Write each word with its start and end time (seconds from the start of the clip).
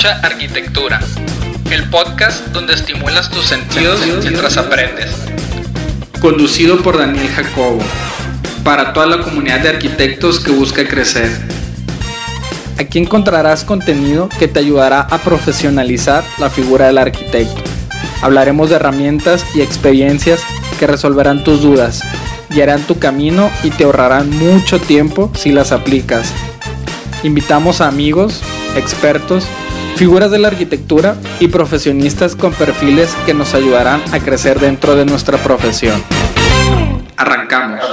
Escucha 0.00 0.26
Arquitectura, 0.26 0.98
el 1.70 1.90
podcast 1.90 2.46
donde 2.54 2.72
estimulas 2.72 3.28
tus 3.28 3.44
sentidos 3.44 4.00
mientras 4.22 4.56
aprendes. 4.56 5.10
Conducido 6.22 6.78
por 6.78 6.96
Daniel 6.96 7.28
Jacobo, 7.28 7.80
para 8.64 8.94
toda 8.94 9.04
la 9.04 9.20
comunidad 9.20 9.60
de 9.60 9.68
arquitectos 9.68 10.40
que 10.40 10.52
busca 10.52 10.88
crecer. 10.88 11.30
Aquí 12.78 12.98
encontrarás 12.98 13.62
contenido 13.62 14.30
que 14.38 14.48
te 14.48 14.60
ayudará 14.60 15.02
a 15.02 15.18
profesionalizar 15.18 16.24
la 16.38 16.48
figura 16.48 16.86
del 16.86 16.96
arquitecto. 16.96 17.60
Hablaremos 18.22 18.70
de 18.70 18.76
herramientas 18.76 19.44
y 19.54 19.60
experiencias 19.60 20.40
que 20.78 20.86
resolverán 20.86 21.44
tus 21.44 21.60
dudas, 21.60 22.00
guiarán 22.48 22.80
tu 22.84 22.98
camino 22.98 23.50
y 23.62 23.68
te 23.68 23.84
ahorrarán 23.84 24.30
mucho 24.30 24.80
tiempo 24.80 25.30
si 25.34 25.52
las 25.52 25.72
aplicas. 25.72 26.32
Invitamos 27.22 27.82
a 27.82 27.88
amigos, 27.88 28.40
expertos, 28.76 29.44
figuras 30.00 30.30
de 30.30 30.38
la 30.38 30.48
arquitectura 30.48 31.14
y 31.40 31.48
profesionistas 31.48 32.34
con 32.34 32.54
perfiles 32.54 33.14
que 33.26 33.34
nos 33.34 33.52
ayudarán 33.52 34.00
a 34.14 34.18
crecer 34.18 34.58
dentro 34.58 34.96
de 34.96 35.04
nuestra 35.04 35.36
profesión. 35.36 36.00
Arrancamos. 37.18 37.84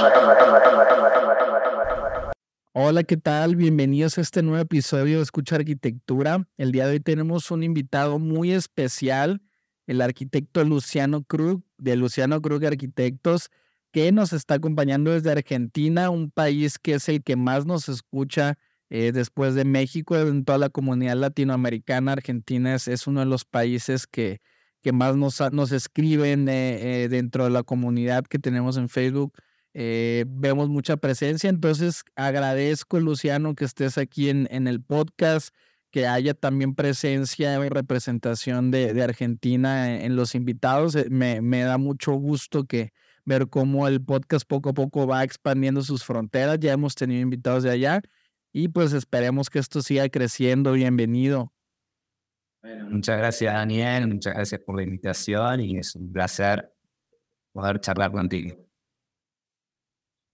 Hola, 2.72 3.02
¿qué 3.02 3.18
tal? 3.18 3.56
Bienvenidos 3.56 4.16
a 4.16 4.22
este 4.22 4.42
nuevo 4.42 4.62
episodio 4.62 5.18
de 5.18 5.22
Escucha 5.22 5.56
Arquitectura. 5.56 6.48
El 6.56 6.72
día 6.72 6.86
de 6.86 6.92
hoy 6.92 7.00
tenemos 7.00 7.50
un 7.50 7.62
invitado 7.62 8.18
muy 8.18 8.52
especial, 8.52 9.42
el 9.86 10.00
arquitecto 10.00 10.64
Luciano 10.64 11.24
Krug, 11.24 11.60
de 11.76 11.96
Luciano 11.96 12.40
Krug 12.40 12.64
Arquitectos, 12.64 13.50
que 13.92 14.12
nos 14.12 14.32
está 14.32 14.54
acompañando 14.54 15.10
desde 15.10 15.30
Argentina, 15.30 16.08
un 16.08 16.30
país 16.30 16.78
que 16.78 16.94
es 16.94 17.06
el 17.10 17.22
que 17.22 17.36
más 17.36 17.66
nos 17.66 17.90
escucha 17.90 18.56
eh, 18.90 19.12
después 19.12 19.54
de 19.54 19.64
México, 19.64 20.16
en 20.16 20.44
toda 20.44 20.58
la 20.58 20.70
comunidad 20.70 21.16
latinoamericana, 21.16 22.12
Argentina 22.12 22.74
es, 22.74 23.06
uno 23.06 23.20
de 23.20 23.26
los 23.26 23.44
países 23.44 24.06
que, 24.06 24.40
que 24.82 24.92
más 24.92 25.16
nos, 25.16 25.40
nos 25.52 25.72
escriben 25.72 26.48
eh, 26.48 27.04
eh, 27.04 27.08
dentro 27.08 27.44
de 27.44 27.50
la 27.50 27.62
comunidad 27.62 28.24
que 28.24 28.38
tenemos 28.38 28.76
en 28.76 28.88
Facebook. 28.88 29.32
vemos 29.74 30.68
mucha 30.68 30.96
presencia, 30.96 31.50
entonces 31.50 32.02
agradezco, 32.16 32.98
Luciano, 33.00 33.54
que 33.54 33.64
estés 33.64 33.98
aquí 33.98 34.30
en, 34.30 34.48
en 34.50 34.66
el 34.66 34.82
podcast, 34.82 35.54
que 35.90 36.06
haya 36.06 36.34
también 36.34 36.74
presencia 36.74 37.54
y 37.64 37.68
representación 37.68 38.70
de, 38.70 38.94
de 38.94 39.02
Argentina 39.02 40.00
en, 40.02 40.16
los 40.16 40.34
invitados. 40.34 40.96
Me, 41.10 41.40
me 41.42 41.62
da 41.62 41.78
mucho 41.78 42.12
gusto 42.12 42.64
que, 42.64 42.92
ver 43.28 43.48
cómo 43.48 43.86
el 43.86 44.02
podcast 44.02 44.46
poco 44.48 44.70
a 44.70 44.74
poco 44.74 45.06
va 45.06 45.22
expandiendo 45.22 45.82
sus 45.82 46.02
fronteras. 46.02 46.58
Ya 46.60 46.72
hemos 46.72 46.94
tenido 46.94 47.20
invitados 47.20 47.62
de 47.62 47.70
allá 47.70 48.02
y 48.52 48.68
pues 48.68 48.92
esperemos 48.92 49.50
que 49.50 49.58
esto 49.58 49.82
siga 49.82 50.08
creciendo. 50.08 50.72
Bienvenido. 50.72 51.52
muchas 52.90 53.18
gracias, 53.18 53.54
Daniel. 53.54 54.08
Muchas 54.08 54.34
gracias 54.34 54.60
por 54.60 54.76
la 54.76 54.82
invitación 54.82 55.60
y 55.60 55.78
es 55.78 55.94
un 55.94 56.12
placer 56.12 56.72
poder 57.52 57.80
charlar 57.80 58.12
contigo. 58.12 58.56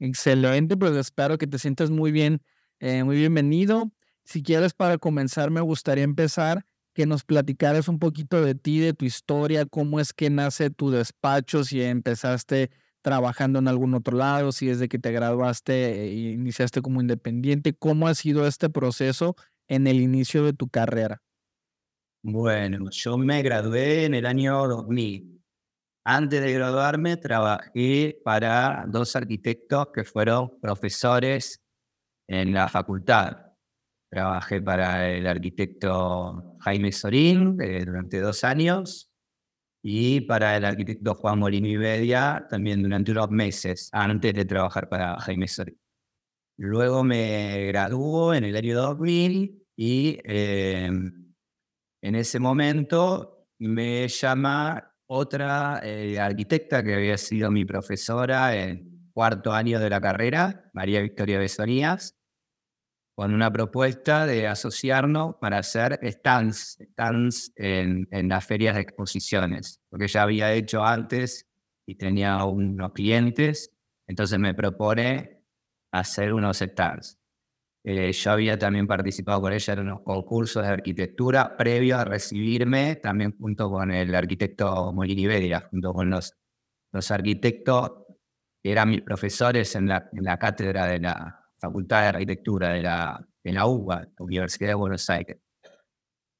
Excelente, 0.00 0.76
pues 0.76 0.94
espero 0.96 1.38
que 1.38 1.46
te 1.46 1.58
sientas 1.58 1.90
muy 1.90 2.12
bien, 2.12 2.42
eh, 2.80 3.04
muy 3.04 3.16
bienvenido. 3.16 3.92
Si 4.24 4.42
quieres, 4.42 4.74
para 4.74 4.98
comenzar, 4.98 5.50
me 5.50 5.60
gustaría 5.60 6.04
empezar 6.04 6.66
que 6.94 7.06
nos 7.06 7.24
platicaras 7.24 7.88
un 7.88 7.98
poquito 7.98 8.42
de 8.42 8.54
ti, 8.54 8.78
de 8.78 8.94
tu 8.94 9.04
historia, 9.04 9.66
cómo 9.66 10.00
es 10.00 10.12
que 10.12 10.30
nace 10.30 10.70
tu 10.70 10.90
despacho, 10.90 11.64
si 11.64 11.82
empezaste 11.82 12.70
trabajando 13.04 13.58
en 13.58 13.68
algún 13.68 13.92
otro 13.92 14.16
lado, 14.16 14.50
si 14.50 14.66
desde 14.66 14.88
que 14.88 14.98
te 14.98 15.12
graduaste 15.12 16.04
e 16.04 16.32
iniciaste 16.32 16.80
como 16.80 17.02
independiente, 17.02 17.74
¿cómo 17.74 18.08
ha 18.08 18.14
sido 18.14 18.46
este 18.46 18.70
proceso 18.70 19.36
en 19.68 19.86
el 19.86 20.00
inicio 20.00 20.42
de 20.42 20.54
tu 20.54 20.68
carrera? 20.68 21.22
Bueno, 22.22 22.88
yo 22.90 23.18
me 23.18 23.42
gradué 23.42 24.06
en 24.06 24.14
el 24.14 24.24
año 24.24 24.66
2000. 24.66 25.44
Antes 26.06 26.40
de 26.40 26.52
graduarme 26.54 27.18
trabajé 27.18 28.18
para 28.24 28.86
dos 28.88 29.14
arquitectos 29.16 29.88
que 29.92 30.04
fueron 30.04 30.58
profesores 30.58 31.62
en 32.26 32.54
la 32.54 32.68
facultad. 32.68 33.36
Trabajé 34.10 34.62
para 34.62 35.10
el 35.10 35.26
arquitecto 35.26 36.56
Jaime 36.60 36.90
Sorín 36.90 37.60
eh, 37.60 37.84
durante 37.84 38.18
dos 38.20 38.44
años 38.44 39.13
y 39.86 40.22
para 40.22 40.56
el 40.56 40.64
arquitecto 40.64 41.14
Juan 41.14 41.40
Molino 41.40 41.78
Bedia 41.78 42.46
también 42.48 42.82
durante 42.82 43.12
unos 43.12 43.30
meses 43.30 43.90
antes 43.92 44.32
de 44.32 44.46
trabajar 44.46 44.88
para 44.88 45.20
Jaime 45.20 45.46
Sorín. 45.46 45.78
Luego 46.56 47.04
me 47.04 47.66
graduó 47.66 48.32
en 48.32 48.44
el 48.44 48.56
año 48.56 48.76
2000 48.76 49.62
y 49.76 50.18
em, 50.24 51.34
en 52.00 52.14
ese 52.14 52.40
momento 52.40 53.46
me 53.58 54.08
llama 54.08 54.90
otra 55.06 55.80
eh, 55.84 56.18
arquitecta 56.18 56.82
que 56.82 56.94
había 56.94 57.18
sido 57.18 57.50
mi 57.50 57.66
profesora 57.66 58.56
en 58.56 59.10
cuarto 59.12 59.52
año 59.52 59.78
de 59.78 59.90
la 59.90 60.00
carrera, 60.00 60.70
María 60.72 61.02
Victoria 61.02 61.38
Besonías, 61.38 62.16
con 63.14 63.32
una 63.32 63.52
propuesta 63.52 64.26
de 64.26 64.48
asociarnos 64.48 65.36
para 65.40 65.58
hacer 65.58 65.98
stands, 66.02 66.78
stands 66.92 67.52
en, 67.56 68.08
en 68.10 68.28
las 68.28 68.44
ferias 68.44 68.74
de 68.74 68.82
exposiciones, 68.82 69.80
porque 69.88 70.08
ya 70.08 70.22
había 70.22 70.52
hecho 70.52 70.84
antes 70.84 71.46
y 71.86 71.94
tenía 71.94 72.44
unos 72.44 72.92
clientes, 72.92 73.70
entonces 74.08 74.38
me 74.38 74.54
propone 74.54 75.42
hacer 75.92 76.32
unos 76.32 76.58
stands. 76.58 77.18
Eh, 77.86 78.12
yo 78.12 78.30
había 78.30 78.58
también 78.58 78.86
participado 78.86 79.42
con 79.42 79.52
ella 79.52 79.74
en 79.74 79.80
unos 79.80 80.00
concursos 80.00 80.62
de 80.62 80.70
arquitectura 80.70 81.56
previo 81.56 81.98
a 81.98 82.04
recibirme, 82.04 82.96
también 82.96 83.36
junto 83.38 83.70
con 83.70 83.90
el 83.90 84.14
arquitecto 84.14 84.92
Molini 84.92 85.26
Bedia, 85.26 85.68
junto 85.70 85.92
con 85.92 86.10
los, 86.10 86.34
los 86.92 87.10
arquitectos 87.10 87.92
que 88.62 88.72
eran 88.72 88.88
mis 88.88 89.02
profesores 89.02 89.74
en 89.76 89.88
la, 89.88 90.08
en 90.12 90.24
la 90.24 90.38
cátedra 90.38 90.86
de 90.86 90.98
la, 90.98 91.43
Facultad 91.64 92.02
de 92.02 92.08
Arquitectura 92.08 92.68
de 92.70 92.82
la, 92.82 93.26
de 93.42 93.52
la 93.52 93.66
UBA, 93.66 94.08
Universidad 94.18 94.68
de 94.68 94.74
Buenos 94.74 95.08
Aires. 95.08 95.38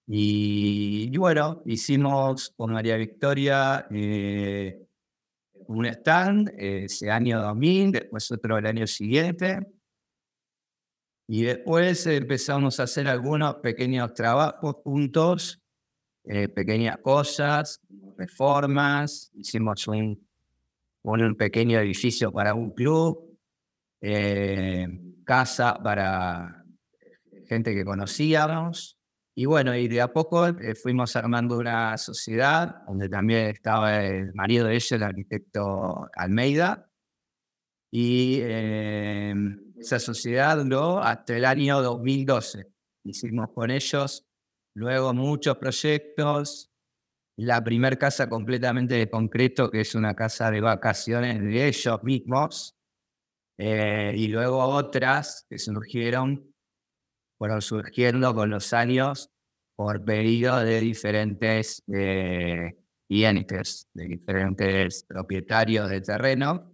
Y, 0.07 1.17
bueno, 1.17 1.63
hicimos 1.65 2.53
con 2.57 2.73
María 2.73 2.97
Victoria 2.97 3.87
eh, 3.91 4.87
un 5.67 5.87
stand 5.87 6.53
ese 6.59 7.11
año 7.11 7.41
2000, 7.41 7.93
después 7.93 8.31
otro 8.31 8.59
el 8.59 8.67
año 8.67 8.87
siguiente. 8.87 9.61
Y 11.27 11.45
después 11.45 12.07
empezamos 12.07 12.81
a 12.81 12.83
hacer 12.83 13.09
algunos 13.09 13.55
pequeños 13.57 14.13
trabajos 14.13 14.77
juntos, 14.85 15.63
eh, 16.25 16.49
pequeñas 16.49 16.99
cosas, 16.99 17.81
reformas. 18.19 19.31
Hicimos 19.35 19.89
un, 19.89 20.29
un 21.03 21.35
pequeño 21.35 21.79
edificio 21.81 22.31
para 22.31 22.53
un 22.53 22.73
club. 22.73 23.39
Eh, 24.03 24.87
casa 25.25 25.75
para 25.83 26.65
gente 27.49 27.75
que 27.75 27.85
conocíamos. 27.85 28.99
Y 29.37 29.47
bueno, 29.47 29.75
y 29.75 29.89
de 29.89 30.01
a 30.01 30.13
poco 30.13 30.47
eh, 30.47 30.75
fuimos 30.77 31.17
armando 31.17 31.59
una 31.59 31.99
sociedad 31.99 32.83
donde 32.87 33.09
también 33.09 33.49
estaba 33.49 34.05
el 34.05 34.33
marido 34.35 34.67
de 34.67 34.77
ella, 34.77 34.97
el 34.97 35.03
arquitecto 35.03 36.09
Almeida. 36.15 36.89
Y 37.91 38.39
eh, 38.43 39.35
esa 39.77 39.99
sociedad 39.99 40.57
duró 40.59 41.03
hasta 41.03 41.37
el 41.37 41.45
año 41.45 41.83
2012. 41.83 42.67
Hicimos 43.05 43.51
con 43.53 43.71
ellos 43.71 44.27
luego 44.75 45.13
muchos 45.15 45.57
proyectos. 45.57 46.71
La 47.37 47.63
primera 47.63 47.97
casa 47.97 48.29
completamente 48.29 48.95
de 48.95 49.11
concreto, 49.11 49.71
que 49.71 49.81
es 49.81 49.95
una 49.97 50.15
casa 50.15 50.51
de 50.53 50.61
vacaciones 50.61 51.41
de 51.41 51.67
ellos 51.67 52.03
mismos, 52.05 52.77
eh, 53.59 54.13
y 54.17 54.29
luego 54.29 54.59
otras 54.65 55.47
que 55.49 55.59
surgieron, 55.59 56.55
fueron 57.39 57.63
surgiendo 57.63 58.35
con 58.35 58.51
los 58.51 58.73
años 58.73 59.31
por 59.77 60.05
pedido 60.05 60.61
de 60.61 60.81
diferentes 60.81 61.83
eh, 61.93 62.77
de 63.09 64.09
diferentes 64.09 65.05
propietarios 65.05 65.89
de 65.89 66.01
terreno, 66.01 66.73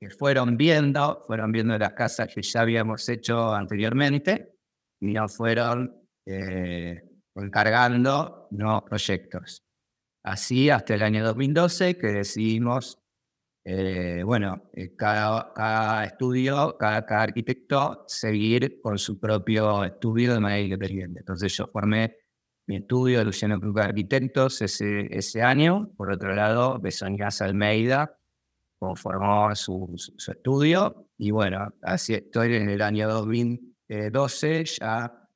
que 0.00 0.10
fueron 0.10 0.56
viendo, 0.56 1.22
fueron 1.26 1.52
viendo 1.52 1.76
las 1.78 1.92
casas 1.92 2.32
que 2.32 2.42
ya 2.42 2.62
habíamos 2.62 3.08
hecho 3.08 3.52
anteriormente 3.52 4.54
y 5.00 5.12
nos 5.12 5.36
fueron 5.36 5.94
eh, 6.26 7.02
encargando 7.34 8.48
nuevos 8.50 8.82
proyectos. 8.84 9.62
Así 10.24 10.70
hasta 10.70 10.94
el 10.94 11.02
año 11.02 11.24
2012 11.24 11.98
que 11.98 12.06
decidimos 12.08 13.01
eh, 13.64 14.22
bueno, 14.24 14.70
eh, 14.72 14.94
cada, 14.96 16.04
estudio, 16.04 16.76
cada, 16.78 17.04
arquitecto 17.22 18.04
seguir 18.08 18.80
con 18.80 18.98
su 18.98 19.20
propio 19.20 19.84
estudio 19.84 20.34
de 20.34 20.40
manera 20.40 20.62
independiente. 20.62 21.20
Entonces 21.20 21.56
yo 21.56 21.68
formé 21.68 22.16
mi 22.66 22.76
estudio 22.76 23.20
de 23.20 23.24
Luciano 23.24 23.60
Cruz 23.60 23.76
Arquitectos 23.80 24.62
ese, 24.62 25.42
año. 25.42 25.90
Por 25.96 26.12
otro 26.12 26.34
lado, 26.34 26.78
Besoñas 26.80 27.40
Almeida 27.40 28.18
formó 28.96 29.54
su, 29.54 29.94
estudio. 30.18 31.08
Y 31.16 31.30
bueno, 31.30 31.72
así 31.82 32.14
estoy 32.14 32.56
en 32.56 32.68
el 32.68 32.82
año 32.82 33.08
2012, 33.08 34.64
ya 34.64 35.28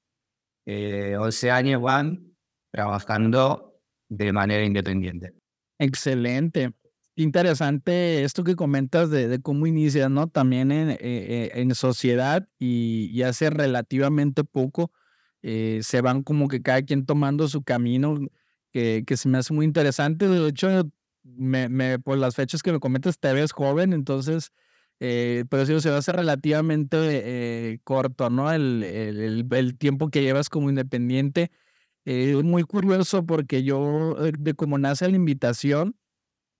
11 0.66 1.46
eh, 1.46 1.50
años 1.50 1.80
van 1.80 2.36
trabajando 2.72 3.80
de 4.08 4.32
manera 4.32 4.64
independiente. 4.64 5.34
Excelente. 5.78 6.72
Interesante 7.18 8.24
esto 8.24 8.44
que 8.44 8.56
comentas 8.56 9.08
de, 9.08 9.40
cómo 9.40 9.66
inicias, 9.66 10.10
¿no? 10.10 10.28
También 10.28 10.70
en, 10.70 10.90
eh, 10.90 10.98
eh, 11.00 11.50
en 11.54 11.74
sociedad 11.74 12.46
y, 12.58 13.22
hace 13.22 13.48
relativamente 13.48 14.44
poco 14.44 14.92
eh, 15.42 15.80
se 15.82 16.02
van 16.02 16.22
como 16.22 16.46
que 16.48 16.60
cada 16.60 16.82
quien 16.82 17.06
tomando 17.06 17.48
su 17.48 17.62
camino, 17.62 18.18
que, 18.70 19.04
que 19.06 19.16
se 19.16 19.30
me 19.30 19.38
hace 19.38 19.54
muy 19.54 19.64
interesante. 19.64 20.28
De 20.28 20.46
hecho, 20.46 20.90
me, 21.24 21.70
me, 21.70 21.98
por 21.98 22.18
las 22.18 22.36
fechas 22.36 22.62
que 22.62 22.70
me 22.72 22.80
comentas, 22.80 23.18
te 23.18 23.32
ves 23.32 23.52
joven, 23.52 23.94
entonces, 23.94 24.52
pero 24.98 25.64
sí, 25.64 25.80
se 25.80 25.88
hace 25.90 26.12
relativamente 26.12 27.80
corto, 27.84 28.28
¿no? 28.28 28.52
El, 28.52 28.82
el, 28.84 29.46
el, 29.50 29.78
tiempo 29.78 30.10
que 30.10 30.22
llevas 30.22 30.50
como 30.50 30.68
independiente. 30.68 31.50
Es 32.04 32.42
muy 32.44 32.64
curioso 32.64 33.24
porque 33.24 33.62
yo, 33.62 34.16
de 34.38 34.54
cómo 34.54 34.76
nace 34.78 35.08
la 35.08 35.16
invitación, 35.16 35.96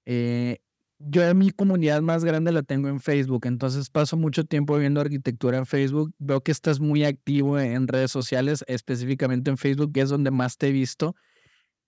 eh, 0.06 0.58
yo 0.98 1.34
mi 1.34 1.50
comunidad 1.50 2.00
más 2.00 2.24
grande 2.24 2.52
la 2.52 2.62
tengo 2.62 2.88
en 2.88 3.00
Facebook, 3.00 3.46
entonces 3.46 3.90
paso 3.90 4.16
mucho 4.16 4.44
tiempo 4.44 4.78
viendo 4.78 5.00
arquitectura 5.00 5.58
en 5.58 5.66
Facebook. 5.66 6.14
Veo 6.18 6.40
que 6.40 6.52
estás 6.52 6.80
muy 6.80 7.04
activo 7.04 7.58
en 7.58 7.86
redes 7.86 8.10
sociales, 8.10 8.64
específicamente 8.66 9.50
en 9.50 9.58
Facebook, 9.58 9.92
que 9.92 10.00
es 10.00 10.08
donde 10.08 10.30
más 10.30 10.56
te 10.56 10.68
he 10.68 10.72
visto. 10.72 11.14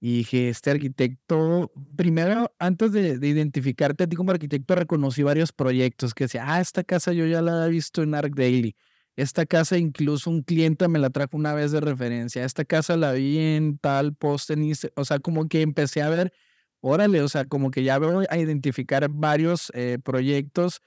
Y 0.00 0.18
dije, 0.18 0.48
este 0.50 0.70
arquitecto, 0.70 1.72
primero, 1.96 2.54
antes 2.58 2.92
de, 2.92 3.18
identificarte 3.26 4.04
a 4.04 4.06
ti 4.06 4.14
como 4.14 4.30
arquitecto, 4.30 4.74
reconocí 4.74 5.22
varios 5.22 5.52
proyectos 5.52 6.14
que 6.14 6.24
decía, 6.24 6.44
ah, 6.46 6.60
esta 6.60 6.84
casa 6.84 7.12
yo 7.12 7.26
ya 7.26 7.42
la 7.42 7.66
he 7.66 7.70
visto 7.70 8.02
en 8.02 8.14
Arc 8.14 8.34
Daily. 8.34 8.76
Esta 9.16 9.46
casa 9.46 9.76
incluso 9.78 10.30
un 10.30 10.42
cliente 10.42 10.86
me 10.86 11.00
la 11.00 11.10
trajo 11.10 11.36
una 11.36 11.52
vez 11.54 11.72
de 11.72 11.80
referencia. 11.80 12.44
Esta 12.44 12.64
casa 12.64 12.96
la 12.96 13.12
vi 13.12 13.38
en 13.38 13.78
tal 13.78 14.14
post 14.14 14.50
en 14.50 14.72
O 14.94 15.04
sea, 15.04 15.18
como 15.18 15.48
que 15.48 15.62
empecé 15.62 16.02
a 16.02 16.08
ver 16.10 16.32
órale, 16.80 17.22
o 17.22 17.28
sea, 17.28 17.44
como 17.44 17.70
que 17.70 17.82
ya 17.82 17.98
voy 17.98 18.26
a 18.28 18.38
identificar 18.38 19.08
varios 19.10 19.72
eh, 19.74 19.98
proyectos 20.02 20.80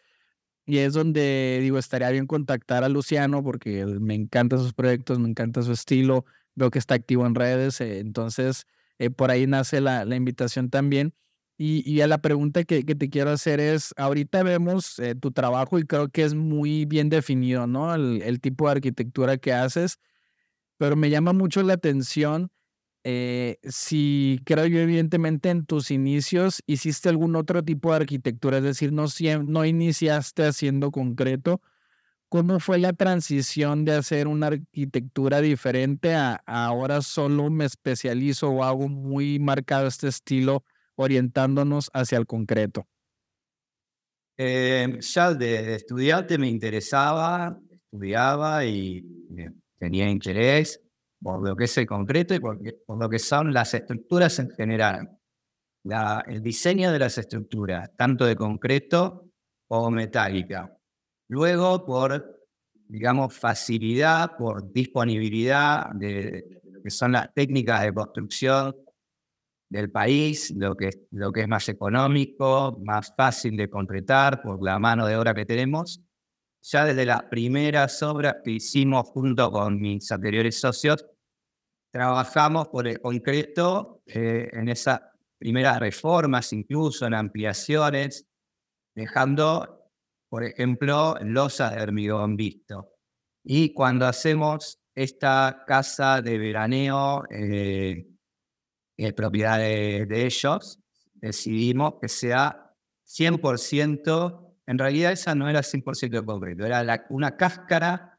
y 0.66 0.78
es 0.80 0.94
donde 0.94 1.60
digo, 1.62 1.78
estaría 1.78 2.10
bien 2.12 2.28
contactar 2.28 2.84
a 2.84 2.90
Luciano 2.90 3.44
porque 3.44 3.86
me 3.86 4.16
encantan 4.16 4.60
sus 4.60 4.74
proyectos, 4.74 5.20
me 5.20 5.30
encanta 5.30 5.62
su 5.64 5.74
estilo, 5.74 6.26
veo 6.56 6.72
que 6.72 6.80
está 6.80 6.96
activo 6.96 7.26
en 7.26 7.36
redes, 7.36 7.82
eh, 7.82 8.00
entonces 8.00 8.66
eh, 9.00 9.10
por 9.10 9.32
ahí 9.32 9.48
nace 9.48 9.82
la, 9.82 10.06
la 10.06 10.16
invitación 10.16 10.70
también. 10.70 11.14
Y, 11.58 11.88
y, 11.88 12.02
a 12.02 12.08
la 12.08 12.18
pregunta 12.18 12.64
que, 12.64 12.86
que, 12.86 12.96
te 12.96 13.12
quiero 13.12 13.30
hacer 13.30 13.60
es, 13.60 13.94
ahorita 13.98 14.42
vemos 14.42 15.00
tu 15.20 15.32
trabajo 15.32 15.78
y 15.78 15.84
creo 15.86 16.10
que 16.10 16.24
es 16.24 16.34
muy 16.34 16.86
bien 16.86 17.10
definido, 17.10 17.68
¿no? 17.68 17.94
El 17.94 18.42
tipo 18.42 18.66
de 18.66 18.72
arquitectura 18.72 19.38
que 19.38 19.54
haces, 19.54 20.00
pero 20.78 20.96
me 20.96 21.12
llama 21.12 21.34
mucho 21.34 21.62
la 21.62 21.74
atención 21.74 22.52
eh, 23.04 23.58
si 23.64 24.40
creo 24.46 24.68
yo 24.68 24.80
evidentemente 24.80 25.50
en 25.50 25.66
tus 25.66 25.90
inicios 25.90 26.62
hiciste 26.68 27.10
algún 27.10 27.36
otro 27.36 27.64
tipo 27.64 27.90
de 27.90 27.98
arquitectura, 27.98 28.58
es 28.58 28.64
decir, 28.64 28.94
no, 28.94 29.06
no 29.48 29.66
iniciaste 29.66 30.46
haciendo 30.46 30.92
concreto, 30.92 31.62
¿cómo 32.30 32.60
fue 32.60 32.78
la 32.78 32.94
transición 32.94 33.86
de 33.86 33.94
hacer 33.94 34.28
una 34.28 34.48
arquitectura 34.48 35.42
diferente 35.42 36.14
a, 36.14 36.42
ahora 36.46 37.02
solo 37.02 37.50
me 37.50 37.66
especializo 37.66 38.50
o 38.50 38.64
hago 38.64 38.88
muy 38.88 39.40
marcado 39.40 39.88
este 39.88 40.08
estilo 40.08 40.64
orientándonos 40.96 41.90
hacia 41.94 42.20
el 42.20 42.28
concreto? 42.28 42.88
Eh, 44.38 45.00
ya 45.02 45.34
de, 45.34 45.76
estudiante 45.76 46.38
me 46.38 46.48
interesaba, 46.48 47.60
estudiaba 47.70 48.66
y 48.66 49.00
eh, 49.38 49.52
tenía 49.78 50.10
interés 50.10 50.80
por 51.22 51.48
lo 51.48 51.56
que 51.56 51.66
es 51.66 51.78
el 51.78 51.86
concreto 51.86 52.34
y 52.34 52.40
por, 52.40 52.60
lo 52.88 53.10
que 53.10 53.20
son 53.20 53.54
las 53.54 53.74
estructuras 53.74 54.40
en 54.40 54.50
general. 54.52 55.10
La, 55.84 56.24
el 56.28 56.42
diseño 56.42 56.92
de 56.92 57.00
las 57.00 57.18
estructuras, 57.18 57.92
tanto 57.96 58.26
de 58.26 58.36
concreto 58.36 59.32
o 59.68 59.90
metálica. 59.90 60.76
Luego, 61.30 61.86
por, 61.86 62.42
digamos, 62.88 63.34
facilidad, 63.34 64.36
por 64.38 64.72
disponibilidad 64.72 65.90
de, 65.94 66.62
lo 66.64 66.82
que 66.82 66.90
son 66.90 67.14
las 67.14 67.34
técnicas 67.34 67.84
de 67.84 67.94
construcción 67.94 68.76
del 69.70 69.90
país, 69.90 70.54
lo 70.56 70.76
que, 70.76 70.90
lo 71.12 71.32
que 71.32 71.42
es 71.42 71.48
más 71.48 71.70
económico, 71.70 72.78
más 72.84 73.14
fácil 73.16 73.56
de 73.56 73.70
concretar 73.70 74.42
por 74.42 74.62
la 74.62 74.78
mano 74.78 75.08
de 75.08 75.16
obra 75.16 75.34
que 75.34 75.46
tenemos. 75.46 76.02
Ya 76.64 76.86
desde 76.86 77.06
las 77.06 77.24
primeras 77.24 78.02
obras 78.04 78.38
que 78.44 78.52
hicimos 78.52 79.10
junto 79.10 79.52
con 79.52 79.80
mis 79.80 80.12
anteriores 80.12 80.60
socios, 80.60 81.06
trabajamos 81.92 82.68
por 82.68 82.88
el 82.88 83.00
concreto 83.02 84.02
eh, 84.06 84.50
en 84.54 84.70
esas 84.70 85.02
primeras 85.38 85.80
reformas, 85.80 86.54
incluso 86.54 87.08
en 87.08 87.16
ampliaciones, 87.16 88.28
dejando, 88.96 89.90
por 90.30 90.44
ejemplo, 90.44 91.16
losas 91.22 91.76
de 91.76 91.82
hormigón 91.82 92.38
visto. 92.38 92.92
Y 93.44 93.74
cuando 93.74 94.06
hacemos 94.06 94.80
esta 94.94 95.64
casa 95.66 96.22
de 96.22 96.38
veraneo, 96.38 97.24
eh, 97.32 98.08
es 98.98 99.14
propiedad 99.14 99.58
de, 99.58 100.06
de, 100.06 100.26
ellos, 100.26 100.80
decidimos 101.16 101.96
que 102.00 102.08
sea 102.08 102.72
100%, 103.08 104.51
en 104.68 104.78
realidad 104.78 105.12
esa 105.12 105.36
no 105.36 105.50
era 105.50 105.62
100% 105.62 106.10
de 106.10 106.26
concreto, 106.26 106.66
era 106.66 106.84
la, 106.84 107.06
una 107.10 107.36
cáscara 107.36 108.12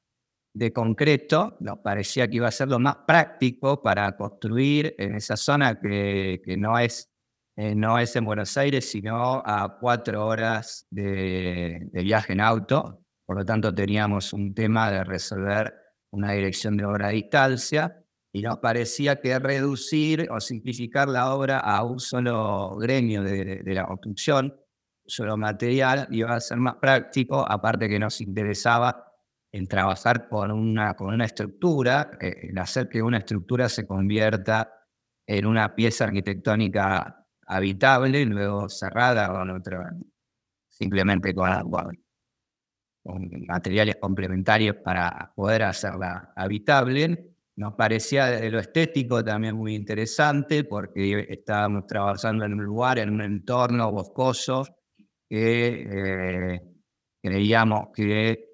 de 0.54 0.72
concreto, 0.72 1.56
nos 1.60 1.78
parecía 1.78 2.28
que 2.28 2.36
iba 2.36 2.48
a 2.48 2.52
ser 2.52 2.68
lo 2.68 2.78
más 2.78 2.96
práctico 3.06 3.82
para 3.82 4.16
construir 4.16 4.94
en 4.98 5.14
esa 5.14 5.36
zona 5.36 5.80
que, 5.80 6.42
que 6.44 6.56
no, 6.56 6.78
es, 6.78 7.10
eh, 7.56 7.74
no 7.74 7.98
es 7.98 8.14
en 8.16 8.24
Buenos 8.24 8.56
Aires, 8.56 8.90
sino 8.90 9.42
a 9.44 9.78
cuatro 9.80 10.26
horas 10.26 10.86
de, 10.90 11.88
de, 11.90 12.02
viaje 12.02 12.34
en 12.34 12.40
auto. 12.40 13.02
Por 13.24 13.38
lo 13.38 13.44
tanto, 13.44 13.74
teníamos 13.74 14.32
un 14.32 14.54
tema 14.54 14.90
de 14.90 15.04
resolver 15.04 15.72
una 16.10 16.32
dirección 16.32 16.76
de 16.76 16.84
obra 16.84 17.08
a 17.08 17.10
distancia 17.10 18.04
y 18.34 18.42
nos 18.42 18.58
parecía 18.58 19.20
que 19.20 19.38
reducir 19.38 20.28
o 20.30 20.40
simplificar 20.40 21.08
la 21.08 21.34
obra 21.34 21.58
a 21.58 21.82
un 21.82 21.98
solo 21.98 22.76
gremio 22.76 23.22
de, 23.22 23.62
de 23.62 23.74
la 23.74 23.86
construcción, 23.86 24.54
solo 25.12 25.36
material, 25.36 26.08
iba 26.10 26.34
a 26.34 26.40
ser 26.40 26.56
más 26.56 26.76
práctico, 26.76 27.44
aparte 27.46 27.86
que 27.86 27.98
nos 27.98 28.18
interesaba 28.22 29.12
en 29.52 29.66
trabajar 29.66 30.26
con 30.26 30.50
una, 30.50 30.94
con 30.94 31.12
una 31.12 31.26
estructura, 31.26 32.12
en 32.18 32.58
hacer 32.58 32.88
que 32.88 33.02
una 33.02 33.19
estructura 33.19 33.69
se 33.69 33.86
convierta 33.86 34.72
en 35.26 35.44
una 35.44 35.74
pieza 35.74 36.04
arquitectónica 36.04 37.26
habitable, 37.46 38.22
y 38.22 38.24
luego 38.24 38.70
cerrada 38.70 39.28
con 39.28 39.50
otra, 39.50 39.92
simplemente 40.70 41.34
con, 41.34 41.50
con 43.02 43.28
materiales 43.46 43.96
complementarios 44.00 44.76
para 44.76 45.31
poder 45.36 45.64
hacerla 45.64 46.32
habitable. 46.34 47.34
Nos 47.56 47.74
parecía 47.74 48.28
de 48.28 48.50
lo 48.50 48.60
estético 48.60 49.22
también 49.22 49.56
muy 49.56 49.74
interesante 49.74 50.64
porque 50.64 51.26
estábamos 51.28 51.86
trabajando 51.86 52.46
en 52.46 52.54
un 52.54 52.64
lugar, 52.64 52.98
en 52.98 53.10
un 53.10 53.20
entorno 53.20 53.92
boscoso 53.92 54.64
que 55.32 55.86
eh, 56.55 56.60
creíamos 57.22 57.89
que 57.94 58.51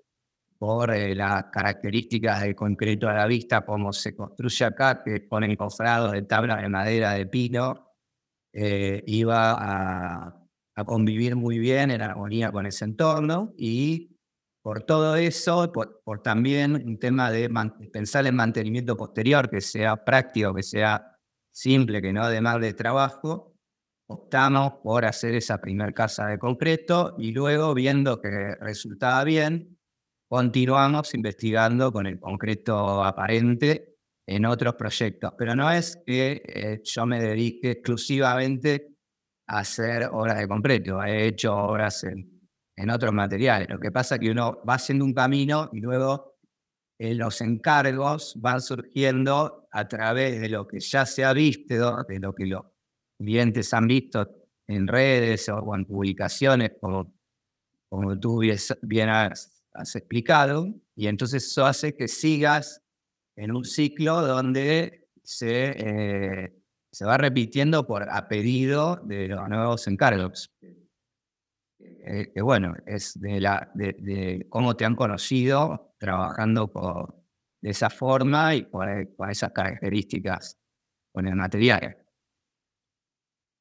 por 0.56 0.94
eh, 0.94 1.12
las 1.12 1.46
características 1.46 2.42
del 2.42 2.54
concreto 2.54 3.08
a 3.08 3.14
la 3.14 3.26
vista, 3.26 3.62
como 3.66 3.92
se 3.92 4.14
construye 4.14 4.64
acá, 4.64 5.02
que 5.02 5.18
ponen 5.22 5.56
cofrados 5.56 6.12
de 6.12 6.22
tabla 6.22 6.62
de 6.62 6.68
madera 6.68 7.14
de 7.14 7.26
pino, 7.26 7.96
eh, 8.52 9.02
iba 9.08 9.56
a, 9.58 10.34
convivir 10.86 11.34
muy 11.34 11.58
bien 11.58 11.90
en 11.90 12.00
armonía 12.00 12.52
con 12.52 12.64
ese 12.64 12.84
entorno. 12.84 13.54
Y 13.58 14.16
por 14.62 14.84
todo 14.84 15.16
eso, 15.16 15.72
por, 15.72 16.00
por 16.04 16.22
también 16.22 16.76
un 16.76 16.96
tema 17.00 17.32
de 17.32 17.50
pensar 17.92 18.24
en 18.28 18.36
mantenimiento 18.36 18.96
posterior, 18.96 19.50
que 19.50 19.60
sea 19.60 19.96
práctico, 20.04 20.54
que 20.54 20.62
sea 20.62 21.18
simple, 21.52 22.00
que 22.00 22.12
no 22.12 22.28
demande 22.28 22.72
trabajo, 22.72 23.47
optamos 24.08 24.74
por 24.82 25.04
hacer 25.04 25.34
esa 25.34 25.60
primer 25.60 25.92
casa 25.94 26.26
de 26.26 26.38
concreto 26.38 27.14
y 27.18 27.32
luego 27.32 27.74
viendo 27.74 28.20
que 28.20 28.54
resultaba 28.56 29.22
bien, 29.24 29.78
continuamos 30.28 31.14
investigando 31.14 31.92
con 31.92 32.06
el 32.06 32.18
concreto 32.18 33.04
aparente 33.04 33.96
en 34.26 34.46
otros 34.46 34.74
proyectos, 34.74 35.32
pero 35.38 35.54
no 35.54 35.70
es 35.70 36.02
que 36.06 36.42
eh, 36.44 36.80
yo 36.84 37.06
me 37.06 37.20
dedique 37.20 37.72
exclusivamente 37.72 38.94
a 39.46 39.60
hacer 39.60 40.08
obras 40.12 40.38
de 40.38 40.48
concreto, 40.48 41.02
he 41.02 41.26
hecho 41.26 41.54
obras 41.54 42.04
en, 42.04 42.50
en 42.76 42.90
otros 42.90 43.12
materiales. 43.12 43.68
Lo 43.70 43.78
que 43.78 43.90
pasa 43.90 44.14
es 44.14 44.20
que 44.20 44.30
uno 44.30 44.62
va 44.68 44.74
haciendo 44.74 45.04
un 45.04 45.14
camino 45.14 45.70
y 45.72 45.80
luego 45.80 46.38
eh, 46.98 47.14
los 47.14 47.40
encargos 47.40 48.34
van 48.40 48.60
surgiendo 48.60 49.68
a 49.70 49.88
través 49.88 50.40
de 50.40 50.48
lo 50.48 50.66
que 50.66 50.80
ya 50.80 51.06
se 51.06 51.24
ha 51.24 51.32
visto, 51.32 52.04
de 52.08 52.18
lo 52.18 52.34
que 52.34 52.46
los 52.46 52.62
clientes 53.18 53.74
han 53.74 53.86
visto 53.86 54.28
en 54.66 54.86
redes 54.86 55.48
o 55.48 55.74
en 55.74 55.84
publicaciones, 55.84 56.72
como, 56.80 57.12
como 57.88 58.18
tú 58.18 58.40
bien 58.82 59.08
has 59.08 59.94
explicado, 59.94 60.72
y 60.94 61.06
entonces 61.06 61.46
eso 61.46 61.66
hace 61.66 61.96
que 61.96 62.08
sigas 62.08 62.82
en 63.36 63.54
un 63.54 63.64
ciclo 63.64 64.26
donde 64.26 65.08
se, 65.22 65.74
eh, 65.76 66.54
se 66.90 67.04
va 67.04 67.16
repitiendo 67.18 67.86
por 67.86 68.08
a 68.10 68.28
pedido 68.28 68.96
de 69.04 69.28
los 69.28 69.48
nuevos 69.48 69.86
encargos. 69.86 70.52
Eh, 71.80 72.32
que 72.34 72.42
bueno, 72.42 72.74
es 72.86 73.18
de, 73.20 73.40
la, 73.40 73.70
de, 73.74 74.46
cómo 74.48 74.74
te 74.74 74.84
han 74.84 74.96
conocido 74.96 75.94
trabajando 75.98 77.22
de 77.60 77.70
esa 77.70 77.90
forma 77.90 78.54
y 78.54 78.68
con 78.68 78.88
esas 79.30 79.52
características 79.52 80.58
con 81.12 81.28
el 81.28 81.36
material. 81.36 81.96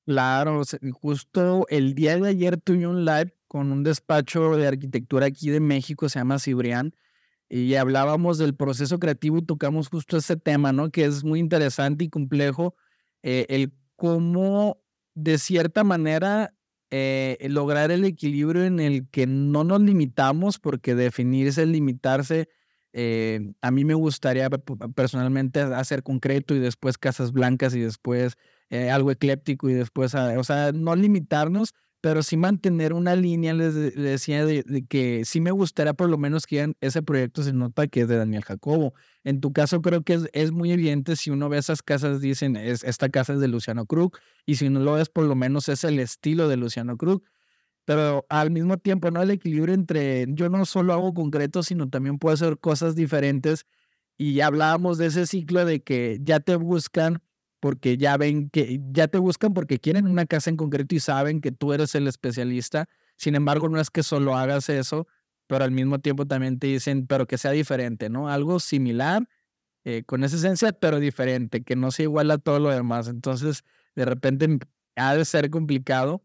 Claro, 0.07 0.61
justo 0.93 1.65
el 1.67 1.93
día 1.93 2.17
de 2.17 2.29
ayer 2.29 2.55
tuve 2.55 2.87
un 2.87 3.03
live 3.03 3.35
con 3.49 3.73
un 3.73 3.83
despacho 3.83 4.55
de 4.55 4.65
arquitectura 4.65 5.25
aquí 5.25 5.49
de 5.49 5.59
México, 5.59 6.07
se 6.07 6.19
llama 6.19 6.39
Cibrián, 6.39 6.93
y 7.49 7.75
hablábamos 7.75 8.37
del 8.37 8.55
proceso 8.55 8.99
creativo 8.99 9.39
y 9.39 9.43
tocamos 9.45 9.89
justo 9.89 10.17
ese 10.17 10.37
tema, 10.37 10.73
¿no? 10.73 10.91
Que 10.91 11.05
es 11.05 11.23
muy 11.25 11.39
interesante 11.39 12.05
y 12.05 12.09
complejo, 12.09 12.75
eh, 13.23 13.45
el 13.49 13.73
cómo 13.97 14.81
de 15.13 15.37
cierta 15.39 15.83
manera 15.85 16.53
eh, 16.91 17.37
lograr 17.49 17.91
el 17.91 18.05
equilibrio 18.05 18.63
en 18.65 18.79
el 18.81 19.09
que 19.09 19.27
no 19.27 19.63
nos 19.65 19.81
limitamos, 19.81 20.59
porque 20.59 20.95
definirse, 20.95 21.65
limitarse, 21.65 22.49
eh, 22.93 23.53
a 23.61 23.71
mí 23.71 23.85
me 23.85 23.93
gustaría 23.93 24.49
personalmente 24.95 25.61
hacer 25.61 26.03
concreto 26.03 26.55
y 26.55 26.59
después 26.59 26.97
casas 26.97 27.33
blancas 27.33 27.75
y 27.75 27.81
después 27.81 28.37
eh, 28.69 28.89
algo 28.89 29.11
ecléptico 29.11 29.69
y 29.69 29.73
después, 29.73 30.13
o 30.15 30.43
sea, 30.43 30.71
no 30.73 30.95
limitarnos, 30.95 31.73
pero 32.01 32.21
sí 32.21 32.37
mantener 32.37 32.93
una 32.93 33.15
línea, 33.15 33.53
les, 33.53 33.73
decía, 33.95 34.45
de, 34.45 34.85
que 34.87 35.23
sí 35.25 35.41
me 35.41 35.51
gustaría 35.51 35.93
por 35.93 36.09
lo 36.09 36.17
menos 36.17 36.45
que 36.45 36.73
ese 36.79 37.01
proyecto 37.01 37.43
se 37.43 37.53
nota 37.53 37.87
que 37.87 38.01
es 38.01 38.07
de 38.07 38.17
Daniel 38.17 38.43
Jacobo. 38.43 38.93
En 39.23 39.41
tu 39.41 39.51
caso 39.51 39.81
creo 39.81 40.03
que 40.03 40.13
es, 40.13 40.29
es 40.33 40.51
muy 40.51 40.71
evidente 40.71 41.15
si 41.15 41.31
uno 41.31 41.49
ve 41.49 41.57
esas 41.57 41.81
casas, 41.81 42.21
dicen, 42.21 42.55
es, 42.55 42.83
esta 42.83 43.09
casa 43.09 43.33
es 43.33 43.39
de 43.39 43.47
Luciano 43.47 43.85
Krug, 43.85 44.17
y 44.45 44.55
si 44.55 44.69
no 44.69 44.79
lo 44.79 44.93
ves, 44.93 45.09
por 45.09 45.25
lo 45.25 45.35
menos 45.35 45.69
es 45.69 45.83
el 45.83 45.99
estilo 45.99 46.47
de 46.47 46.57
Luciano 46.57 46.97
Krug. 46.97 47.23
Pero 47.85 48.25
al 48.29 48.51
mismo 48.51 48.77
tiempo, 48.77 49.11
¿no? 49.11 49.21
El 49.21 49.31
equilibrio 49.31 49.73
entre 49.73 50.25
yo 50.29 50.49
no 50.49 50.65
solo 50.65 50.93
hago 50.93 51.13
concreto, 51.13 51.63
sino 51.63 51.89
también 51.89 52.19
puedo 52.19 52.33
hacer 52.33 52.59
cosas 52.59 52.95
diferentes. 52.95 53.65
Y 54.17 54.41
hablábamos 54.41 54.97
de 54.97 55.05
ese 55.05 55.25
ciclo 55.25 55.63
de 55.63 55.81
que 55.81 56.19
ya 56.21 56.41
te 56.41 56.57
buscan 56.57 57.21
porque 57.59 57.97
ya 57.97 58.17
ven 58.17 58.49
que 58.49 58.79
ya 58.91 59.07
te 59.07 59.17
buscan 59.17 59.53
porque 59.53 59.79
quieren 59.79 60.07
una 60.07 60.25
casa 60.25 60.49
en 60.49 60.57
concreto 60.57 60.95
y 60.95 60.99
saben 60.99 61.41
que 61.41 61.51
tú 61.51 61.73
eres 61.73 61.95
el 61.95 62.07
especialista. 62.07 62.87
Sin 63.15 63.35
embargo, 63.35 63.69
no 63.69 63.79
es 63.79 63.89
que 63.89 64.03
solo 64.03 64.35
hagas 64.35 64.69
eso, 64.69 65.07
pero 65.47 65.63
al 65.63 65.71
mismo 65.71 65.99
tiempo 65.99 66.25
también 66.25 66.59
te 66.59 66.67
dicen, 66.67 67.07
pero 67.07 67.25
que 67.25 67.37
sea 67.37 67.51
diferente, 67.51 68.09
¿no? 68.09 68.29
Algo 68.29 68.59
similar, 68.59 69.27
eh, 69.85 70.03
con 70.05 70.23
esa 70.23 70.35
esencia, 70.35 70.71
pero 70.73 70.99
diferente, 70.99 71.63
que 71.63 71.75
no 71.75 71.91
sea 71.91 72.03
igual 72.03 72.29
a 72.31 72.37
todo 72.37 72.59
lo 72.59 72.69
demás. 72.69 73.07
Entonces, 73.07 73.63
de 73.95 74.05
repente 74.05 74.59
ha 74.95 75.15
de 75.15 75.25
ser 75.25 75.49
complicado. 75.49 76.23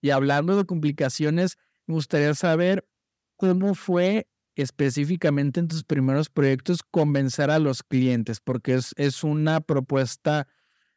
Y 0.00 0.10
hablando 0.10 0.56
de 0.56 0.64
complicaciones, 0.64 1.58
me 1.86 1.94
gustaría 1.94 2.34
saber 2.34 2.84
cómo 3.36 3.74
fue 3.74 4.26
específicamente 4.56 5.60
en 5.60 5.68
tus 5.68 5.84
primeros 5.84 6.28
proyectos 6.28 6.80
convencer 6.82 7.50
a 7.50 7.58
los 7.58 7.82
clientes, 7.82 8.40
porque 8.40 8.74
es, 8.74 8.94
es 8.96 9.24
una 9.24 9.60
propuesta 9.60 10.48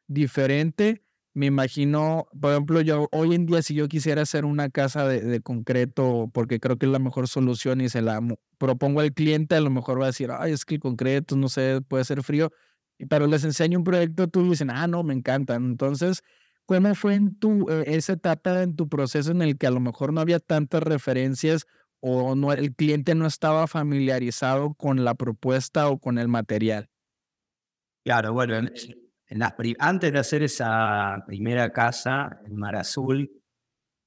diferente. 0.07 1.01
Me 1.33 1.47
imagino, 1.47 2.27
por 2.39 2.51
ejemplo, 2.51 2.79
yo 2.79 3.09
hoy 3.11 3.35
en 3.35 3.45
día 3.45 3.61
si 3.61 3.75
yo 3.75 3.89
quisiera 3.89 4.21
hacer 4.21 4.45
una 4.45 4.69
casa 4.69 5.05
de, 5.05 5.41
concreto, 5.41 6.29
porque 6.33 6.61
creo 6.61 6.77
que 6.77 6.85
es 6.85 6.91
la 6.91 6.99
mejor 6.99 7.27
solución 7.27 7.81
y 7.81 7.89
se 7.89 8.01
la 8.01 8.21
propongo 8.57 9.01
al 9.01 9.13
cliente, 9.13 9.55
a 9.55 9.59
lo 9.59 9.69
mejor 9.69 9.99
va 9.99 10.05
a 10.05 10.07
decir, 10.07 10.29
ay, 10.31 10.53
es 10.53 10.63
que 10.63 10.75
el 10.75 10.81
concreto, 10.81 11.35
no 11.35 11.49
sé, 11.49 11.81
puede 11.81 12.05
ser 12.05 12.23
frío, 12.23 12.51
pero 13.09 13.27
les 13.27 13.43
enseño 13.43 13.77
un 13.79 13.83
proyecto, 13.83 14.29
tú 14.29 14.49
dicen, 14.49 14.69
ah, 14.69 14.87
no, 14.87 15.03
me 15.03 15.13
encantan. 15.13 15.65
Entonces, 15.65 16.23
¿cómo 16.65 16.95
fue 16.95 17.15
en 17.15 17.35
tu, 17.35 17.69
eh, 17.69 17.83
esa 17.87 18.13
etapa 18.13 18.63
en 18.63 18.77
tu 18.77 18.87
proceso 18.87 19.31
en 19.31 19.41
el 19.41 19.57
que 19.57 19.67
a 19.67 19.71
lo 19.71 19.81
mejor 19.81 20.13
no 20.13 20.21
había 20.21 20.39
tantas 20.39 20.83
referencias 20.83 21.65
o 21.99 22.35
no, 22.35 22.53
el 22.53 22.73
cliente 22.73 23.13
no 23.13 23.25
estaba 23.25 23.67
familiarizado 23.67 24.73
con 24.75 25.03
la 25.03 25.15
propuesta 25.15 25.89
o 25.89 25.99
con 25.99 26.17
el 26.17 26.29
material? 26.29 26.89
Claro, 28.05 28.31
bueno, 28.33 28.69
antes 29.79 30.11
de 30.11 30.19
hacer 30.19 30.43
esa 30.43 31.23
primera 31.27 31.71
casa 31.71 32.39
en 32.45 32.55
Mar 32.55 32.75
Azul, 32.75 33.29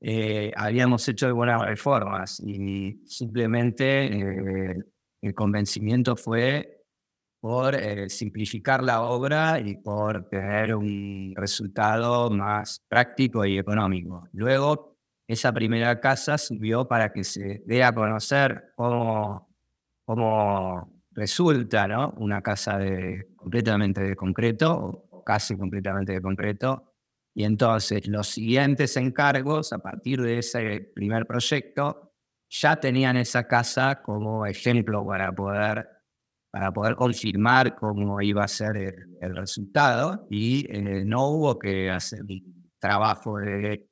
eh, 0.01 0.53
habíamos 0.57 1.09
hecho 1.09 1.27
algunas 1.27 1.61
reformas 1.61 2.41
y 2.41 3.03
simplemente 3.05 4.07
eh, 4.07 4.77
el 5.21 5.35
convencimiento 5.35 6.15
fue 6.15 6.85
por 7.41 7.75
eh, 7.75 8.09
simplificar 8.09 8.83
la 8.83 9.03
obra 9.03 9.59
y 9.61 9.77
por 9.77 10.29
tener 10.29 10.75
un 10.75 11.33
resultado 11.37 12.31
más 12.31 12.81
práctico 12.89 13.45
y 13.45 13.59
económico. 13.59 14.29
Luego, 14.33 14.97
esa 15.27 15.53
primera 15.53 16.01
casa 16.01 16.39
sirvió 16.39 16.87
para 16.87 17.13
que 17.13 17.25
se 17.25 17.63
dé 17.67 17.83
a 17.83 17.93
conocer 17.93 18.73
cómo, 18.77 19.49
cómo 20.05 21.03
resulta 21.11 21.89
¿no? 21.89 22.15
una 22.19 22.41
casa 22.43 22.79
completamente 23.37 24.01
de 24.03 24.17
concreto 24.17 25.08
casi 25.29 25.59
completamente 25.59 26.15
de 26.15 26.23
concreto. 26.23 26.95
Y 27.35 27.45
entonces 27.45 28.09
los 28.09 28.29
siguientes 28.29 28.97
encargos, 28.97 29.75
a 29.75 29.79
partir 29.79 30.23
de 30.23 30.39
ese 30.39 30.91
primer 30.95 31.27
proyecto, 31.27 32.15
ya 32.49 32.77
tenían 32.77 33.19
esa 33.19 33.47
casa 33.47 34.01
como 34.03 34.47
ejemplo 34.47 35.07
para 35.07 35.31
poder, 35.33 35.87
para 36.51 36.73
poder 36.73 36.97
confirmar 36.97 37.77
cómo 37.77 38.23
iba 38.23 38.43
a 38.43 38.49
ser 38.49 38.75
el, 39.21 39.37
resultado 39.37 40.27
y 40.31 40.65
eh, 40.71 41.05
no 41.05 41.29
hubo 41.29 41.59
que 41.59 41.91
hacer 41.91 42.21
trabajo 42.81 43.37
de, 43.37 43.87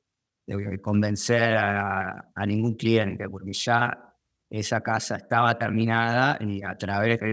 convencer 0.81 1.55
a, 1.55 2.31
ningún 2.47 2.75
cliente, 2.75 3.29
porque 3.29 3.53
ya 3.53 4.15
esa 4.49 4.81
casa 4.81 5.17
estaba 5.17 5.55
terminada 5.55 6.39
y 6.41 6.63
a 6.63 6.75
través 6.75 7.19
de, 7.19 7.27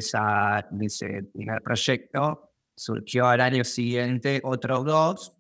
de 0.73 0.87
ese 0.87 1.23
primer 1.33 1.63
proyecto 1.63 2.54
surgió 2.77 3.27
al 3.27 3.41
año 3.41 3.65
siguiente 3.65 4.41
otros 4.45 4.85
dos 4.85 5.37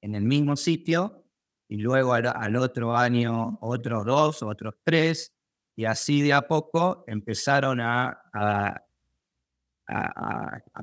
en 0.00 0.14
el 0.14 0.24
mismo 0.24 0.56
sitio 0.56 1.24
y 1.68 1.78
luego 1.78 2.12
al, 2.12 2.56
otro 2.56 2.96
año 2.96 3.58
otros 3.60 4.04
dos, 4.04 4.42
otros 4.42 4.74
tres, 4.84 5.34
y 5.76 5.86
así 5.86 6.22
de 6.22 6.32
a 6.32 6.42
poco 6.42 7.04
empezaron 7.06 7.80
a, 7.80 8.20
a, 8.32 8.80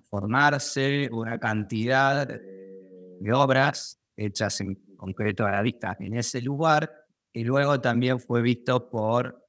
formarse 0.09 1.09
una 1.11 1.39
cantidad 1.39 2.27
de 2.27 3.33
obras 3.33 3.99
hechas 4.15 4.61
en 4.61 4.75
concreto 4.95 5.45
a 5.45 5.51
la 5.51 5.61
vista 5.61 5.97
en 5.99 6.15
ese 6.15 6.41
lugar 6.41 6.91
y 7.33 7.43
luego 7.43 7.79
también 7.79 8.19
fue 8.19 8.41
visto 8.41 8.89
por 8.89 9.47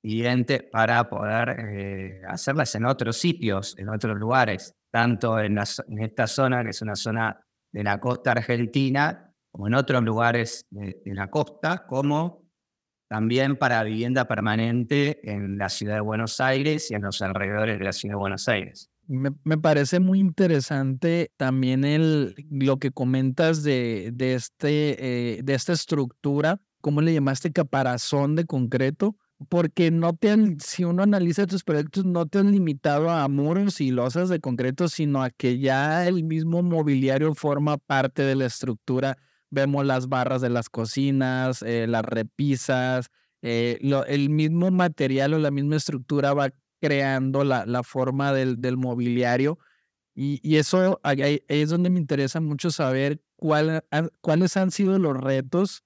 clientes 0.00 0.62
para 0.70 1.08
poder 1.08 1.56
eh, 1.58 2.22
hacerlas 2.28 2.74
en 2.76 2.86
otros 2.86 3.16
sitios, 3.16 3.76
en 3.78 3.88
otros 3.88 4.16
lugares 4.16 4.77
tanto 4.90 5.38
en, 5.38 5.58
esta 5.58 6.26
zona, 6.26 6.62
que 6.64 6.70
es 6.70 6.82
una 6.82 6.96
zona 6.96 7.40
de 7.72 7.84
la 7.84 8.00
costa 8.00 8.32
argentina, 8.32 9.32
como 9.50 9.68
en 9.68 9.74
otros 9.74 10.02
lugares 10.02 10.66
de, 10.70 11.00
la 11.06 11.30
costa, 11.30 11.86
como 11.86 12.48
también 13.08 13.56
para 13.56 13.82
vivienda 13.82 14.26
permanente 14.26 15.20
en 15.30 15.56
la 15.56 15.68
ciudad 15.68 15.94
de 15.94 16.00
Buenos 16.00 16.40
Aires 16.40 16.90
y 16.90 16.94
en 16.94 17.02
los 17.02 17.22
alrededores 17.22 17.78
de 17.78 17.84
la 17.84 17.92
ciudad 17.92 18.14
de 18.14 18.18
Buenos 18.18 18.48
Aires. 18.48 18.90
Me, 19.06 19.30
parece 19.56 20.00
muy 20.00 20.20
interesante 20.20 21.32
también 21.38 21.84
el, 21.84 22.34
lo 22.50 22.78
que 22.78 22.90
comentas 22.90 23.62
de, 23.62 24.10
de, 24.12 24.34
este, 24.34 25.38
eh, 25.38 25.42
de 25.42 25.54
esta 25.54 25.72
estructura, 25.72 26.60
¿cómo 26.82 27.00
le 27.00 27.14
llamaste 27.14 27.50
caparazón 27.50 28.36
de 28.36 28.44
concreto? 28.44 29.16
Porque 29.48 29.90
no 29.90 30.14
te 30.16 30.30
han, 30.30 30.58
si 30.60 30.84
uno 30.84 31.02
analiza 31.04 31.46
tus 31.46 31.62
proyectos, 31.62 32.04
no 32.04 32.26
te 32.26 32.38
han 32.38 32.50
limitado 32.50 33.10
a 33.10 33.28
muros 33.28 33.80
y 33.80 33.90
losas 33.90 34.28
de 34.28 34.40
concreto, 34.40 34.88
sino 34.88 35.22
a 35.22 35.30
que 35.30 35.58
ya 35.58 36.06
el 36.06 36.24
mismo 36.24 36.62
mobiliario 36.62 37.34
forma 37.34 37.78
parte 37.78 38.22
de 38.22 38.34
la 38.34 38.46
estructura. 38.46 39.16
Vemos 39.50 39.86
las 39.86 40.08
barras 40.08 40.40
de 40.40 40.50
las 40.50 40.68
cocinas, 40.68 41.62
eh, 41.62 41.86
las 41.86 42.04
repisas, 42.04 43.10
eh, 43.42 43.78
el 44.08 44.30
mismo 44.30 44.70
material 44.70 45.34
o 45.34 45.38
la 45.38 45.50
misma 45.52 45.76
estructura 45.76 46.34
va 46.34 46.50
creando 46.80 47.44
la, 47.44 47.64
la 47.64 47.82
forma 47.82 48.32
del, 48.32 48.60
del 48.60 48.76
mobiliario. 48.76 49.58
Y, 50.14 50.40
y 50.42 50.56
eso 50.56 51.00
ahí 51.04 51.44
es 51.46 51.70
donde 51.70 51.90
me 51.90 52.00
interesa 52.00 52.40
mucho 52.40 52.72
saber 52.72 53.22
cuál, 53.36 53.84
cuáles 54.20 54.56
han 54.56 54.72
sido 54.72 54.98
los 54.98 55.16
retos 55.16 55.84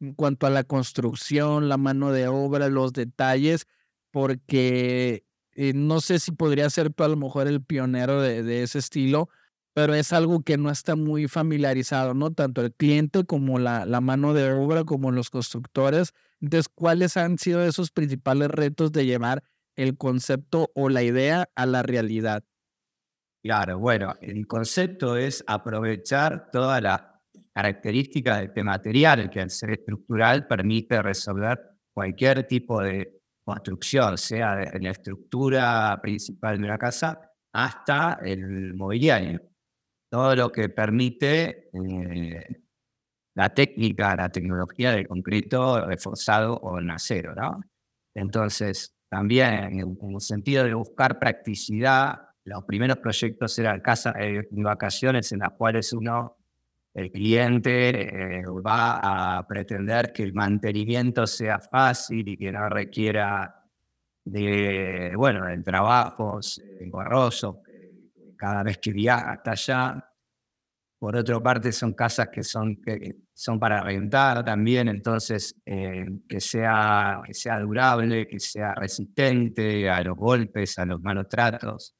en 0.00 0.14
cuanto 0.14 0.46
a 0.46 0.50
la 0.50 0.64
construcción, 0.64 1.68
la 1.68 1.76
mano 1.76 2.10
de 2.10 2.28
obra, 2.28 2.68
los 2.68 2.92
detalles, 2.92 3.66
porque 4.10 5.24
eh, 5.52 5.72
no 5.74 6.00
sé 6.00 6.18
si 6.18 6.32
podría 6.32 6.68
ser 6.70 6.92
a 6.96 7.08
lo 7.08 7.16
mejor 7.16 7.46
el 7.46 7.62
pionero 7.62 8.20
de, 8.20 8.62
ese 8.62 8.78
estilo, 8.78 9.28
pero 9.74 9.94
es 9.94 10.12
algo 10.12 10.42
que 10.42 10.56
no 10.56 10.70
está 10.70 10.96
muy 10.96 11.28
familiarizado, 11.28 12.14
¿no? 12.14 12.32
Tanto 12.32 12.62
el 12.62 12.72
cliente 12.72 13.24
como 13.24 13.58
la, 13.58 13.86
la 13.86 14.00
mano 14.00 14.34
de 14.34 14.52
obra, 14.52 14.84
como 14.84 15.12
los 15.12 15.30
constructores. 15.30 16.12
Entonces, 16.40 16.68
¿cuáles 16.68 17.16
han 17.16 17.38
sido 17.38 17.62
esos 17.62 17.90
principales 17.90 18.48
retos 18.48 18.92
de 18.92 19.06
llevar 19.06 19.44
el 19.76 19.96
concepto 19.96 20.70
o 20.74 20.88
la 20.88 21.02
idea 21.02 21.48
a 21.54 21.66
la 21.66 21.82
realidad? 21.82 22.42
Claro, 23.42 23.78
bueno, 23.78 24.14
el 24.20 24.46
concepto 24.46 25.16
es 25.16 25.42
aprovechar 25.46 26.50
todas 26.50 26.82
las 26.82 27.00
características 27.54 28.38
de 28.38 28.44
este 28.46 28.64
material 28.64 29.30
que 29.30 29.40
al 29.40 29.50
ser 29.50 29.70
estructural 29.70 30.46
permite 30.46 31.02
resolver 31.02 31.58
cualquier 31.92 32.46
tipo 32.46 32.80
de 32.80 33.20
construcción, 33.44 34.16
sea 34.16 34.56
desde 34.56 34.80
la 34.80 34.90
estructura 34.90 35.98
principal 36.00 36.58
de 36.58 36.64
una 36.64 36.78
casa 36.78 37.20
hasta 37.52 38.18
el 38.22 38.74
mobiliario. 38.74 39.40
Todo 40.10 40.34
lo 40.36 40.52
que 40.52 40.68
permite 40.68 41.70
eh, 41.72 42.46
la 43.34 43.48
técnica, 43.50 44.16
la 44.16 44.28
tecnología 44.28 44.92
del 44.92 45.06
concreto 45.06 45.86
reforzado 45.86 46.54
o 46.54 46.78
en 46.78 46.90
acero, 46.90 47.34
¿no? 47.34 47.60
Entonces, 48.14 48.96
también 49.08 49.80
en, 49.80 49.80
el 49.80 50.20
sentido 50.20 50.64
de 50.64 50.74
buscar 50.74 51.18
practicidad, 51.18 52.28
los 52.44 52.64
primeros 52.64 52.98
proyectos 52.98 53.58
eran 53.58 53.80
casas 53.80 54.14
de 54.14 54.46
vacaciones 54.50 55.30
en 55.32 55.40
las 55.40 55.52
cuales 55.52 55.92
uno, 55.92 56.36
el 56.94 57.10
cliente, 57.10 58.40
eh, 58.40 58.44
va 58.66 59.38
a 59.38 59.46
pretender 59.46 60.12
que 60.12 60.22
el 60.24 60.34
mantenimiento 60.34 61.26
sea 61.26 61.60
fácil 61.60 62.28
y 62.28 62.36
que 62.36 62.50
no 62.52 62.68
requiera 62.68 63.54
de, 64.24 65.12
bueno, 65.16 65.46
de 65.46 65.58
trabajos 65.62 66.60
engorrosos, 66.80 67.56
cada 68.36 68.62
vez 68.62 68.78
que 68.78 68.92
viaja 68.92 69.32
hasta 69.32 69.52
allá. 69.52 70.06
Por 70.98 71.16
otra 71.16 71.40
parte, 71.40 71.72
son 71.72 71.94
casas 71.94 72.28
que 72.28 72.42
son, 72.42 72.76
que 72.76 73.16
son 73.32 73.58
para 73.58 73.82
rentar 73.82 74.44
también, 74.44 74.88
entonces 74.88 75.56
eh, 75.64 76.06
que, 76.28 76.40
sea, 76.40 77.22
que 77.24 77.32
sea 77.32 77.60
durable, 77.60 78.26
que 78.26 78.38
sea 78.38 78.74
resistente 78.74 79.88
a 79.88 80.02
los 80.02 80.16
golpes, 80.16 80.78
a 80.78 80.84
los 80.84 81.00
malos 81.00 81.28
tratos. 81.28 81.94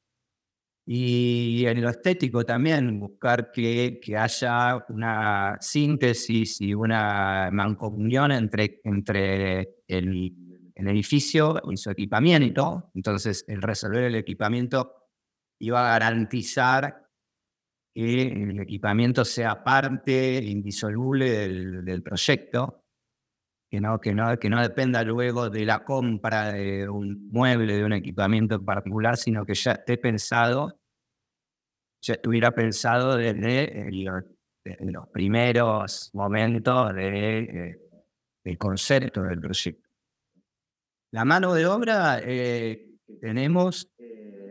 Y 0.87 1.67
en 1.67 1.83
lo 1.83 1.91
estético 1.91 2.45
también, 2.45 2.99
buscar 2.99 3.53
que, 3.53 4.01
que 4.03 4.17
haya 4.17 4.85
una 4.89 5.57
síntesis 5.61 6.61
y 6.61 6.75
una 6.75 7.51
mancomunión 7.53 8.33
entre, 8.33 8.81
entre 8.85 9.77
el, 9.87 10.35
el 10.75 10.89
edificio 10.89 11.61
y 11.71 11.77
su 11.77 11.91
equipamiento. 11.91 12.91
Entonces, 12.95 13.45
el 13.47 13.63
resolver 13.63 14.05
el 14.05 14.15
equipamiento 14.15 15.01
iba 15.61 15.87
a 15.87 15.99
garantizar 15.99 17.07
que 17.95 18.23
el 18.29 18.61
equipamiento 18.61 19.25
sea 19.25 19.63
parte 19.63 20.43
indisoluble 20.43 21.83
del, 21.83 22.03
proyecto, 22.03 22.85
que 23.71 23.81
no, 23.81 24.01
que, 24.01 24.15
no, 24.15 24.37
que 24.37 24.51
no 24.51 24.61
dependa 24.61 25.05
luego 25.05 25.49
de 25.49 25.65
la 25.65 25.85
compra 25.85 26.53
de 26.53 26.89
un 26.89 27.29
mueble, 27.31 27.77
de 27.77 27.85
un 27.85 27.93
equipamiento 27.93 28.57
en 28.57 28.65
particular, 28.65 29.17
sino 29.17 29.47
que 29.47 29.55
ya 29.55 29.73
esté 29.73 29.97
pensado, 29.97 30.81
ya 32.03 32.15
estuviera 32.15 32.51
pensado 32.51 33.17
desde, 33.17 33.89
los 34.81 35.09
primeros 35.09 36.11
momentos 36.13 36.95
de, 36.95 37.39
eh, 37.39 37.79
del 38.45 38.59
concepto 38.59 39.23
del 39.23 39.41
proyecto. 39.41 39.89
La 41.13 41.25
mano 41.25 41.55
de 41.55 41.67
obra 41.67 42.19
eh, 42.23 42.97
que 43.07 43.15
tenemos 43.15 43.89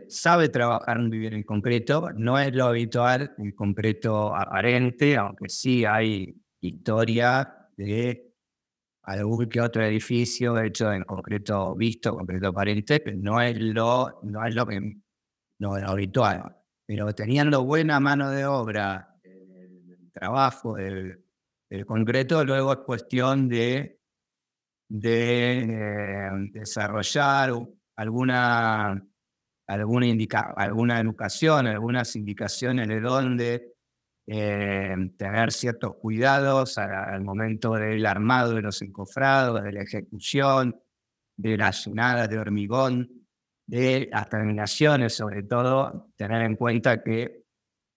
sabe 0.08 0.48
trabajar 0.48 0.98
un 0.98 1.10
vivir 1.10 1.34
en 1.34 1.42
concreto, 1.42 2.10
no 2.14 2.38
es 2.38 2.54
lo 2.54 2.66
habitual 2.66 3.34
el 3.38 3.54
concreto 3.54 4.34
aparente, 4.34 5.16
aunque 5.16 5.48
sí 5.48 5.84
hay 5.84 6.34
historia 6.60 7.68
de 7.76 8.29
algún 9.02 9.48
que 9.48 9.60
otro 9.60 9.82
edificio 9.84 10.58
hecho 10.58 10.92
en 10.92 11.04
concreto 11.04 11.74
visto, 11.74 12.14
concreto 12.14 12.48
aparente, 12.48 13.00
pero 13.00 13.16
no 13.18 13.40
es 13.40 13.58
lo, 13.58 14.20
no 14.22 14.46
es 14.46 14.54
lo, 14.54 14.66
que, 14.66 14.80
no 15.58 15.76
es 15.76 15.82
lo 15.82 15.90
habitual. 15.90 16.56
Pero 16.86 17.14
teniendo 17.14 17.64
buena 17.64 18.00
mano 18.00 18.30
de 18.30 18.46
obra, 18.46 19.16
el 19.22 20.10
trabajo 20.12 20.74
del, 20.74 21.24
concreto, 21.86 22.44
luego 22.44 22.72
es 22.72 22.78
cuestión 22.78 23.48
de, 23.48 24.00
de 24.88 25.58
eh, 25.60 26.30
desarrollar 26.52 27.52
alguna 27.96 29.06
alguna, 29.70 30.06
indica, 30.06 30.52
alguna 30.56 31.00
educación, 31.00 31.66
algunas 31.66 32.16
indicaciones 32.16 32.88
de 32.88 33.00
dónde 33.00 33.69
eh, 34.32 34.94
tener 35.16 35.50
ciertos 35.50 35.96
cuidados 35.96 36.78
al, 36.78 37.24
momento 37.24 37.74
del 37.74 38.06
armado 38.06 38.54
de 38.54 38.62
los 38.62 38.80
encofrados, 38.80 39.64
de 39.64 39.72
la 39.72 39.82
ejecución, 39.82 40.80
de 41.36 41.56
las 41.56 41.84
lunadas 41.88 42.30
de 42.30 42.38
hormigón, 42.38 43.10
de 43.66 44.08
las 44.12 44.28
terminaciones, 44.28 45.16
sobre 45.16 45.42
todo, 45.42 46.12
tener 46.16 46.42
en 46.42 46.54
cuenta 46.54 47.02
que 47.02 47.42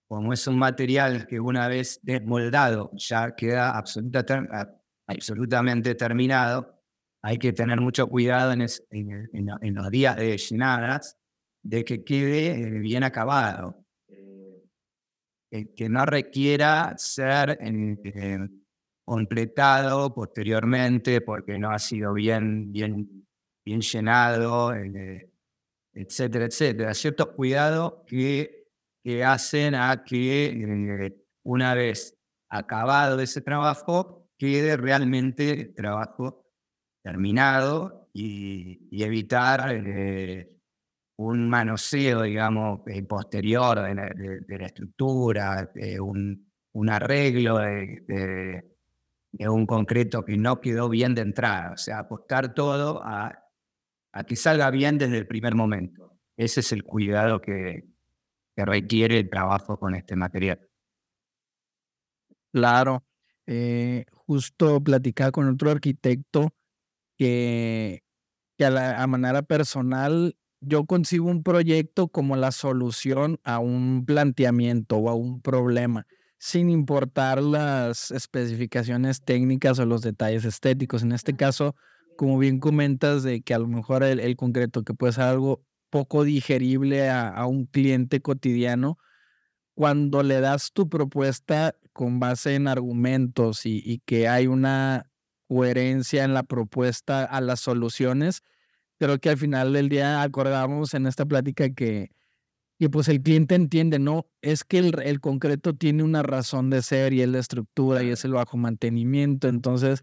como 0.08 0.32
es 0.32 0.44
un 0.48 0.58
material 0.58 1.28
que 1.28 1.38
una 1.38 1.68
vez 1.68 2.00
desmoldado 2.02 2.90
ya 2.94 3.36
queda 3.36 3.78
absolutamente 3.78 5.94
terminado, 5.94 6.82
hay 7.22 7.38
que 7.38 7.52
tener 7.52 7.80
mucho 7.80 8.08
cuidado 8.08 8.52
en, 8.52 8.66
en 8.90 9.74
los 9.74 9.88
días 9.88 10.16
de 10.16 10.36
llenadas 10.36 11.16
de 11.62 11.84
que 11.84 12.02
quede 12.02 12.60
eh, 12.60 12.70
bien 12.80 13.04
acabado, 13.04 13.83
que 15.76 15.88
no 15.88 16.04
requiera 16.04 16.94
ser 16.96 17.58
eh, 17.60 18.38
completado 19.04 20.12
posteriormente 20.12 21.20
porque 21.20 21.58
no 21.58 21.70
ha 21.70 21.78
sido 21.78 22.12
bien, 22.12 22.72
bien, 22.72 23.26
bien 23.64 23.80
llenado, 23.80 24.72
etcétera, 25.92 26.46
etcétera. 26.46 26.94
Ciertos 26.94 27.28
cuidados 27.28 28.02
que, 28.06 28.66
que 29.04 29.22
hacen 29.22 29.76
a 29.76 30.02
que 30.04 31.14
una 31.44 31.74
vez 31.74 32.18
acabado 32.48 33.20
ese 33.20 33.40
trabajo, 33.40 34.28
quede 34.36 34.76
realmente 34.76 35.50
el 35.52 35.74
trabajo 35.74 36.44
terminado 37.04 38.08
y, 38.12 38.88
y 38.90 39.04
evitar 39.04 39.60
un 41.16 41.48
manoseo, 41.48 42.22
digamos, 42.22 42.80
eh, 42.86 43.02
posterior 43.04 43.80
de 43.82 43.94
la, 44.58 44.66
estructura, 44.66 45.70
un, 46.00 46.52
un, 46.72 46.90
arreglo 46.90 47.58
de, 47.58 48.64
un 49.48 49.66
concreto 49.66 50.24
que 50.24 50.36
no 50.36 50.60
quedó 50.60 50.88
bien 50.88 51.14
de 51.14 51.22
entrada. 51.22 51.72
O 51.72 51.76
sea, 51.76 52.00
apostar 52.00 52.54
todo 52.54 53.02
a, 53.04 53.38
a 54.12 54.24
que 54.24 54.36
salga 54.36 54.70
bien 54.70 54.98
desde 54.98 55.18
el 55.18 55.26
primer 55.26 55.54
momento. 55.54 56.18
Ese 56.36 56.60
es 56.60 56.72
el 56.72 56.82
cuidado 56.82 57.40
que, 57.40 57.84
que 58.56 58.64
requiere 58.64 59.18
el 59.18 59.30
trabajo 59.30 59.78
con 59.78 59.94
este 59.94 60.16
material. 60.16 60.60
Claro. 62.52 63.04
Eh, 63.46 64.06
justo 64.12 64.82
platicaba 64.82 65.30
con 65.30 65.48
otro 65.48 65.70
arquitecto 65.70 66.54
que, 67.18 68.02
que 68.56 68.64
a, 68.64 68.70
la, 68.70 69.02
a 69.02 69.06
manera 69.06 69.42
personal 69.42 70.36
yo 70.66 70.84
consigo 70.86 71.26
un 71.26 71.42
proyecto 71.42 72.08
como 72.08 72.36
la 72.36 72.52
solución 72.52 73.38
a 73.44 73.58
un 73.58 74.04
planteamiento 74.06 74.96
o 74.96 75.08
a 75.08 75.14
un 75.14 75.40
problema, 75.40 76.06
sin 76.38 76.70
importar 76.70 77.42
las 77.42 78.10
especificaciones 78.10 79.22
técnicas 79.22 79.78
o 79.78 79.86
los 79.86 80.02
detalles 80.02 80.44
estéticos. 80.44 81.02
En 81.02 81.12
este 81.12 81.34
caso, 81.36 81.74
como 82.16 82.38
bien 82.38 82.60
comentas, 82.60 83.22
de 83.22 83.42
que 83.42 83.54
a 83.54 83.58
lo 83.58 83.68
mejor 83.68 84.02
el, 84.02 84.36
concreto, 84.36 84.82
que 84.82 84.94
puede 84.94 85.12
ser 85.12 85.24
algo 85.24 85.62
poco 85.90 86.24
digerible 86.24 87.10
a, 87.10 87.46
un 87.46 87.66
cliente 87.66 88.20
cotidiano, 88.20 88.98
cuando 89.74 90.22
le 90.22 90.40
das 90.40 90.72
tu 90.72 90.88
propuesta 90.88 91.74
con 91.92 92.20
base 92.20 92.54
en 92.54 92.68
argumentos 92.68 93.66
y, 93.66 93.82
y 93.84 93.98
que 94.00 94.28
hay 94.28 94.46
una 94.46 95.10
coherencia 95.48 96.24
en 96.24 96.34
la 96.34 96.42
propuesta 96.42 97.24
a 97.24 97.40
las 97.40 97.60
soluciones, 97.60 98.42
creo 98.98 99.18
que 99.18 99.30
al 99.30 99.38
final 99.38 99.72
del 99.72 99.88
día 99.88 100.22
acordamos 100.22 100.94
en 100.94 101.06
esta 101.06 101.26
plática 101.26 101.70
que, 101.70 102.10
que 102.78 102.90
pues 102.90 103.08
el 103.08 103.22
cliente 103.22 103.54
entiende, 103.54 103.98
no, 103.98 104.26
es 104.42 104.64
que 104.64 104.78
el, 104.78 105.00
el, 105.02 105.20
concreto 105.20 105.74
tiene 105.74 106.02
una 106.02 106.22
razón 106.22 106.70
de 106.70 106.82
ser 106.82 107.12
y 107.12 107.22
es 107.22 107.28
la 107.28 107.38
estructura 107.38 108.02
y 108.02 108.10
es 108.10 108.24
el 108.24 108.32
bajo 108.32 108.56
mantenimiento, 108.56 109.48
entonces 109.48 110.02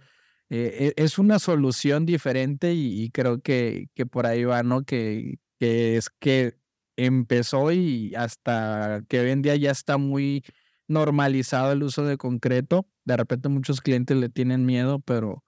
eh, 0.49 0.93
e, 0.97 1.04
es 1.04 1.17
una 1.17 1.39
solución 1.39 2.06
diferente 2.06 2.73
y, 2.73 3.10
creo 3.12 3.41
que, 3.41 3.88
que 3.95 4.06
por 4.06 4.25
ahí 4.25 4.43
va, 4.43 4.63
¿no? 4.63 4.84
Que, 4.84 5.39
que 5.60 5.97
es 5.97 6.10
que 6.10 6.58
empezó 6.97 7.71
y 7.71 8.13
hasta 8.15 9.01
que 9.08 9.21
hoy 9.21 9.32
en 9.32 9.41
día 9.41 9.56
ya 9.56 9.71
está 9.71 9.97
muy 9.97 10.43
normalizado 10.88 11.71
el 11.71 11.84
uso 11.84 12.04
de 12.06 12.17
concreto, 12.17 12.88
de 13.06 13.17
repente 13.17 13.49
muchos 13.49 13.82
clientes 13.82 14.17
le 14.17 14.30
tienen 14.30 14.65
miedo, 14.65 14.99
pero 14.99 15.43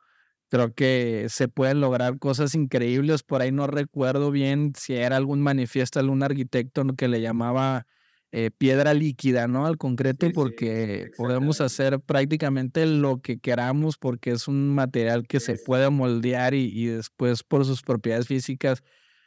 creo 0.53 0.71
que 0.75 1.25
se 1.29 1.47
pueden 1.47 1.81
lograr 1.81 2.19
cosas 2.19 2.53
increíbles. 2.53 3.23
Por 3.23 3.41
ahí 3.41 3.51
no 3.51 3.65
recuerdo 3.65 4.29
bien 4.29 4.73
si 4.77 4.93
era 4.93 5.17
algún 5.17 5.41
manifiesto, 5.41 5.99
algún 5.99 6.21
arquitecto 6.21 6.85
que 6.95 7.07
le 7.07 7.21
llamaba 7.21 7.87
eh, 8.31 8.51
piedra 8.55 8.93
líquida, 8.93 9.47
¿no? 9.47 9.65
Al 9.65 9.79
concreto, 9.79 10.27
porque 10.31 11.09
podemos 11.17 11.59
hacer 11.59 11.99
prácticamente 12.01 12.85
lo 12.85 13.19
que 13.19 13.39
queramos 13.39 13.97
porque 13.97 14.29
es 14.29 14.47
un 14.47 14.75
material 14.75 15.25
que 15.25 15.39
se 15.39 15.55
puede 15.55 15.89
moldear 15.89 16.53
y, 16.53 16.85
después 16.85 17.41
por 17.41 17.65
sus 17.65 17.81
propiedades 17.81 18.27
físicas 18.27 18.83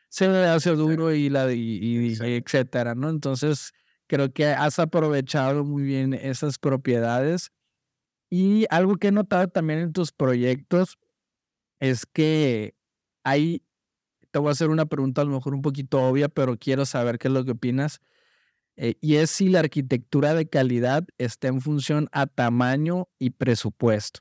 se 0.09 0.29
le 0.29 0.45
hace 0.45 0.71
duro 0.77 1.13
y, 1.13 1.29
la, 1.29 1.53
y, 1.53 2.17
etcétera, 2.21 2.95
¿no? 2.95 3.11
Entonces, 3.11 3.73
Creo 4.09 4.33
que 4.33 4.47
has 4.47 4.79
aprovechado 4.79 5.65
muy 5.65 5.83
bien 5.83 6.15
esas 6.15 6.59
propiedades. 6.59 7.51
Y 8.31 8.67
algo 8.71 8.99
que 8.99 9.09
he 9.09 9.13
notado 9.13 9.49
también 9.49 9.81
en 9.81 9.93
tus 9.93 10.13
proyectos 10.13 10.97
es 11.81 12.07
que 12.07 12.75
hay, 13.25 13.63
te 14.31 14.39
voy 14.39 14.49
a 14.49 14.53
hacer 14.53 14.71
una 14.71 14.87
pregunta 14.87 15.23
a 15.23 15.25
lo 15.25 15.33
mejor 15.33 15.55
un 15.55 15.63
poquito 15.63 16.03
obvia, 16.03 16.29
pero 16.29 16.57
quiero 16.57 16.85
saber 16.87 17.19
qué 17.19 17.29
es 17.29 17.35
lo 17.35 17.45
que 17.45 17.53
opinas. 17.53 18.01
Eh, 18.77 18.97
y 19.01 19.17
es 19.17 19.31
si 19.31 19.49
la 19.49 19.61
arquitectura 19.61 20.35
de 20.35 20.49
calidad 20.49 21.05
está 21.17 21.49
en 21.49 21.61
función 21.61 22.09
a 22.13 22.27
tamaño 22.27 23.09
y 23.19 23.31
presupuesto. 23.31 24.21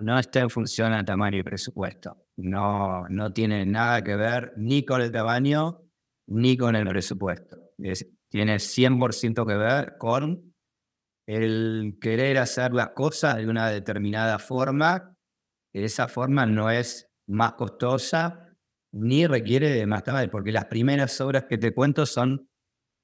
no, 0.00 0.18
está 0.18 0.40
en 0.40 0.50
función 0.50 0.92
a 0.92 1.04
tamaño 1.04 1.38
y 1.38 1.42
presupuesto. 1.42 2.26
No, 2.36 3.08
no 3.08 3.32
tiene 3.32 3.64
nada 3.64 4.02
que 4.02 4.16
ver 4.16 4.52
ni 4.56 4.84
con 4.84 5.00
el 5.00 5.10
tamaño 5.10 5.80
ni 6.26 6.56
con 6.56 6.76
el 6.76 6.86
presupuesto. 6.86 7.56
tiene 8.28 8.56
100% 8.56 9.46
que 9.46 9.56
ver 9.56 9.96
con 9.98 10.54
el 11.26 11.96
querer 12.00 12.38
hacer 12.38 12.74
las 12.74 12.90
cosas 12.90 13.36
de 13.36 13.48
una 13.48 13.68
determinada 13.68 14.38
forma, 14.38 15.13
esa 15.82 16.08
forma 16.08 16.46
no 16.46 16.70
es 16.70 17.10
más 17.26 17.54
costosa 17.54 18.44
ni 18.92 19.26
requiere 19.26 19.70
de 19.70 19.86
más 19.86 20.04
tamaño, 20.04 20.30
porque 20.30 20.52
las 20.52 20.66
primeras 20.66 21.20
obras 21.20 21.46
que 21.48 21.58
te 21.58 21.74
cuento 21.74 22.06
son 22.06 22.48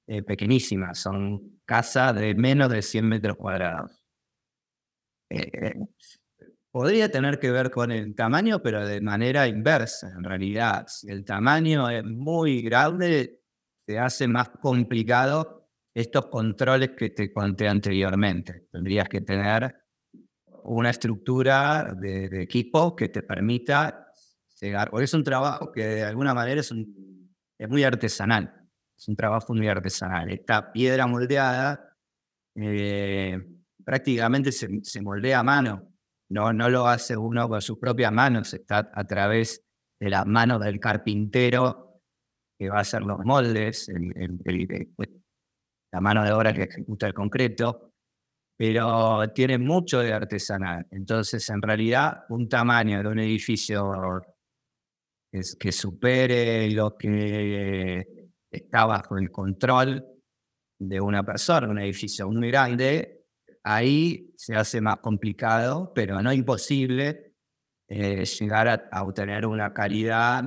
eh, 0.06 0.22
pequeñísimas, 0.22 0.98
son 0.98 1.61
casas 1.64 2.14
de 2.14 2.35
menos 2.35 2.70
de 2.70 2.83
100 2.83 3.09
metros 3.09 3.37
cuadrados. 3.37 4.04
Eh, 5.30 5.74
podría 6.70 7.11
tener 7.11 7.40
que 7.40 7.50
ver 7.50 7.70
con 7.70 7.90
el 7.90 8.14
tamaño, 8.14 8.62
pero 8.62 8.87
de 8.87 9.00
manera 9.00 9.48
inversa, 9.48 10.12
en 10.16 10.22
realidad. 10.22 10.87
Si 10.87 11.09
el 11.11 11.24
tamaño 11.24 11.90
es 11.90 12.04
muy 12.04 12.62
grande, 12.62 13.42
se 13.87 13.98
hace 13.98 14.28
más 14.28 14.50
complicado 14.61 15.68
estos 15.94 16.26
controles 16.26 16.90
que 16.96 17.11
te 17.11 17.33
conté 17.33 17.66
anteriormente. 17.68 18.68
Tendrías 18.70 19.09
que 19.09 19.20
tener 19.20 19.74
una 20.64 20.90
estructura 20.90 21.94
de, 21.96 22.42
equipo 22.42 22.94
que 22.94 23.08
te 23.08 23.22
permita 23.22 24.06
llegar, 24.60 24.90
porque 24.90 25.04
es 25.04 25.14
un 25.14 25.24
trabajo 25.24 25.72
que 25.72 25.84
de 25.84 26.04
alguna 26.04 26.34
manera 26.34 26.60
es, 26.60 26.72
muy 27.68 27.84
artesanal. 27.84 28.68
Es 28.96 29.08
un 29.08 29.16
trabajo 29.16 29.54
muy 29.54 29.68
artesanal. 29.68 30.30
Esta 30.30 30.72
piedra 30.72 31.06
moldeada 31.06 31.96
eh, 32.54 33.38
prácticamente 33.84 34.52
se, 34.52 35.02
moldea 35.02 35.40
a 35.40 35.42
mano, 35.42 35.88
no, 36.28 36.52
no 36.52 36.68
lo 36.68 36.86
hace 36.86 37.16
uno 37.16 37.48
con 37.48 37.60
sus 37.60 37.78
propias 37.78 38.12
manos, 38.12 38.54
está 38.54 38.90
a 38.92 39.04
través 39.04 39.64
de 39.98 40.10
las 40.10 40.26
manos 40.26 40.60
del 40.60 40.78
carpintero 40.78 42.00
que 42.58 42.68
va 42.68 42.78
a 42.78 42.80
hacer 42.80 43.02
los 43.02 43.18
moldes, 43.24 43.90
pues, 44.94 45.08
la 45.92 46.00
mano 46.00 46.22
de 46.24 46.32
obra 46.32 46.52
que 46.52 46.64
ejecuta 46.64 47.06
el 47.06 47.14
concreto, 47.14 47.89
pero 48.60 49.26
tiene 49.32 49.56
mucho 49.56 50.00
de 50.00 50.12
artesanal. 50.12 50.86
Entonces, 50.90 51.48
en 51.48 51.62
realidad, 51.62 52.24
un 52.28 52.46
tamaño 52.46 53.02
de 53.02 53.08
un 53.08 53.18
edificio 53.18 53.90
que, 55.58 55.72
supere 55.72 56.70
lo 56.70 56.94
que 56.94 58.28
está 58.50 58.84
bajo 58.84 59.16
el 59.16 59.30
control 59.30 60.04
de 60.78 61.00
una 61.00 61.24
persona, 61.24 61.70
un 61.70 61.78
edificio 61.78 62.28
muy 62.28 62.50
grande, 62.50 63.24
ahí 63.64 64.30
se 64.36 64.54
hace 64.54 64.82
más 64.82 64.98
complicado, 64.98 65.90
pero 65.94 66.20
no 66.20 66.30
imposible 66.30 67.32
eh, 67.88 68.26
llegar 68.26 68.90
a, 68.92 69.02
obtener 69.02 69.46
una 69.46 69.72
calidad 69.72 70.44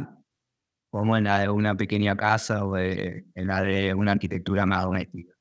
como 0.92 1.18
en 1.18 1.24
la 1.24 1.40
de 1.40 1.50
una 1.50 1.76
pequeña 1.76 2.16
casa 2.16 2.64
o 2.64 2.78
en 2.78 3.26
la 3.34 3.64
de 3.64 3.92
una 3.96 4.12
arquitectura 4.12 4.68
más 4.68 4.84
doméstica. 4.84 5.33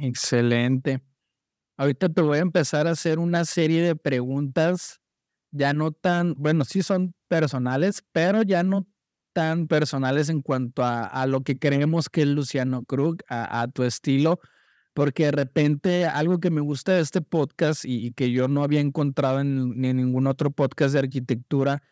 Excelente. 0.00 1.02
Ahorita 1.76 2.08
te 2.08 2.22
voy 2.22 2.38
a 2.38 2.42
empezar 2.42 2.86
a 2.86 2.92
hacer 2.92 3.18
una 3.18 3.44
serie 3.44 3.82
de 3.82 3.96
preguntas, 3.96 5.00
ya 5.50 5.72
no 5.72 5.92
tan, 5.92 6.34
bueno, 6.34 6.64
sí 6.64 6.82
son 6.82 7.14
personales, 7.28 8.02
pero 8.12 8.42
ya 8.42 8.62
no 8.62 8.86
tan 9.32 9.66
personales 9.68 10.28
en 10.28 10.42
cuanto 10.42 10.82
a, 10.84 11.26
lo 11.26 11.42
que 11.42 11.58
creemos 11.58 12.08
que 12.08 12.22
es 12.22 12.28
Luciano 12.28 12.84
Krug, 12.84 13.18
a, 13.28 13.68
tu 13.68 13.82
estilo, 13.84 14.40
porque 14.94 15.26
de 15.26 15.32
repente 15.32 16.06
algo 16.06 16.40
que 16.40 16.50
me 16.50 16.60
gusta 16.60 16.92
de 16.92 17.00
este 17.00 17.20
podcast 17.22 17.84
y, 17.84 18.12
que 18.12 18.30
yo 18.32 18.48
no 18.48 18.64
había 18.64 18.80
encontrado 18.80 19.40
en, 19.40 19.78
ni 19.80 19.88
en 19.88 19.98
ningún 19.98 20.26
otro 20.26 20.50
podcast 20.50 20.94
de 20.94 21.00
arquitectura 21.00 21.82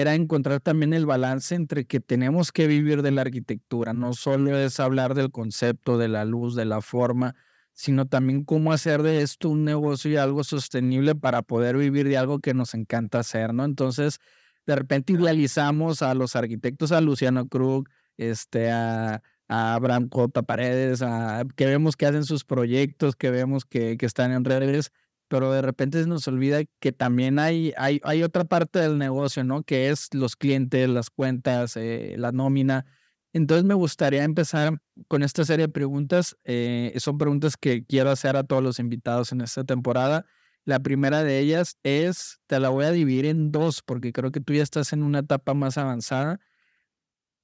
era 0.00 0.14
encontrar 0.14 0.60
también 0.60 0.94
el 0.94 1.04
balance 1.04 1.54
entre 1.54 1.84
que 1.84 2.00
tenemos 2.00 2.50
que 2.50 2.66
vivir 2.66 3.02
de 3.02 3.10
la 3.10 3.20
arquitectura, 3.20 3.92
no 3.92 4.14
solo 4.14 4.56
es 4.56 4.80
hablar 4.80 5.12
del 5.14 5.30
concepto, 5.30 5.98
de 5.98 6.08
la 6.08 6.24
luz, 6.24 6.54
de 6.54 6.64
la 6.64 6.80
forma, 6.80 7.34
sino 7.74 8.06
también 8.06 8.42
cómo 8.42 8.72
hacer 8.72 9.02
de 9.02 9.20
esto 9.20 9.50
un 9.50 9.64
negocio 9.64 10.10
y 10.10 10.16
algo 10.16 10.44
sostenible 10.44 11.14
para 11.14 11.42
poder 11.42 11.76
vivir 11.76 12.08
de 12.08 12.16
algo 12.16 12.38
que 12.38 12.54
nos 12.54 12.72
encanta 12.72 13.18
hacer, 13.18 13.52
¿no? 13.52 13.66
Entonces, 13.66 14.18
de 14.64 14.76
repente 14.76 15.12
idealizamos 15.12 16.00
a 16.00 16.14
los 16.14 16.36
arquitectos, 16.36 16.90
a 16.90 17.02
Luciano 17.02 17.46
Krug, 17.46 17.86
este, 18.16 18.70
a, 18.70 19.20
Abraham 19.48 20.08
J. 20.10 20.42
Paredes, 20.44 21.02
a, 21.02 21.44
que 21.54 21.66
vemos 21.66 21.96
que 21.96 22.06
hacen 22.06 22.24
sus 22.24 22.44
proyectos, 22.44 23.14
que 23.14 23.30
vemos 23.30 23.66
que, 23.66 23.98
que 23.98 24.06
están 24.06 24.32
en 24.32 24.46
redes, 24.46 24.90
pero 25.32 25.50
de 25.50 25.62
repente 25.62 26.02
se 26.02 26.06
nos 26.06 26.28
olvida 26.28 26.60
que 26.78 26.92
también 26.92 27.38
hay, 27.38 27.72
hay, 27.78 28.02
hay 28.04 28.22
otra 28.22 28.44
parte 28.44 28.80
del 28.80 28.98
negocio, 28.98 29.44
¿no? 29.44 29.62
Que 29.62 29.88
es 29.88 30.12
los 30.12 30.36
clientes, 30.36 30.86
las 30.90 31.08
cuentas, 31.08 31.74
eh, 31.78 32.16
la 32.18 32.32
nómina. 32.32 32.84
Entonces 33.32 33.64
me 33.64 33.72
gustaría 33.72 34.24
empezar 34.24 34.82
con 35.08 35.22
esta 35.22 35.46
serie 35.46 35.68
de 35.68 35.72
preguntas. 35.72 36.36
Eh, 36.44 36.92
son 36.98 37.16
preguntas 37.16 37.56
que 37.56 37.82
quiero 37.86 38.10
hacer 38.10 38.36
a 38.36 38.44
todos 38.44 38.62
los 38.62 38.78
invitados 38.78 39.32
en 39.32 39.40
esta 39.40 39.64
temporada. 39.64 40.26
La 40.66 40.80
primera 40.80 41.24
de 41.24 41.38
ellas 41.38 41.78
es, 41.82 42.38
te 42.46 42.60
la 42.60 42.68
voy 42.68 42.84
a 42.84 42.90
dividir 42.90 43.24
en 43.24 43.52
dos 43.52 43.80
porque 43.80 44.12
creo 44.12 44.32
que 44.32 44.40
tú 44.40 44.52
ya 44.52 44.62
estás 44.62 44.92
en 44.92 45.02
una 45.02 45.20
etapa 45.20 45.54
más 45.54 45.78
avanzada. 45.78 46.40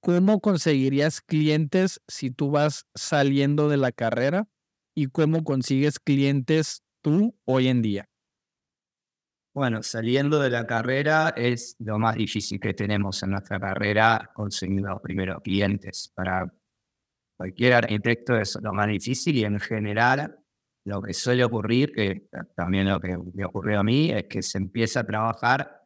¿Cómo 0.00 0.42
conseguirías 0.42 1.22
clientes 1.22 2.02
si 2.06 2.30
tú 2.30 2.50
vas 2.50 2.84
saliendo 2.94 3.70
de 3.70 3.78
la 3.78 3.92
carrera? 3.92 4.46
¿Y 4.94 5.06
cómo 5.06 5.42
consigues 5.42 5.98
clientes 5.98 6.82
hoy 7.44 7.68
en 7.68 7.82
día? 7.82 8.08
Bueno, 9.54 9.82
saliendo 9.82 10.38
de 10.38 10.50
la 10.50 10.66
carrera 10.66 11.30
es 11.36 11.74
lo 11.80 11.98
más 11.98 12.14
difícil 12.14 12.60
que 12.60 12.74
tenemos 12.74 13.22
en 13.22 13.30
nuestra 13.30 13.58
carrera, 13.58 14.30
conseguir 14.32 14.82
los 14.82 15.00
primeros 15.00 15.42
clientes. 15.42 16.12
Para 16.14 16.52
cualquier 17.36 17.72
arquitecto 17.74 18.36
es 18.36 18.56
lo 18.62 18.72
más 18.72 18.86
difícil 18.86 19.36
y 19.36 19.44
en 19.44 19.58
general 19.58 20.38
lo 20.84 21.02
que 21.02 21.12
suele 21.12 21.44
ocurrir, 21.44 21.92
que 21.92 22.28
también 22.54 22.88
lo 22.88 23.00
que 23.00 23.18
me 23.34 23.44
ocurrió 23.44 23.80
a 23.80 23.82
mí, 23.82 24.10
es 24.10 24.24
que 24.24 24.42
se 24.42 24.58
empieza 24.58 25.00
a 25.00 25.06
trabajar 25.06 25.84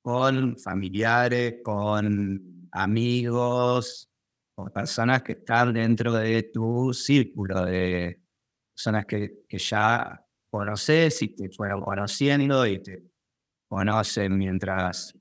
con 0.00 0.56
familiares, 0.56 1.56
con 1.64 2.68
amigos, 2.70 4.08
con 4.54 4.70
personas 4.70 5.22
que 5.22 5.32
están 5.32 5.72
dentro 5.72 6.12
de 6.12 6.44
tu 6.44 6.92
círculo, 6.94 7.64
de 7.64 8.22
personas 8.74 9.06
que, 9.06 9.44
que 9.48 9.58
ya 9.58 10.24
conoces 10.50 11.22
y 11.22 11.34
te 11.34 11.50
fueron 11.50 11.80
conociendo 11.80 12.66
y 12.66 12.82
te 12.82 13.02
conocen 13.68 14.36
mientras, 14.36 15.14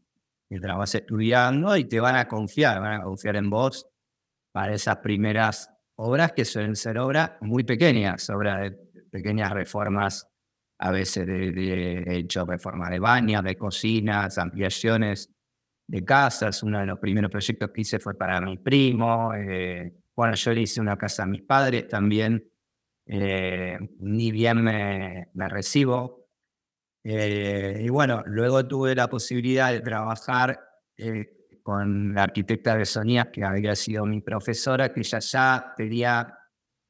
mientras 0.49 0.77
vas 0.77 0.95
estudiando 0.95 1.75
y 1.75 1.85
te 1.85 1.99
van 1.99 2.15
a 2.15 2.27
confiar, 2.27 2.79
van 2.79 3.01
a 3.01 3.03
confiar 3.03 3.35
en 3.35 3.49
vos 3.49 3.87
para 4.51 4.73
esas 4.73 4.97
primeras 4.97 5.69
obras 5.97 6.31
que 6.31 6.45
suelen 6.45 6.75
ser 6.75 6.97
obras 6.97 7.33
muy 7.41 7.63
pequeñas, 7.63 8.29
obras 8.29 8.61
de 8.61 8.71
pequeñas 9.11 9.51
reformas, 9.51 10.27
a 10.79 10.91
veces 10.91 11.25
de, 11.25 12.03
hecho 12.07 12.45
reformas 12.45 12.91
de 12.91 12.99
baños, 12.99 13.43
de 13.43 13.57
cocinas, 13.57 14.37
ampliaciones 14.37 15.31
de 15.87 16.03
casas. 16.05 16.61
Uno 16.63 16.79
de 16.79 16.85
los 16.85 16.99
primeros 16.99 17.31
proyectos 17.31 17.71
que 17.71 17.81
hice 17.81 17.99
fue 17.99 18.15
para 18.15 18.39
mi 18.41 18.57
primo. 18.57 19.33
Eh, 19.33 19.93
bueno, 20.15 20.35
yo 20.35 20.53
le 20.53 20.61
hice 20.61 20.81
una 20.81 20.97
casa 20.97 21.23
a 21.23 21.25
mis 21.25 21.41
padres 21.41 21.87
también. 21.87 22.43
Eh, 23.07 23.77
ni 23.99 24.31
bien 24.31 24.63
me, 24.63 25.27
recibo. 25.33 26.27
Eh, 27.03 27.81
y 27.85 27.89
bueno, 27.89 28.23
luego 28.25 28.67
tuve 28.67 28.93
la 28.95 29.07
posibilidad 29.07 29.71
de 29.71 29.81
trabajar 29.81 30.59
con 31.67 32.13
la 32.13 32.23
arquitecta 32.23 32.77
de 32.77 32.85
Sonia, 32.85 33.29
que 33.29 33.43
había 33.43 33.75
sido 33.75 34.05
mi 34.05 34.21
profesora, 34.21 34.93
que 34.93 35.03
ya 35.03 35.19
ya 35.19 35.73
tenía 35.75 36.37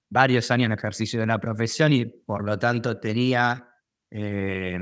varios 0.10 0.52
años 0.52 0.68
en 0.68 0.74
ejercicio 0.74 1.20
de 1.20 1.26
la 1.26 1.40
profesión 1.40 1.94
y 1.94 2.06
por 2.06 2.46
lo 2.46 2.58
tanto 2.58 3.00
tenía, 3.00 3.70
eh, 4.12 4.80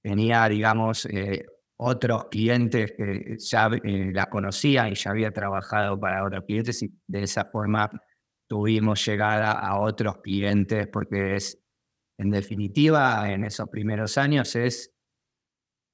tenía 0.00 0.48
digamos, 0.48 1.06
eh, 1.06 1.44
otros 1.76 2.26
clientes 2.30 2.92
que 2.96 3.36
ya 3.38 3.68
eh, 3.82 4.12
la 4.12 4.26
conocían 4.26 4.92
y 4.92 4.94
ya 4.94 5.10
había 5.10 5.32
trabajado 5.32 5.98
para 5.98 6.24
otros 6.24 6.44
clientes 6.44 6.82
y 6.82 6.92
de 7.06 7.24
esa 7.24 7.46
forma 7.46 7.90
tuvimos 8.52 9.02
llegada 9.06 9.52
a 9.52 9.80
otros 9.80 10.18
clientes 10.18 10.86
porque 10.88 11.36
es, 11.36 11.58
en 12.18 12.30
definitiva, 12.30 13.32
en 13.32 13.44
esos 13.44 13.66
primeros 13.70 14.18
años 14.18 14.54
es 14.56 14.92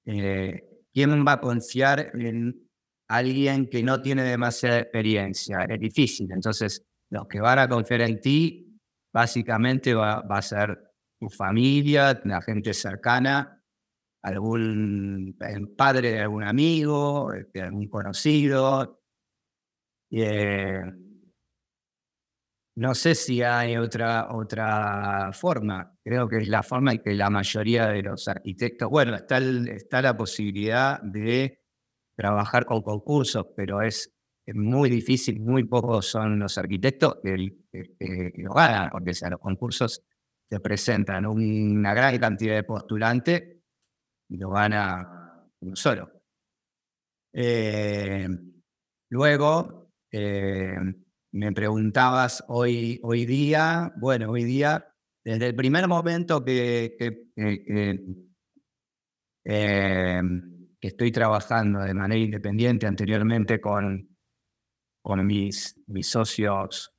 quién 0.04 1.24
va 1.24 1.34
a 1.34 1.40
confiar 1.40 2.10
en 2.14 2.68
alguien 3.08 3.68
que 3.70 3.80
no 3.84 4.02
tiene 4.02 4.24
demasiada 4.24 4.80
experiencia. 4.80 5.62
Es 5.70 5.78
difícil. 5.78 6.32
Entonces, 6.32 6.84
los 7.10 7.28
que 7.28 7.40
van 7.40 7.60
a 7.60 7.68
confiar 7.68 8.00
en 8.00 8.20
ti, 8.20 8.76
básicamente 9.14 9.94
va, 9.94 10.24
a 10.28 10.42
ser 10.42 10.82
tu 11.16 11.28
familia, 11.28 12.20
la 12.24 12.42
gente 12.42 12.74
cercana, 12.74 13.62
algún 14.24 15.38
padre 15.76 16.10
de 16.10 16.20
algún 16.22 16.42
amigo, 16.42 17.30
de 17.54 17.62
algún 17.62 17.86
conocido. 17.86 19.00
Eh, 20.10 20.82
no 22.78 22.94
sé 22.94 23.16
si 23.16 23.42
hay 23.42 23.76
otra, 23.76 24.28
otra 24.30 25.32
forma. 25.32 25.98
Creo 26.04 26.28
que 26.28 26.36
es 26.38 26.48
la 26.48 26.62
forma 26.62 26.92
en 26.92 27.02
que 27.02 27.12
la 27.12 27.28
mayoría 27.28 27.88
de 27.88 28.02
los 28.02 28.28
arquitectos, 28.28 28.88
bueno, 28.88 29.16
está, 29.16 29.38
está 29.38 30.00
la 30.00 30.16
posibilidad 30.16 31.02
de 31.02 31.60
trabajar 32.16 32.64
con 32.66 32.82
concursos, 32.82 33.46
pero 33.56 33.82
es, 33.82 34.14
muy 34.54 34.88
difícil, 34.88 35.40
muy 35.40 35.64
pocos 35.64 36.06
son 36.06 36.38
los 36.38 36.56
arquitectos 36.56 37.18
que, 37.20 37.34
lo 38.36 38.54
ganan, 38.54 38.90
porque 38.90 39.12
sea, 39.12 39.28
los 39.28 39.40
concursos 39.40 40.04
te 40.48 40.60
presentan 40.60 41.26
una 41.26 41.92
gran 41.92 42.16
cantidad 42.18 42.54
de 42.54 42.62
postulantes 42.62 43.56
y 44.28 44.36
lo 44.36 44.50
gana 44.50 45.44
uno 45.60 45.74
solo. 45.74 46.10
Eh, 47.32 48.28
luego, 49.10 49.90
eh, 50.12 50.76
me 51.32 51.52
preguntabas 51.52 52.44
hoy, 52.48 53.00
hoy 53.02 53.26
día, 53.26 53.92
bueno, 53.96 54.30
hoy 54.30 54.44
día, 54.44 54.94
desde 55.24 55.48
el 55.48 55.54
primer 55.54 55.86
momento 55.88 56.44
que, 56.44 56.96
que, 56.98 57.26
eh, 59.44 60.22
estoy 60.80 61.12
trabajando 61.12 61.80
de 61.80 61.94
manera 61.94 62.20
independiente 62.20 62.86
anteriormente 62.86 63.60
con, 63.60 64.08
con 65.02 65.26
mis, 65.26 65.80
mis 65.86 66.08
socios 66.08 66.94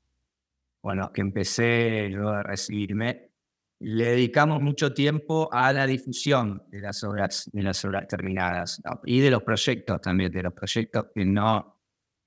con 0.82 0.98
los 0.98 1.12
que 1.12 1.22
empecé 1.22 2.10
luego 2.10 2.32
de 2.34 2.44
recibirme, 2.44 3.32
le 3.80 4.06
dedicamos 4.12 4.62
mucho 4.62 4.94
tiempo 4.94 5.50
a 5.52 5.72
la 5.72 5.88
difusión 5.88 6.64
de 6.68 6.82
las 6.82 7.04
obras, 7.04 7.50
de 7.52 7.64
las 7.64 7.84
obras 7.86 8.08
terminadas 8.08 8.82
y 9.06 9.20
de 9.20 9.32
los 9.32 9.44
proyectos 9.44 10.02
también, 10.02 10.32
de 10.32 10.44
los 10.44 10.54
proyectos 10.54 11.08
que 11.14 11.26
no, 11.26 11.79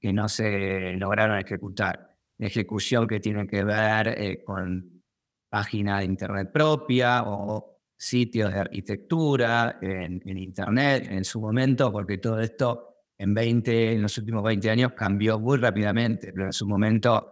que 0.02 0.12
no 0.12 0.28
se 0.28 0.94
lograron 0.94 1.38
ejecutar. 1.38 2.16
Ejecución 2.36 3.06
que 3.06 3.20
tiene 3.20 3.46
que 3.46 3.62
ver 3.62 4.08
eh, 4.08 4.42
con 4.42 5.04
página 5.48 6.00
de 6.00 6.06
internet 6.06 6.50
propia 6.52 7.22
o 7.22 7.78
sitios 7.96 8.52
de 8.52 8.58
arquitectura 8.58 9.78
en, 9.80 10.20
internet 10.36 11.06
en 11.08 11.24
su 11.24 11.40
momento, 11.40 11.92
porque 11.92 12.18
todo 12.18 12.40
esto 12.40 12.96
en 13.16 13.32
20, 13.32 13.92
en 13.92 14.02
los 14.02 14.18
últimos 14.18 14.42
20 14.42 14.70
años 14.70 14.92
cambió 14.94 15.38
muy 15.38 15.58
rápidamente, 15.58 16.32
pero 16.32 16.46
en 16.46 16.52
su 16.52 16.66
momento 16.66 17.30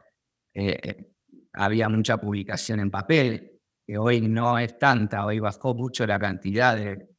eh, 0.55 0.79
eh, 0.81 1.13
había 1.55 1.89
mucha 1.89 2.19
publicación 2.19 2.79
en 2.79 2.91
papel, 2.91 3.59
que 3.85 3.99
hoy 3.99 4.21
no 4.21 4.57
es 4.61 4.79
tanta, 4.79 5.27
hoy 5.27 5.41
bajó 5.41 5.75
mucho 5.75 6.07
la 6.07 6.21
cantidad 6.21 6.77
de, 6.77 7.10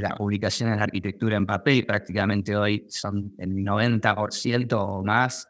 las 0.00 0.14
publicaciones 0.14 0.76
de 0.76 0.82
arquitectura 0.82 1.36
en 1.36 1.46
papel, 1.46 1.86
prácticamente 1.86 2.56
hoy 2.56 2.86
son 2.88 3.34
el 3.38 3.50
90% 3.50 4.72
o 4.72 5.02
más 5.02 5.48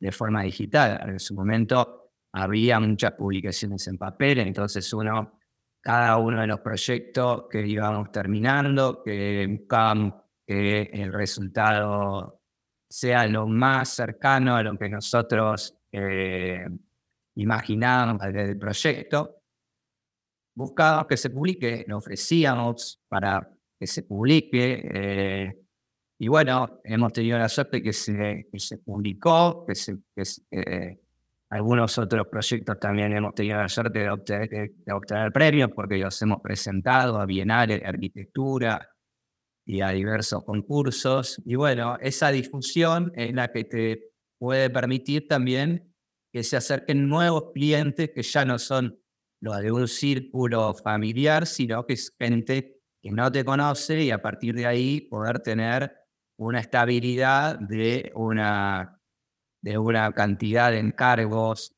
de 0.00 0.12
forma 0.12 0.42
digital. 0.42 1.00
En 1.08 1.20
su 1.20 1.34
momento 1.34 2.12
había 2.32 2.80
muchas 2.80 3.12
publicaciones 3.12 3.86
en 3.86 3.96
papel, 3.96 4.40
entonces 4.40 4.92
uno, 4.92 5.38
cada 5.80 6.16
uno 6.18 6.40
de 6.40 6.46
los 6.46 6.60
proyectos 6.60 7.44
que 7.48 7.66
íbamos 7.66 8.10
terminando, 8.10 9.02
que 9.04 9.46
buscábamos 9.48 10.14
que 10.46 10.82
el 10.92 11.12
resultado 11.12 12.40
sea 12.90 13.26
lo 13.26 13.46
más 13.46 13.90
cercano 13.90 14.56
a 14.56 14.62
lo 14.62 14.76
que 14.76 14.88
nosotros 14.88 15.74
eh, 15.90 16.66
imaginábamos 17.36 18.22
del 18.32 18.58
proyecto, 18.58 19.42
buscábamos 20.54 21.06
que 21.06 21.16
se 21.16 21.30
publique, 21.30 21.84
lo 21.88 21.98
ofrecíamos 21.98 23.00
para 23.08 23.53
que 23.78 23.86
se 23.86 24.02
publique. 24.02 24.82
Eh, 24.94 25.58
y 26.18 26.28
bueno, 26.28 26.80
hemos 26.84 27.12
tenido 27.12 27.38
la 27.38 27.48
suerte 27.48 27.82
que 27.82 27.92
se, 27.92 28.46
que 28.50 28.58
se 28.58 28.78
publicó, 28.78 29.66
que, 29.66 30.22
eh, 30.50 31.00
algunos 31.50 31.98
otros 31.98 32.26
proyectos 32.28 32.80
también 32.80 33.12
hemos 33.12 33.34
tenido 33.34 33.58
la 33.58 33.68
suerte 33.68 34.00
de 34.00 34.10
obtener, 34.10 34.48
de 34.48 34.92
obtener 34.92 35.32
premios 35.32 35.70
porque 35.74 35.98
los 35.98 36.20
hemos 36.22 36.40
presentado 36.40 37.20
a 37.20 37.26
bienales 37.26 37.80
de 37.80 37.86
arquitectura 37.86 38.88
y 39.66 39.80
a 39.80 39.90
diversos 39.90 40.44
concursos. 40.44 41.40
Y 41.44 41.54
bueno, 41.54 41.96
esa 42.00 42.30
difusión 42.30 43.12
es 43.14 43.32
la 43.34 43.52
que 43.52 43.64
te 43.64 44.12
puede 44.38 44.70
permitir 44.70 45.28
también 45.28 45.94
que 46.32 46.42
se 46.42 46.56
acerquen 46.56 47.08
nuevos 47.08 47.52
clientes 47.52 48.10
que 48.12 48.22
ya 48.22 48.44
no 48.44 48.58
son 48.58 48.98
lo 49.40 49.54
de 49.56 49.70
un 49.70 49.86
círculo 49.86 50.74
familiar, 50.74 51.46
sino 51.46 51.86
que 51.86 51.94
es 51.94 52.14
gente 52.18 52.73
que 53.04 53.10
no 53.10 53.30
te 53.30 53.44
conoce 53.44 54.02
y 54.02 54.10
a 54.10 54.22
partir 54.22 54.54
de 54.54 54.64
ahí 54.64 55.02
poder 55.02 55.40
tener 55.40 55.94
una 56.38 56.60
estabilidad 56.60 57.58
de 57.58 58.10
una, 58.14 58.98
de 59.62 59.76
una 59.76 60.10
cantidad 60.12 60.70
de 60.70 60.78
encargos 60.78 61.76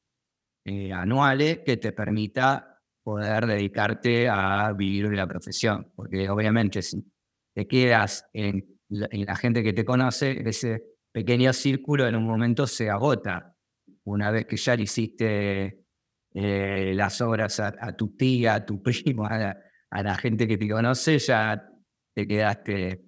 eh, 0.64 0.92
anuales 0.92 1.62
que 1.66 1.78
te 1.78 1.90
permita 1.90 2.80
poder 3.02 3.46
dedicarte 3.46 4.28
a 4.28 4.72
vivir 4.72 5.08
de 5.08 5.16
la 5.16 5.26
profesión. 5.26 5.92
Porque 5.96 6.30
obviamente 6.30 6.80
si 6.80 7.04
te 7.52 7.66
quedas 7.66 8.24
en 8.32 8.64
la 8.88 9.34
gente 9.34 9.64
que 9.64 9.72
te 9.72 9.84
conoce, 9.84 10.48
ese 10.48 10.80
pequeño 11.12 11.52
círculo 11.52 12.06
en 12.06 12.14
un 12.14 12.24
momento 12.24 12.68
se 12.68 12.88
agota. 12.88 13.56
Una 14.04 14.30
vez 14.30 14.46
que 14.46 14.56
ya 14.56 14.76
le 14.76 14.84
hiciste 14.84 15.86
eh, 16.34 16.92
las 16.94 17.20
obras 17.20 17.58
a, 17.58 17.96
tu 17.96 18.16
tía, 18.16 18.54
a 18.54 18.64
tu 18.64 18.80
primo, 18.84 19.26
a 19.26 19.56
la, 19.90 20.14
gente 20.16 20.46
que 20.46 20.58
te 20.58 20.68
conoce, 20.68 21.18
ya 21.18 21.68
te 22.14 22.26
quedaste 22.26 23.04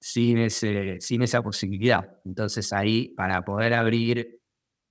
sin, 0.00 0.38
ese, 0.38 1.00
sin 1.00 1.22
esa 1.22 1.42
posibilidad. 1.42 2.20
Entonces 2.24 2.72
ahí, 2.72 3.08
para 3.16 3.44
poder 3.44 3.74
abrir 3.74 4.40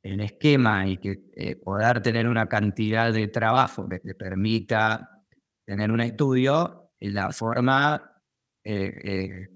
el 0.04 0.22
esquema 0.22 0.88
y 0.88 0.98
que 0.98 1.20
eh, 1.36 1.56
poder 1.56 2.02
tener 2.02 2.28
una 2.28 2.48
cantidad 2.48 3.12
de 3.12 3.28
trabajo 3.28 3.88
que 3.90 4.00
te 4.00 4.16
permita 4.16 5.24
tener 5.66 5.92
un 5.92 6.02
estudio, 6.02 6.92
la 7.00 7.32
forma 7.32 8.22
eh, 8.64 9.48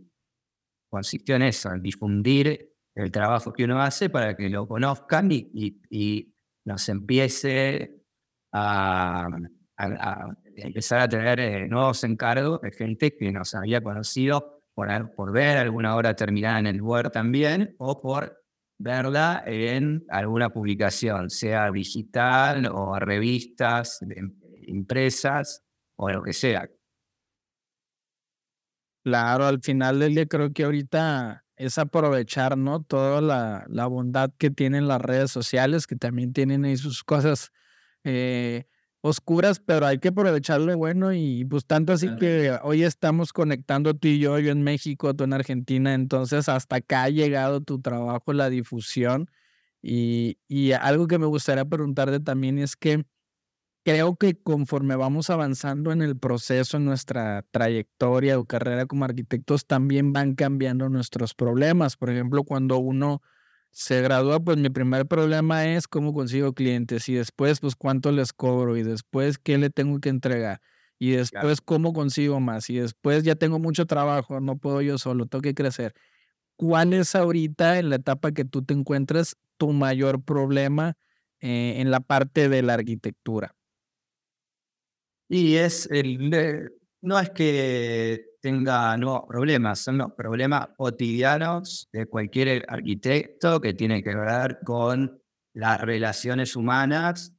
consistió 0.89 1.35
en 1.35 1.43
eso, 1.43 1.71
en 1.71 1.81
difundir 1.81 2.73
el 2.95 3.11
trabajo 3.11 3.53
que 3.53 3.63
uno 3.63 3.81
hace 3.81 4.09
para 4.09 4.35
que 4.35 4.49
lo 4.49 4.67
conozcan 4.67 5.31
y, 5.31 5.49
y, 5.53 5.81
y 5.89 6.35
nos 6.65 6.89
empiece 6.89 8.03
a, 8.53 9.27
empezar 10.55 11.01
a 11.01 11.09
tener 11.09 11.39
eh, 11.39 11.67
nuevos 11.67 12.03
encargos 12.03 12.61
de 12.61 12.71
gente 12.71 13.15
que 13.15 13.31
nos 13.31 13.53
había 13.55 13.81
conocido 13.81 14.61
por, 14.73 15.15
por 15.15 15.31
ver 15.31 15.57
alguna 15.57 15.95
obra 15.95 16.15
terminada 16.15 16.59
en 16.59 16.67
el 16.67 16.81
Word 16.81 17.11
también 17.11 17.75
o 17.77 18.01
por 18.01 18.41
verla 18.77 19.43
en 19.45 20.03
alguna 20.09 20.49
publicación, 20.49 21.29
sea 21.29 21.71
digital 21.71 22.65
o 22.67 22.97
revistas 22.99 23.99
impresas 24.67 25.63
o 25.95 26.09
lo 26.09 26.23
que 26.23 26.33
sea. 26.33 26.67
Claro, 29.03 29.45
al 29.45 29.61
final 29.61 29.99
del 29.99 30.15
día 30.15 30.25
creo 30.27 30.53
que 30.53 30.63
ahorita 30.63 31.43
es 31.55 31.77
aprovechar, 31.77 32.57
¿no? 32.57 32.83
Toda 32.83 33.21
la, 33.21 33.65
la 33.67 33.87
bondad 33.87 34.31
que 34.37 34.51
tienen 34.51 34.87
las 34.87 35.01
redes 35.01 35.31
sociales, 35.31 35.87
que 35.87 35.95
también 35.95 36.33
tienen 36.33 36.65
ahí 36.65 36.77
sus 36.77 37.03
cosas 37.03 37.51
eh, 38.03 38.65
oscuras, 39.01 39.59
pero 39.59 39.87
hay 39.87 39.97
que 39.97 40.09
aprovecharlo 40.09 40.75
bueno 40.77 41.11
y 41.13 41.43
pues 41.45 41.65
tanto 41.65 41.93
así 41.93 42.07
que 42.17 42.57
hoy 42.63 42.83
estamos 42.83 43.33
conectando 43.33 43.95
tú 43.95 44.07
y 44.07 44.19
yo, 44.19 44.37
yo 44.39 44.51
en 44.51 44.63
México, 44.63 45.13
tú 45.15 45.23
en 45.23 45.33
Argentina, 45.33 45.93
entonces 45.93 46.47
hasta 46.47 46.77
acá 46.77 47.03
ha 47.03 47.09
llegado 47.09 47.61
tu 47.61 47.81
trabajo, 47.81 48.31
la 48.33 48.49
difusión 48.49 49.29
y, 49.81 50.37
y 50.47 50.73
algo 50.73 51.07
que 51.07 51.17
me 51.17 51.25
gustaría 51.25 51.65
preguntarte 51.65 52.19
también 52.19 52.59
es 52.59 52.75
que 52.75 53.05
creo 53.83 54.15
que 54.15 54.35
conforme 54.39 54.95
vamos 54.95 55.29
avanzando 55.29 55.91
en 55.91 56.01
el 56.01 56.17
proceso, 56.17 56.77
en 56.77 56.85
nuestra 56.85 57.43
trayectoria 57.51 58.39
o 58.39 58.45
carrera 58.45 58.85
como 58.85 59.05
arquitectos, 59.05 59.65
también 59.65 60.13
van 60.13 60.35
cambiando 60.35 60.89
nuestros 60.89 61.33
problemas. 61.33 61.97
Por 61.97 62.11
ejemplo, 62.11 62.43
cuando 62.43 62.77
uno 62.77 63.21
se 63.71 64.01
gradúa, 64.01 64.39
pues 64.39 64.57
mi 64.57 64.69
primer 64.69 65.07
problema 65.07 65.65
es 65.73 65.87
cómo 65.87 66.13
consigo 66.13 66.53
clientes 66.53 67.07
y 67.09 67.15
después, 67.15 67.59
pues 67.59 67.75
cuánto 67.75 68.11
les 68.11 68.33
cobro 68.33 68.77
y 68.77 68.83
después 68.83 69.37
qué 69.37 69.57
le 69.57 69.69
tengo 69.69 69.99
que 69.99 70.09
entregar 70.09 70.61
y 70.99 71.11
después 71.11 71.61
cómo 71.61 71.93
consigo 71.93 72.39
más 72.39 72.69
y 72.69 72.77
después 72.79 73.23
ya 73.23 73.35
tengo 73.35 73.59
mucho 73.59 73.85
trabajo, 73.87 74.39
no 74.39 74.57
puedo 74.57 74.81
yo 74.81 74.97
solo, 74.97 75.25
tengo 75.25 75.41
que 75.41 75.55
crecer. 75.55 75.93
¿Cuál 76.57 76.93
es 76.93 77.15
ahorita 77.15 77.79
en 77.79 77.89
la 77.89 77.95
etapa 77.97 78.31
que 78.33 78.45
tú 78.45 78.63
te 78.63 78.73
encuentras 78.73 79.35
tu 79.57 79.71
mayor 79.73 80.23
problema 80.23 80.95
eh, 81.39 81.75
en 81.77 81.91
la 81.91 82.01
parte 82.01 82.49
de 82.49 82.61
la 82.61 82.75
arquitectura? 82.75 83.55
Y 85.29 85.55
es 85.55 85.87
el, 85.91 86.69
no 87.01 87.19
es 87.19 87.29
que 87.31 88.25
tenga 88.41 88.97
nuevos 88.97 89.23
problemas, 89.27 89.79
son 89.79 89.99
los 89.99 90.11
problemas 90.13 90.69
cotidianos 90.75 91.87
de 91.93 92.07
cualquier 92.07 92.65
arquitecto 92.67 93.61
que 93.61 93.73
tiene 93.73 94.03
que 94.03 94.15
ver 94.15 94.59
con 94.65 95.21
las 95.53 95.79
relaciones 95.81 96.55
humanas, 96.55 97.35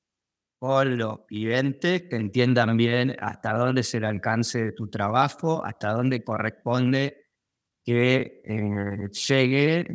con 0.59 0.97
los 0.97 1.27
clientes, 1.27 2.03
que 2.03 2.17
entiendan 2.17 2.77
bien 2.77 3.17
hasta 3.21 3.53
dónde 3.55 3.81
es 3.81 3.95
el 3.95 4.05
alcance 4.05 4.67
de 4.67 4.73
tu 4.73 4.89
trabajo, 4.89 5.65
hasta 5.65 5.93
dónde 5.93 6.23
corresponde 6.23 7.27
que 7.85 8.41
eh, 8.45 9.09
llegue 9.11 9.87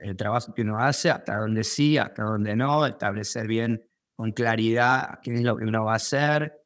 el 0.00 0.16
trabajo 0.16 0.54
que 0.54 0.62
uno 0.62 0.78
hace, 0.78 1.10
hasta 1.10 1.38
dónde 1.38 1.64
sí, 1.64 1.98
hasta 1.98 2.22
dónde 2.22 2.54
no, 2.54 2.86
establecer 2.86 3.48
bien 3.48 3.84
con 4.14 4.30
claridad 4.30 5.18
qué 5.22 5.34
es 5.34 5.42
lo 5.42 5.56
que 5.56 5.64
uno 5.64 5.86
va 5.86 5.94
a 5.94 5.96
hacer, 5.96 6.62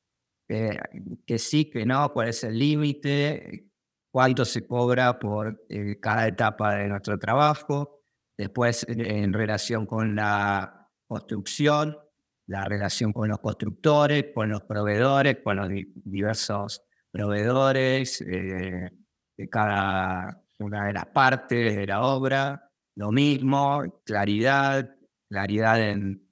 que 0.47 1.39
sí, 1.39 1.71
que 1.71 1.87
no, 1.87 2.13
cuál 2.13 2.29
es 2.29 2.45
el 2.45 2.59
límite, 2.59 3.71
cuánto 4.17 4.47
se 4.47 4.67
cobra 4.67 5.19
por 5.19 5.63
eh, 5.69 6.01
cada 6.01 6.27
etapa 6.27 6.77
de 6.77 6.89
nuestro 6.89 7.19
trabajo, 7.19 8.01
después 8.35 8.87
en, 8.89 9.31
relación 9.35 9.85
con 9.85 10.17
la 10.17 10.89
construcción, 11.07 11.99
la 12.47 12.65
relación 12.65 13.13
con 13.13 13.29
los 13.29 13.41
constructores, 13.41 14.29
con 14.35 14.49
los 14.49 14.63
proveedores, 14.63 15.41
con 15.45 15.57
los 15.59 15.69
diversos 15.97 16.83
proveedores 17.11 18.23
eh, 18.23 18.91
de 19.37 19.49
cada 19.51 20.43
una 20.61 20.87
de 20.87 20.95
las 20.95 21.07
partes 21.09 21.77
de 21.77 21.87
la 21.87 22.01
obra, 22.01 22.71
lo 22.95 23.13
mismo, 23.13 23.83
claridad, 24.03 24.97
claridad 25.29 25.79
en, 25.91 26.23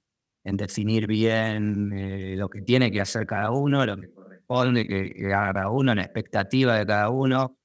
definir 0.43 1.05
bien 1.05 1.93
eh, 1.93 2.33
lo 2.35 2.49
que 2.49 2.63
tiene 2.63 2.91
que 2.91 3.01
hacer 3.01 3.27
cada 3.27 3.51
uno, 3.51 3.85
lo 3.85 3.95
que 3.95 4.11
corresponde 4.11 4.87
que, 4.87 5.31
haga 5.31 5.53
cada 5.53 5.69
uno, 5.69 5.93
la 5.93 6.01
expectativa 6.01 6.79
de 6.79 6.87
cada 6.87 7.11
uno, 7.11 7.59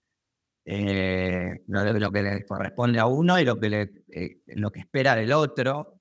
eh, 0.73 1.65
lo, 1.67 2.13
que 2.13 2.23
le 2.23 2.47
corresponde 2.47 3.01
a 3.01 3.07
uno 3.07 3.41
y 3.41 3.45
lo 3.45 3.59
que, 3.59 3.69
le, 3.69 3.91
eh, 4.09 4.41
lo 4.55 4.71
que 4.71 4.79
espera 4.79 5.17
del 5.17 5.33
otro. 5.33 6.01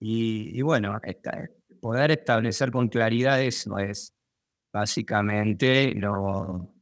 Y, 0.00 0.60
bueno, 0.62 1.00
poder 1.80 2.10
establecer 2.10 2.72
con 2.72 2.88
claridad 2.88 3.40
eso 3.40 3.78
es 3.78 4.12
básicamente 4.72 5.94
lo, 5.94 6.74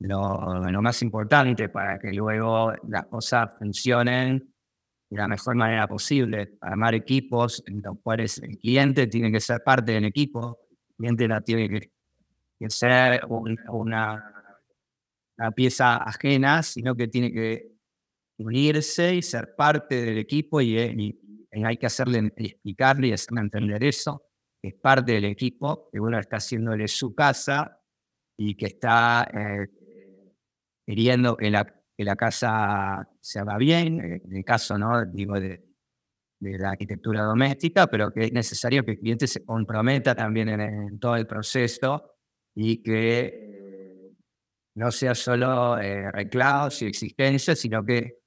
lo, 0.00 0.70
lo 0.70 0.82
más 0.82 1.00
importante 1.00 1.70
para 1.70 1.98
que 1.98 2.12
luego 2.12 2.70
las 2.86 3.06
cosas 3.06 3.50
funcionen 3.58 4.52
de 5.08 5.16
la 5.16 5.28
mejor 5.28 5.56
manera 5.56 5.88
posible, 5.88 6.58
armar 6.60 6.94
equipos 6.94 7.64
en 7.66 7.80
los 7.80 7.98
cuales 8.02 8.38
el 8.42 8.58
cliente 8.58 9.06
tiene 9.06 9.32
que 9.32 9.40
ser 9.40 9.62
parte 9.64 9.92
del 9.92 10.04
equipo, 10.04 10.58
el 10.90 10.96
cliente 10.96 11.28
no 11.28 11.40
tiene 11.40 11.80
que, 11.80 11.90
ser 12.68 13.22
una, 13.28 14.35
una, 15.38 15.50
pieza 15.52 15.96
ajena, 15.96 16.62
sino 16.62 16.94
que 16.94 17.08
tiene 17.08 17.32
que 17.32 17.72
unirse 18.38 19.14
y 19.14 19.22
ser 19.22 19.54
parte 19.56 20.02
del 20.02 20.18
equipo 20.18 20.60
y, 20.60 20.76
hay 21.52 21.78
que 21.78 21.86
hacerle 21.86 22.32
explicarle 22.36 23.08
y 23.08 23.12
hacerle 23.12 23.40
entender 23.40 23.82
eso, 23.82 24.26
que 24.60 24.68
es 24.68 24.74
parte 24.74 25.12
del 25.12 25.24
equipo, 25.24 25.88
que 25.90 25.98
uno 25.98 26.18
está 26.18 26.36
haciéndole 26.36 26.86
su 26.86 27.14
casa 27.14 27.80
y 28.38 28.54
que 28.56 28.66
está 28.66 29.26
eh, 29.32 29.66
queriendo 30.86 31.34
que 31.34 31.50
la 31.50 31.76
que 31.96 32.04
la 32.04 32.16
casa 32.16 33.08
se 33.20 33.38
haga 33.38 33.56
bien, 33.56 34.00
eh, 34.00 34.22
en 34.24 34.36
el 34.36 34.44
caso 34.44 34.76
¿no? 34.78 35.04
Digo, 35.06 35.40
de, 35.40 35.64
la 36.38 36.70
arquitectura 36.72 37.22
doméstica, 37.22 37.86
pero 37.86 38.12
que 38.12 38.24
es 38.24 38.32
necesario 38.32 38.84
que 38.84 38.92
el 38.92 38.98
cliente 38.98 39.26
se 39.26 39.42
comprometa 39.42 40.14
también 40.14 40.48
en, 40.50 40.98
todo 40.98 41.16
el 41.16 41.26
proceso 41.26 42.12
y 42.54 42.82
que 42.82 43.20
eh, 43.20 43.45
no 44.76 44.92
sea 44.92 45.14
solo 45.14 45.78
eh, 45.80 46.10
y 46.80 46.84
exigencias, 46.84 47.58
sino 47.58 47.84
que, 47.84 48.18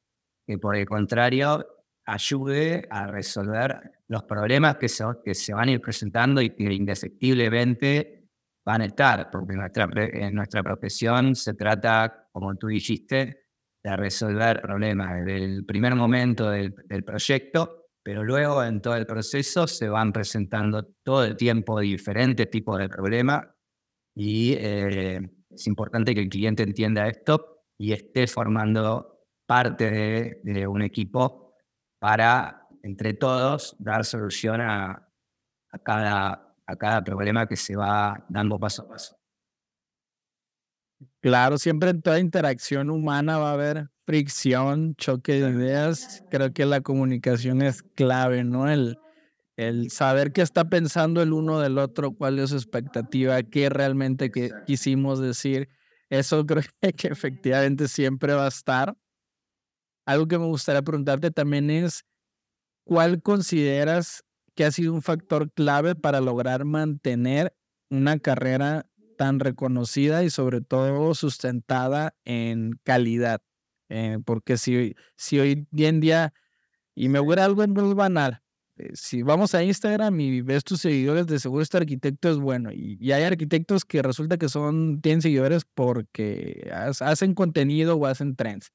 por 0.59 0.75
el 0.75 0.85
contrario 0.85 1.65
ayude 2.05 2.87
a 2.89 3.05
resolver 3.05 3.91
los 4.07 4.23
problemas 4.23 4.77
que 4.77 4.89
se, 4.89 5.03
que 5.23 5.35
se 5.35 5.53
van 5.53 5.69
a 5.69 5.73
ir 5.73 5.81
presentando 5.81 6.41
y 6.41 6.49
que 6.49 6.63
indefectiblemente 6.73 8.27
van 8.65 8.81
a 8.81 8.85
estar, 8.85 9.29
porque 9.29 9.53
nuestra, 9.53 9.87
en 9.95 10.33
nuestra 10.33 10.63
profesión 10.63 11.35
se 11.35 11.53
trata, 11.53 12.27
como 12.31 12.55
tú 12.55 12.65
dijiste, 12.65 13.45
de 13.83 13.95
resolver 13.95 14.59
problemas 14.59 15.23
desde 15.23 15.45
el 15.45 15.65
primer 15.65 15.93
momento 15.93 16.49
del, 16.49 16.73
proyecto, 17.05 17.85
pero 18.03 18.23
luego 18.23 18.63
en 18.63 18.81
todo 18.81 18.95
el 18.95 19.05
proceso 19.05 19.67
se 19.67 19.87
van 19.87 20.11
presentando 20.11 20.83
todo 21.03 21.25
el 21.25 21.37
tiempo 21.37 21.79
diferentes 21.79 22.49
tipos 22.49 22.79
de 22.79 22.89
problemas 22.89 23.47
y 24.15 24.53
eh, 24.57 25.29
es 25.49 25.67
importante 25.67 26.13
que 26.13 26.21
el 26.21 26.29
cliente 26.29 26.63
entienda 26.63 27.07
esto 27.07 27.63
y 27.77 27.93
esté 27.93 28.27
formando 28.27 29.25
parte 29.45 30.39
de, 30.43 30.67
un 30.67 30.81
equipo 30.81 31.55
para, 31.97 32.67
entre 32.83 33.13
todos, 33.13 33.75
dar 33.79 34.05
solución 34.05 34.61
a, 34.61 35.07
cada, 35.83 36.55
a 36.65 36.75
cada 36.75 37.03
problema 37.03 37.47
que 37.47 37.55
se 37.55 37.75
va 37.75 38.25
dando 38.29 38.59
paso 38.59 38.83
a 38.83 38.89
paso. 38.89 39.15
Claro, 41.21 41.57
siempre 41.57 41.89
en 41.89 42.01
toda 42.01 42.19
interacción 42.19 42.89
humana 42.89 43.37
va 43.37 43.51
a 43.51 43.53
haber 43.53 43.89
fricción, 44.05 44.95
choque 44.95 45.41
de 45.41 45.49
ideas. 45.51 46.23
Creo 46.29 46.53
que 46.53 46.65
la 46.65 46.81
comunicación 46.81 47.61
es 47.61 47.83
clave, 47.83 48.43
¿no? 48.43 48.69
El, 48.69 48.99
el 49.59 49.91
saber 49.91 50.31
qué 50.31 50.41
está 50.41 50.69
pensando 50.69 51.21
el 51.21 51.33
uno 51.33 51.59
del 51.59 51.79
otro, 51.79 52.13
cuál 52.13 52.39
es 52.39 52.51
su 52.51 52.55
expectativa, 52.55 53.43
qué 53.43 53.67
realmente 53.69 54.31
que 54.31 54.51
quisimos 54.65 55.19
decir. 55.19 55.67
Eso 56.09 56.45
creo 56.45 56.63
que 56.95 57.07
efectivamente 57.09 57.89
siempre 57.89 58.33
va 58.33 58.45
a 58.45 58.47
estar. 58.47 58.95
Algo 60.05 60.29
que 60.29 60.37
me 60.39 60.45
gustaría 60.45 60.81
preguntarte 60.81 61.29
también 61.29 61.69
es, 61.69 62.05
¿cuál 62.85 63.21
consideras 63.21 64.23
que 64.55 64.63
ha 64.63 64.71
sido 64.71 64.93
un 64.93 65.01
factor 65.01 65.51
clave 65.51 65.93
para 65.93 66.21
lograr 66.21 66.63
mantener 66.63 67.53
una 67.89 68.17
carrera 68.17 68.89
tan 69.17 69.41
reconocida 69.41 70.23
y 70.23 70.29
sobre 70.29 70.61
todo 70.61 71.13
sustentada 71.15 72.15
en 72.23 72.79
calidad. 72.83 73.41
Eh, 73.89 74.19
porque 74.23 74.55
si, 74.55 74.95
si 75.17 75.37
hoy 75.37 75.67
en 75.75 75.99
día, 75.99 76.33
y 76.95 77.09
me 77.09 77.19
voy 77.19 77.37
a 77.39 77.43
algo 77.43 77.67
muy 77.67 77.93
banal, 77.93 78.41
si 78.93 79.21
vamos 79.23 79.55
a 79.55 79.63
Instagram 79.63 80.19
y 80.19 80.41
ves 80.41 80.63
tus 80.63 80.81
seguidores, 80.81 81.27
de 81.27 81.39
seguro 81.39 81.61
este 81.63 81.77
arquitecto 81.77 82.29
es 82.29 82.37
bueno. 82.37 82.71
Y, 82.71 83.11
hay 83.11 83.23
arquitectos 83.23 83.85
que 83.85 84.01
resulta 84.01 84.37
que 84.37 84.49
son, 84.49 85.01
tienen 85.01 85.21
seguidores 85.21 85.65
porque 85.65 86.71
hacen 86.71 87.33
contenido 87.33 87.95
o 87.97 88.05
hacen 88.05 88.35
trends. 88.35 88.71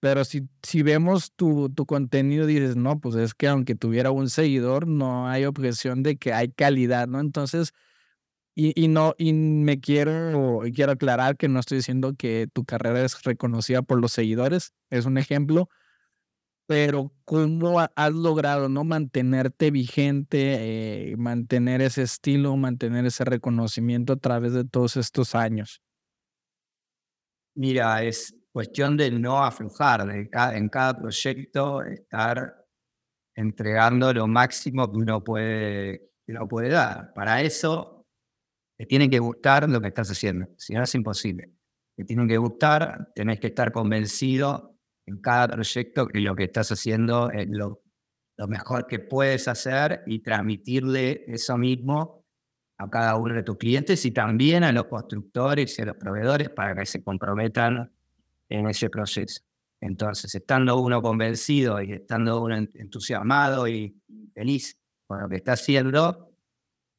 Pero 0.00 0.24
si, 0.24 0.48
si 0.62 0.82
vemos 0.82 1.32
tu, 1.34 1.70
tu 1.70 1.86
contenido, 1.86 2.46
dices, 2.46 2.76
no, 2.76 3.00
pues 3.00 3.14
es 3.16 3.34
que 3.34 3.48
aunque 3.48 3.74
tuviera 3.74 4.10
un 4.10 4.28
seguidor, 4.30 4.86
no 4.86 5.28
hay 5.28 5.44
objeción 5.46 6.02
de 6.02 6.16
que 6.16 6.32
hay 6.32 6.50
calidad, 6.50 7.08
¿no? 7.08 7.20
Entonces, 7.20 7.72
y, 8.58 8.88
no, 8.88 9.14
y 9.18 9.34
me 9.34 9.80
quiero, 9.80 10.62
quiero 10.74 10.92
aclarar 10.92 11.36
que 11.36 11.46
no 11.46 11.60
estoy 11.60 11.76
diciendo 11.76 12.14
que 12.16 12.48
tu 12.50 12.64
carrera 12.64 13.04
es 13.04 13.22
reconocida 13.22 13.82
por 13.82 14.00
los 14.00 14.12
seguidores, 14.12 14.72
es 14.88 15.04
un 15.04 15.18
ejemplo, 15.18 15.68
pero 16.66 17.12
cómo 17.24 17.80
has 17.80 18.12
logrado 18.12 18.68
no 18.68 18.84
mantenerte 18.84 19.70
vigente, 19.70 21.10
eh, 21.12 21.16
mantener 21.16 21.80
ese 21.80 22.02
estilo, 22.02 22.56
mantener 22.56 23.06
ese 23.06 23.24
reconocimiento 23.24 24.14
a 24.14 24.16
través 24.16 24.52
de 24.52 24.64
todos 24.64 24.96
estos 24.96 25.34
años. 25.34 25.80
Mira, 27.54 28.02
es 28.02 28.34
cuestión 28.52 28.96
de 28.96 29.10
no 29.10 29.44
aflojar, 29.44 30.06
de 30.06 30.28
en 30.54 30.68
cada 30.68 30.98
proyecto 30.98 31.82
estar 31.82 32.54
entregando 33.34 34.12
lo 34.12 34.26
máximo 34.26 34.90
que 34.90 34.98
uno 34.98 35.22
puede, 35.22 36.10
que 36.26 36.32
uno 36.32 36.48
puede 36.48 36.70
dar. 36.70 37.12
Para 37.14 37.42
eso 37.42 38.04
te 38.76 38.86
tiene 38.86 39.08
que 39.08 39.18
gustar 39.20 39.68
lo 39.68 39.80
que 39.80 39.88
estás 39.88 40.10
haciendo, 40.10 40.48
si 40.56 40.74
no 40.74 40.82
es 40.82 40.94
imposible. 40.94 41.52
Te 41.96 42.04
tiene 42.04 42.26
que 42.26 42.36
gustar, 42.36 43.08
tenés 43.14 43.40
que 43.40 43.46
estar 43.46 43.72
convencido 43.72 44.75
en 45.06 45.20
cada 45.20 45.48
proyecto 45.48 46.06
que 46.06 46.20
lo 46.20 46.34
que 46.34 46.44
estás 46.44 46.70
haciendo 46.72 47.30
es 47.30 47.48
lo, 47.48 47.82
lo 48.36 48.48
mejor 48.48 48.86
que 48.86 48.98
puedes 48.98 49.48
hacer 49.48 50.02
y 50.06 50.20
transmitirle 50.20 51.24
eso 51.28 51.56
mismo 51.56 52.24
a 52.78 52.90
cada 52.90 53.16
uno 53.16 53.34
de 53.34 53.42
tus 53.42 53.56
clientes 53.56 54.04
y 54.04 54.10
también 54.10 54.64
a 54.64 54.72
los 54.72 54.86
constructores 54.86 55.78
y 55.78 55.82
a 55.82 55.86
los 55.86 55.96
proveedores 55.96 56.50
para 56.50 56.74
que 56.74 56.84
se 56.84 57.02
comprometan 57.02 57.90
en 58.48 58.68
ese 58.68 58.90
proceso. 58.90 59.42
Entonces, 59.80 60.34
estando 60.34 60.78
uno 60.80 61.00
convencido 61.00 61.80
y 61.80 61.92
estando 61.92 62.42
uno 62.42 62.56
entusiasmado 62.56 63.68
y 63.68 63.94
feliz 64.34 64.78
con 65.06 65.20
lo 65.22 65.28
que 65.28 65.36
está 65.36 65.52
haciendo, 65.52 66.32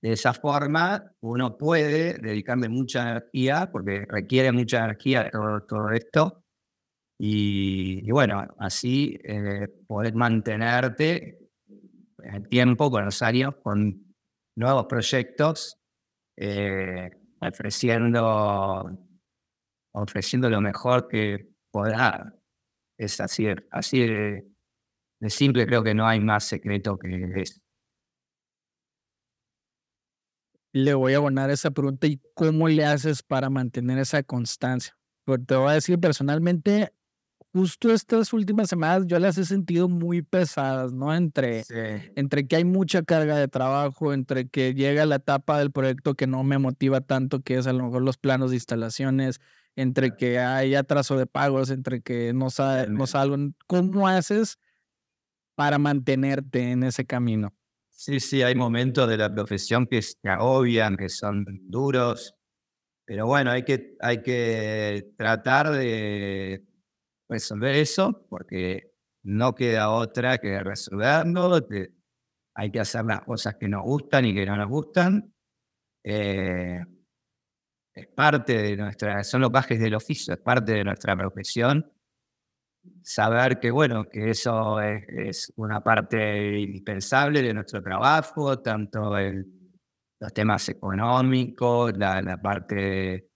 de 0.02 0.14
esa 0.14 0.34
forma, 0.34 1.12
uno 1.22 1.58
puede 1.58 2.14
dedicarle 2.14 2.70
mucha 2.70 3.12
energía, 3.12 3.70
porque 3.72 4.06
requiere 4.08 4.52
mucha 4.52 4.84
energía 4.86 5.30
todo, 5.32 5.62
todo 5.64 5.90
esto, 5.92 6.44
y, 7.20 8.10
bueno, 8.12 8.46
así 8.60 9.18
eh, 9.24 9.68
poder 9.88 10.14
mantenerte 10.14 11.40
en 12.20 12.36
el 12.36 12.48
tiempo, 12.48 12.92
con 12.92 13.06
los 13.06 13.22
años, 13.22 13.56
con 13.64 14.16
nuevos 14.56 14.86
proyectos, 14.86 15.78
eh, 16.36 17.10
ofreciendo 17.40 19.08
ofreciendo 19.94 20.50
lo 20.50 20.62
mejor 20.62 21.08
que 21.08 21.50
podrá. 21.72 22.34
Es 22.98 23.20
así, 23.20 23.48
así 23.72 24.00
de, 24.00 24.48
de 25.20 25.30
simple, 25.30 25.66
creo 25.66 25.84
que 25.84 25.94
no 25.94 26.08
hay 26.08 26.20
más 26.20 26.44
secreto 26.44 26.98
que 26.98 27.32
eso. 27.36 27.60
Le 30.74 30.94
voy 30.94 31.14
a 31.14 31.18
abonar 31.18 31.50
esa 31.50 31.72
pregunta 31.72 32.08
y 32.08 32.22
cómo 32.36 32.68
le 32.68 32.86
haces 32.86 33.24
para 33.24 33.50
mantener 33.50 33.98
esa 33.98 34.22
constancia. 34.22 34.96
Porque 35.24 35.46
te 35.46 35.56
voy 35.56 35.72
a 35.72 35.74
decir 35.74 36.00
personalmente, 36.00 36.94
justo 37.58 37.92
estas 37.92 38.34
últimas 38.34 38.70
semanas 38.70 39.08
yo 39.08 39.18
las 39.18 39.38
he 39.40 39.46
sentido 39.46 39.90
muy 39.90 40.22
pesadas, 40.22 40.94
¿no? 40.94 41.14
Entre, 41.14 41.64
entre 42.16 42.48
que 42.48 42.56
hay 42.56 42.66
mucha 42.66 43.02
carga 43.02 43.36
de 43.38 43.48
trabajo, 43.48 44.14
entre 44.14 44.48
que 44.48 44.76
llega 44.76 45.08
la 45.08 45.16
etapa 45.16 45.58
del 45.58 45.72
proyecto 45.72 46.14
que 46.14 46.28
no 46.28 46.44
me 46.44 46.60
motiva 46.60 47.02
tanto, 47.02 47.42
que 47.42 47.56
es 47.56 47.66
a 47.66 47.74
lo 47.74 47.86
mejor 47.86 48.04
los 48.04 48.18
planos 48.18 48.52
de 48.52 48.58
instalaciones, 48.58 49.42
entre 49.76 50.16
que 50.16 50.40
hay 50.40 50.76
atraso 50.76 51.18
de 51.18 51.26
pagos, 51.26 51.72
entre 51.72 52.02
que 52.02 52.32
no, 52.34 52.52
sabe, 52.52 52.88
no 52.90 53.08
salgo. 53.08 53.36
¿Cómo 53.66 54.08
haces 54.08 54.60
para 55.56 55.80
mantenerte 55.80 56.72
en 56.72 56.84
ese 56.84 57.06
camino? 57.06 57.56
Sí, 57.90 58.20
sí, 58.20 58.44
hay 58.44 58.54
momentos 58.54 59.10
de 59.10 59.18
la 59.18 59.34
profesión 59.34 59.88
que 59.88 60.04
se 60.04 60.30
agobian, 60.30 60.96
que 60.96 61.10
son 61.10 61.44
duros, 61.64 62.36
pero 63.06 63.26
bueno, 63.26 63.50
hay 63.50 63.64
que, 63.64 63.96
hay 64.00 64.22
que 64.22 65.14
tratar 65.18 65.72
de 65.72 66.64
resolver 67.30 67.76
eso, 67.76 68.26
porque 68.30 68.94
no 69.24 69.54
queda 69.56 69.92
otra 69.92 70.38
que 70.38 70.60
resolverlo. 70.64 71.60
hay 72.56 72.72
que 72.72 72.80
hacer 72.80 73.06
las 73.06 73.22
cosas 73.22 73.56
que 73.60 73.68
nos 73.68 73.84
gustan 73.84 74.26
y 74.26 74.34
que 74.34 74.46
no 74.46 74.56
nos 74.56 74.70
gustan. 74.70 75.34
Eh, 76.04 76.82
es 77.94 78.08
parte 78.08 78.54
de 78.62 78.78
nuestra, 78.78 79.24
son 79.24 79.42
los 79.42 79.52
bajes 79.52 79.80
del 79.80 79.96
oficio, 79.96 80.34
es 80.34 80.40
parte 80.40 80.74
de 80.74 80.84
nuestra 80.84 81.16
profesión. 81.16 81.92
Saber 83.02 83.60
que, 83.60 83.72
bueno, 83.72 84.06
que 84.08 84.30
eso 84.30 84.80
es, 84.80 85.52
una 85.58 85.82
parte 85.82 86.60
indispensable 86.60 87.42
de 87.42 87.54
nuestro 87.54 87.82
trabajo, 87.82 88.60
tanto 88.60 89.18
en 89.18 89.46
los 90.20 90.34
temas 90.34 90.70
económicos, 90.70 91.98
la 91.98 92.40
parte 92.42 93.27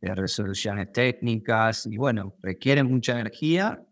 de 0.00 0.14
resoluciones 0.14 0.92
técnicas 0.92 1.86
y 1.86 1.96
bueno, 1.96 2.34
requieren 2.42 2.86
mucha 2.86 3.12
energía. 3.12 3.84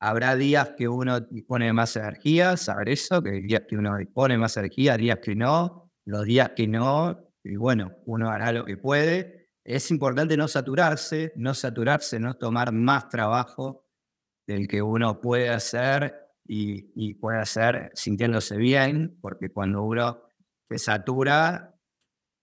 Habrá 0.00 0.36
días 0.36 0.74
que 0.76 0.88
uno 0.88 1.20
dispone 1.20 1.66
de 1.66 1.72
más 1.72 1.96
energía, 1.96 2.56
saber 2.56 2.88
eso, 2.90 3.22
que 3.22 3.30
hay 3.30 3.42
días 3.42 3.62
que 3.68 3.76
uno 3.76 3.96
dispone 3.96 4.36
más 4.36 4.56
energía, 4.56 4.96
días 4.96 5.18
que 5.22 5.34
no, 5.34 5.92
los 6.04 6.24
días 6.24 6.50
que 6.56 6.66
no, 6.66 7.30
y 7.44 7.56
bueno, 7.56 7.92
uno 8.06 8.28
hará 8.28 8.52
lo 8.52 8.64
que 8.64 8.76
puede. 8.76 9.50
Es 9.64 9.90
importante 9.90 10.36
no 10.36 10.48
saturarse, 10.48 11.32
no 11.36 11.54
saturarse, 11.54 12.18
no 12.18 12.34
tomar 12.34 12.72
más 12.72 13.08
trabajo 13.08 13.86
del 14.46 14.66
que 14.66 14.82
uno 14.82 15.20
puede 15.20 15.50
hacer 15.50 16.30
y, 16.44 16.90
y 16.96 17.14
puede 17.14 17.38
hacer 17.38 17.92
sintiéndose 17.94 18.56
bien, 18.56 19.18
porque 19.20 19.50
cuando 19.50 19.84
uno 19.84 20.24
se 20.68 20.78
satura, 20.78 21.76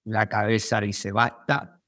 la 0.06 0.30
cabeza 0.30 0.80
dice 0.80 1.12
basta, 1.12 1.79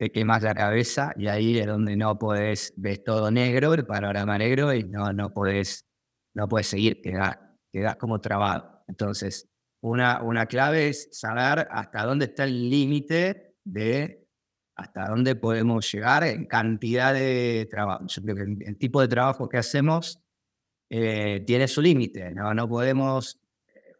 te 0.00 0.10
quemas 0.10 0.42
la 0.42 0.54
cabeza 0.54 1.12
y 1.14 1.26
ahí 1.26 1.58
es 1.58 1.66
donde 1.66 1.94
no 1.94 2.18
podés, 2.18 2.72
ves 2.78 3.04
todo 3.04 3.30
negro, 3.30 3.74
el 3.74 3.84
panorama 3.84 4.38
negro 4.38 4.72
y 4.72 4.82
no, 4.84 5.12
no 5.12 5.30
podés, 5.30 5.84
no 6.34 6.48
podés 6.48 6.68
seguir, 6.68 7.02
quedás, 7.02 7.38
quedás 7.70 7.96
como 7.96 8.18
trabado. 8.18 8.82
Entonces, 8.88 9.46
una, 9.82 10.22
una 10.22 10.46
clave 10.46 10.88
es 10.88 11.10
saber 11.12 11.68
hasta 11.70 12.06
dónde 12.06 12.24
está 12.24 12.44
el 12.44 12.70
límite 12.70 13.56
de 13.62 14.26
hasta 14.74 15.04
dónde 15.04 15.36
podemos 15.36 15.92
llegar 15.92 16.24
en 16.24 16.46
cantidad 16.46 17.12
de 17.12 17.68
trabajo. 17.70 18.06
Yo 18.06 18.22
creo 18.22 18.36
que 18.36 18.42
el, 18.64 18.78
tipo 18.78 19.02
de 19.02 19.08
trabajo 19.08 19.50
que 19.50 19.58
hacemos 19.58 20.22
eh, 20.88 21.44
tiene 21.46 21.68
su 21.68 21.82
límite, 21.82 22.30
¿no? 22.30 22.54
no 22.54 22.66
podemos, 22.66 23.38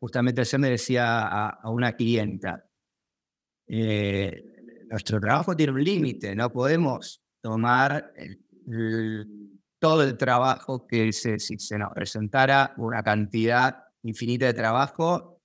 justamente 0.00 0.40
ayer 0.40 0.60
me 0.60 0.70
decía 0.70 1.28
a, 1.28 1.48
a 1.50 1.68
una 1.68 1.92
clienta, 1.92 2.64
eh, 3.68 4.49
nuestro 4.90 5.20
trabajo 5.20 5.54
tiene 5.54 5.72
un 5.72 5.84
límite, 5.84 6.34
no 6.34 6.50
podemos 6.50 7.22
tomar 7.40 8.12
todo 9.78 10.02
el 10.02 10.18
trabajo 10.18 10.86
que 10.86 11.12
se, 11.12 11.38
si 11.38 11.58
se 11.58 11.78
nos 11.78 11.92
presentara 11.94 12.74
una 12.76 13.02
cantidad 13.02 13.84
infinita 14.02 14.46
de 14.46 14.54
trabajo, 14.54 15.40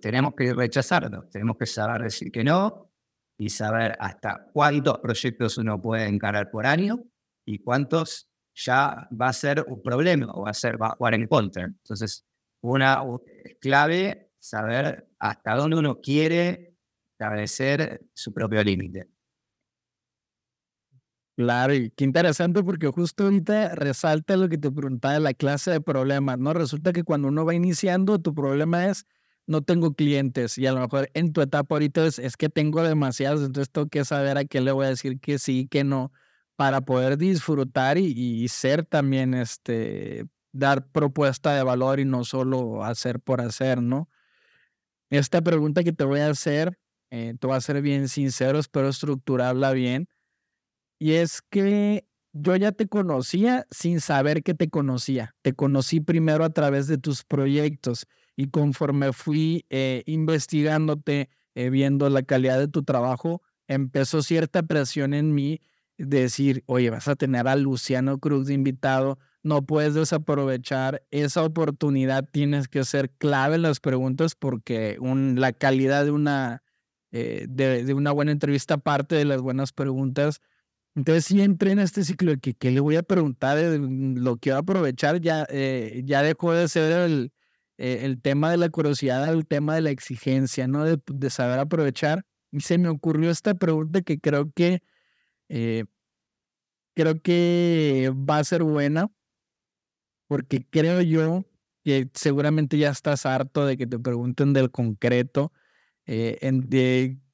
tenemos 0.00 0.34
que 0.34 0.52
rechazarlo, 0.52 1.28
tenemos 1.30 1.56
que 1.56 1.66
saber 1.66 2.02
decir 2.02 2.30
que 2.32 2.44
no 2.44 2.90
y 3.38 3.48
saber 3.48 3.96
hasta 3.98 4.48
cuántos 4.52 4.98
proyectos 4.98 5.56
uno 5.58 5.80
puede 5.80 6.06
encarar 6.06 6.50
por 6.50 6.66
año 6.66 7.04
y 7.46 7.60
cuántos 7.60 8.28
ya 8.54 9.08
va 9.18 9.28
a 9.28 9.32
ser 9.32 9.64
un 9.68 9.80
problema 9.80 10.26
o 10.34 10.42
va 10.42 10.50
a 10.50 10.54
ser 10.54 10.80
va 10.80 10.88
a 10.88 10.96
jugar 10.96 11.14
en 11.14 11.26
contra. 11.26 11.64
Entonces, 11.64 12.26
una 12.62 13.02
clave 13.60 14.32
saber 14.38 15.08
hasta 15.18 15.54
dónde 15.54 15.76
uno 15.76 16.00
quiere 16.00 16.69
establecer 17.20 18.00
su 18.14 18.32
propio 18.32 18.62
límite. 18.64 19.08
Claro, 21.36 21.72
y 21.74 21.90
qué 21.92 22.04
interesante 22.04 22.62
porque 22.62 22.88
justo 22.88 23.24
ahorita 23.24 23.74
resalta 23.74 24.36
lo 24.36 24.48
que 24.50 24.58
te 24.58 24.70
preguntaba 24.70 25.14
de 25.14 25.20
la 25.20 25.32
clase 25.32 25.70
de 25.70 25.80
problemas, 25.80 26.38
¿no? 26.38 26.52
Resulta 26.52 26.92
que 26.92 27.02
cuando 27.02 27.28
uno 27.28 27.46
va 27.46 27.54
iniciando, 27.54 28.18
tu 28.18 28.34
problema 28.34 28.86
es 28.86 29.06
no 29.46 29.62
tengo 29.62 29.94
clientes 29.94 30.58
y 30.58 30.66
a 30.66 30.72
lo 30.72 30.80
mejor 30.80 31.08
en 31.14 31.32
tu 31.32 31.40
etapa 31.40 31.74
ahorita 31.76 32.04
es, 32.06 32.18
es 32.18 32.36
que 32.36 32.50
tengo 32.50 32.82
demasiados, 32.82 33.40
entonces 33.42 33.70
tengo 33.72 33.88
que 33.88 34.04
saber 34.04 34.36
a 34.36 34.44
qué 34.44 34.60
le 34.60 34.70
voy 34.72 34.84
a 34.86 34.88
decir 34.90 35.18
que 35.18 35.38
sí, 35.38 35.66
que 35.66 35.82
no, 35.82 36.12
para 36.56 36.82
poder 36.82 37.16
disfrutar 37.16 37.96
y, 37.96 38.04
y 38.12 38.48
ser 38.48 38.84
también, 38.84 39.32
este, 39.32 40.26
dar 40.52 40.86
propuesta 40.88 41.54
de 41.54 41.62
valor 41.62 42.00
y 42.00 42.04
no 42.04 42.24
solo 42.24 42.84
hacer 42.84 43.18
por 43.18 43.40
hacer, 43.40 43.80
¿no? 43.82 44.08
Esta 45.10 45.40
pregunta 45.42 45.82
que 45.82 45.92
te 45.92 46.04
voy 46.04 46.20
a 46.20 46.28
hacer 46.30 46.78
eh, 47.10 47.34
te 47.38 47.46
voy 47.46 47.56
a 47.56 47.60
ser 47.60 47.82
bien 47.82 48.08
sincero, 48.08 48.58
espero 48.58 48.88
estructurarla 48.88 49.72
bien. 49.72 50.08
Y 50.98 51.12
es 51.14 51.42
que 51.42 52.06
yo 52.32 52.54
ya 52.56 52.72
te 52.72 52.86
conocía 52.86 53.66
sin 53.70 54.00
saber 54.00 54.42
que 54.42 54.54
te 54.54 54.70
conocía. 54.70 55.34
Te 55.42 55.52
conocí 55.52 56.00
primero 56.00 56.44
a 56.44 56.50
través 56.50 56.86
de 56.86 56.98
tus 56.98 57.24
proyectos 57.24 58.06
y 58.36 58.48
conforme 58.48 59.12
fui 59.12 59.66
eh, 59.70 60.02
investigándote, 60.06 61.28
eh, 61.54 61.70
viendo 61.70 62.08
la 62.10 62.22
calidad 62.22 62.58
de 62.58 62.68
tu 62.68 62.84
trabajo, 62.84 63.42
empezó 63.66 64.22
cierta 64.22 64.62
presión 64.62 65.14
en 65.14 65.34
mí 65.34 65.60
de 65.98 66.22
decir, 66.22 66.62
oye, 66.66 66.90
vas 66.90 67.08
a 67.08 67.16
tener 67.16 67.48
a 67.48 67.56
Luciano 67.56 68.18
Cruz 68.18 68.46
de 68.46 68.54
invitado, 68.54 69.18
no 69.42 69.66
puedes 69.66 69.94
desaprovechar 69.94 71.02
esa 71.10 71.42
oportunidad, 71.42 72.28
tienes 72.30 72.68
que 72.68 72.84
ser 72.84 73.10
clave 73.10 73.56
en 73.56 73.62
las 73.62 73.80
preguntas 73.80 74.34
porque 74.34 74.96
la 75.00 75.52
calidad 75.52 76.04
de 76.04 76.10
una 76.10 76.62
eh, 77.12 77.46
de, 77.48 77.92
una 77.94 78.12
buena 78.12 78.32
entrevista, 78.32 78.78
parte 78.78 79.16
de 79.16 79.24
las 79.24 79.40
buenas 79.40 79.72
preguntas. 79.72 80.40
Entonces 80.94 81.24
sí 81.24 81.40
entré 81.40 81.72
en 81.72 81.80
este 81.80 82.04
ciclo 82.04 82.32
de 82.32 82.38
que 82.38 82.54
qué 82.54 82.70
le 82.70 82.80
voy 82.80 82.96
a 82.96 83.02
preguntar, 83.02 83.58
mm, 83.58 84.18
lo 84.18 84.38
quiero 84.38 84.58
aprovechar, 84.58 85.20
ya, 85.20 85.46
eh, 85.50 86.02
ya 86.04 86.22
dejó 86.22 86.52
de 86.52 86.68
ser 86.68 87.00
el, 87.00 87.32
eh, 87.78 88.00
el 88.02 88.20
tema 88.20 88.50
de 88.50 88.58
la 88.58 88.68
curiosidad 88.70 89.32
el 89.32 89.46
tema 89.46 89.74
de 89.74 89.82
la 89.82 89.90
exigencia, 89.90 90.68
¿no? 90.68 90.84
De, 90.84 91.00
de, 91.06 91.30
saber 91.30 91.58
aprovechar. 91.58 92.24
Y 92.52 92.60
se 92.60 92.78
me 92.78 92.88
ocurrió 92.88 93.30
esta 93.30 93.54
pregunta 93.54 94.02
que 94.02 94.20
creo 94.20 94.52
que, 94.52 94.82
creo 96.94 97.22
que 97.22 98.12
va 98.14 98.38
a 98.38 98.44
ser 98.44 98.62
buena, 98.64 99.10
porque 100.28 100.66
creo 100.68 101.00
yo 101.02 101.44
que 101.84 102.08
seguramente 102.14 102.78
ya 102.78 102.90
estás 102.90 103.26
harto 103.26 103.66
de 103.66 103.76
que 103.76 103.86
te 103.86 103.98
pregunten 103.98 104.52
del 104.52 104.70
concreto 104.70 105.52
eh, 106.06 106.38
en, 106.40 106.68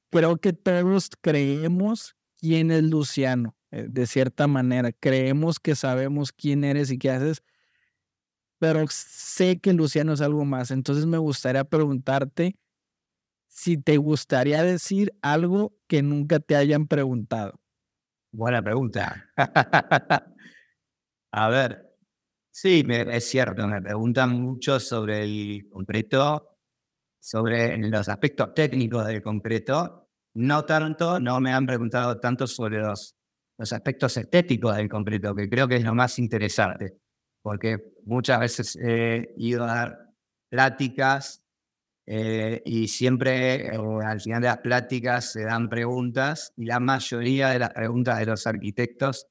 creo 0.09 0.37
que 0.37 0.53
todos 0.53 1.09
creemos 1.21 2.15
quién 2.37 2.71
es 2.71 2.83
Luciano, 2.83 3.55
eh, 3.71 3.87
de 3.89 4.07
cierta 4.07 4.47
manera. 4.47 4.91
Creemos 4.91 5.59
que 5.59 5.75
sabemos 5.75 6.31
quién 6.31 6.63
eres 6.63 6.91
y 6.91 6.97
qué 6.97 7.11
haces, 7.11 7.43
pero 8.59 8.85
sé 8.89 9.59
que 9.59 9.73
Luciano 9.73 10.13
es 10.13 10.21
algo 10.21 10.45
más. 10.45 10.71
Entonces 10.71 11.05
me 11.05 11.17
gustaría 11.17 11.63
preguntarte 11.63 12.57
si 13.47 13.77
te 13.77 13.97
gustaría 13.97 14.63
decir 14.63 15.13
algo 15.21 15.73
que 15.87 16.01
nunca 16.01 16.39
te 16.39 16.55
hayan 16.55 16.87
preguntado. 16.87 17.59
Buena 18.31 18.61
pregunta. 18.61 19.29
A 21.31 21.49
ver, 21.49 21.87
sí, 22.51 22.85
es 22.87 23.29
cierto, 23.29 23.67
me 23.67 23.81
preguntan 23.81 24.41
mucho 24.41 24.79
sobre 24.79 25.23
el 25.23 25.67
concreto 25.69 26.56
sobre 27.27 27.77
los 27.77 28.07
aspectos 28.07 28.53
técnicos 28.53 29.05
del 29.05 29.21
concreto, 29.21 30.07
no 30.35 30.63
tanto, 30.63 31.19
no 31.19 31.41
me 31.41 31.51
han 31.51 31.65
preguntado 31.65 32.17
tanto 32.21 32.47
sobre 32.47 32.79
los, 32.79 33.17
los 33.57 33.73
aspectos 33.73 34.15
estéticos 34.15 34.77
del 34.77 34.87
concreto, 34.87 35.35
que 35.35 35.49
creo 35.49 35.67
que 35.67 35.75
es 35.75 35.83
lo 35.83 35.93
más 35.93 36.19
interesante, 36.19 36.99
porque 37.41 37.95
muchas 38.05 38.39
veces 38.39 38.77
he 38.81 39.33
ido 39.35 39.65
a 39.65 39.67
dar 39.67 39.97
pláticas 40.49 41.43
eh, 42.05 42.61
y 42.63 42.87
siempre 42.87 43.71
al 43.71 44.21
final 44.21 44.41
de 44.41 44.47
las 44.47 44.59
pláticas 44.59 45.33
se 45.33 45.43
dan 45.43 45.67
preguntas 45.67 46.53
y 46.55 46.63
la 46.63 46.79
mayoría 46.79 47.49
de 47.49 47.59
las 47.59 47.71
preguntas 47.71 48.19
de 48.19 48.25
los 48.25 48.47
arquitectos 48.47 49.27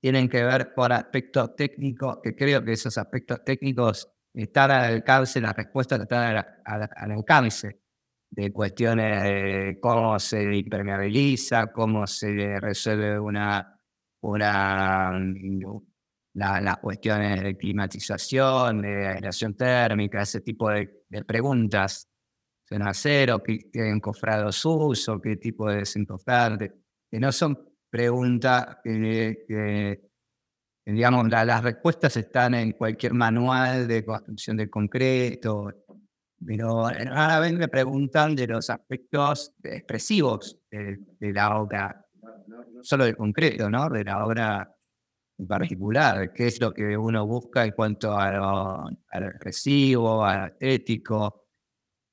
tienen 0.00 0.28
que 0.28 0.44
ver 0.44 0.72
con 0.72 0.92
aspectos 0.92 1.56
técnicos, 1.56 2.20
que 2.22 2.36
creo 2.36 2.64
que 2.64 2.74
esos 2.74 2.96
aspectos 2.96 3.42
técnicos 3.44 4.08
están 4.34 4.70
al 4.70 4.94
alcance, 4.94 5.40
las 5.40 5.56
respuestas 5.56 6.00
están 6.00 6.44
al, 6.64 7.12
alcance 7.12 7.80
de 8.30 8.52
cuestiones 8.52 9.22
de 9.24 9.78
cómo 9.80 10.18
se 10.18 10.54
impermeabiliza, 10.54 11.72
cómo 11.72 12.06
se 12.06 12.60
resuelve 12.60 13.18
una, 13.18 13.80
una 14.20 15.12
las 16.34 16.78
cuestiones 16.78 17.42
de 17.42 17.56
climatización, 17.56 18.82
de 18.82 19.08
aislación 19.08 19.54
térmica, 19.54 20.22
ese 20.22 20.40
tipo 20.40 20.70
de, 20.70 21.04
de 21.08 21.24
preguntas. 21.24 22.08
Son 22.68 22.82
acero, 22.82 23.42
qué, 23.42 23.68
encofrado 23.72 24.52
su 24.52 24.72
uso, 24.72 25.20
qué 25.20 25.36
tipo 25.36 25.68
de 25.68 25.78
desencofrar, 25.78 26.56
que 26.56 27.18
no 27.18 27.32
son 27.32 27.58
preguntas 27.90 28.78
que, 28.84 30.09
digamos, 30.92 31.28
las 31.28 31.62
respuestas 31.62 32.16
están 32.16 32.54
en 32.54 32.72
cualquier 32.72 33.14
manual 33.14 33.86
de 33.88 34.04
construcción 34.04 34.56
de 34.56 34.70
concreto, 34.70 35.72
pero 36.44 36.88
rara 36.88 37.40
vez 37.40 37.52
me 37.52 37.68
preguntan 37.68 38.34
de 38.34 38.46
los 38.46 38.70
aspectos 38.70 39.52
expresivos 39.62 40.58
de, 40.70 40.98
la 41.20 41.58
obra, 41.60 42.06
no 42.46 42.82
solo 42.82 43.04
del 43.04 43.16
concreto, 43.16 43.68
¿no? 43.68 43.88
De 43.88 44.04
la 44.04 44.24
obra 44.24 44.74
en 45.38 45.46
particular, 45.46 46.32
qué 46.32 46.48
es 46.48 46.60
lo 46.60 46.72
que 46.72 46.96
uno 46.96 47.26
busca 47.26 47.64
en 47.64 47.72
cuanto 47.72 48.16
a 48.16 48.32
lo, 48.32 49.28
expresivo, 49.28 50.24
a 50.24 50.52
lo 50.60 51.44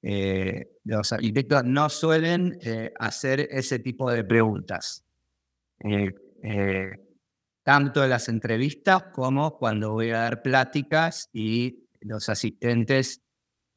eh, 0.01 0.77
los 0.85 1.11
arquitectos 1.11 1.65
no 1.65 1.89
suelen 1.89 2.57
eh, 2.61 2.93
hacer 2.97 3.47
ese 3.51 3.79
tipo 3.79 4.09
de 4.09 4.23
preguntas, 4.23 5.03
eh, 5.83 6.13
tanto 7.67 8.01
en 8.01 8.11
las 8.11 8.29
entrevistas 8.29 9.07
como 9.11 9.57
cuando 9.57 9.91
voy 9.91 10.11
a 10.11 10.19
dar 10.19 10.41
pláticas 10.41 11.29
y 11.33 11.89
los 11.99 12.29
asistentes 12.29 13.21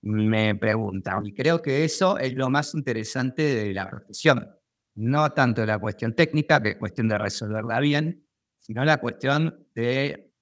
me 0.02 0.54
preguntan. 0.54 1.26
Y 1.26 1.34
creo 1.34 1.60
que 1.60 1.82
eso 1.82 2.16
es 2.16 2.34
lo 2.34 2.48
más 2.50 2.72
interesante 2.74 3.42
de 3.42 3.74
la 3.74 3.90
profesión. 3.90 4.48
No 4.94 5.32
tanto 5.32 5.66
la 5.66 5.80
cuestión 5.80 6.14
técnica, 6.14 6.62
que 6.62 6.68
es 6.68 6.76
cuestión 6.76 7.08
de 7.08 7.18
resolverla 7.18 7.80
bien, 7.80 8.28
sino 8.60 8.84
la 8.84 8.98
cuestión 8.98 9.66
de 9.74 10.34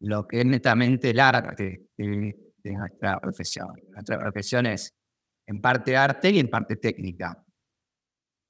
lo 0.00 0.28
que 0.28 0.40
es 0.40 0.44
netamente 0.44 1.08
el 1.08 1.20
arte 1.20 1.86
de, 1.96 2.52
de 2.58 2.72
nuestra 2.74 3.18
profesión. 3.18 3.80
Nuestra 3.92 4.18
profesión 4.18 4.66
es 4.66 4.94
en 5.46 5.58
parte 5.58 5.96
arte 5.96 6.28
y 6.28 6.38
en 6.38 6.50
parte 6.50 6.76
técnica. 6.76 7.42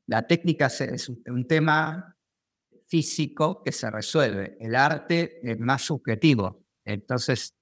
La 0.08 0.26
técnica 0.26 0.66
es 0.66 1.08
un 1.08 1.46
tema 1.46 2.13
físico 2.86 3.62
que 3.62 3.72
se 3.72 3.90
resuelve. 3.90 4.56
El 4.60 4.74
arte 4.74 5.40
es 5.42 5.58
más 5.58 5.82
subjetivo. 5.82 6.64
Entonces, 6.84 7.54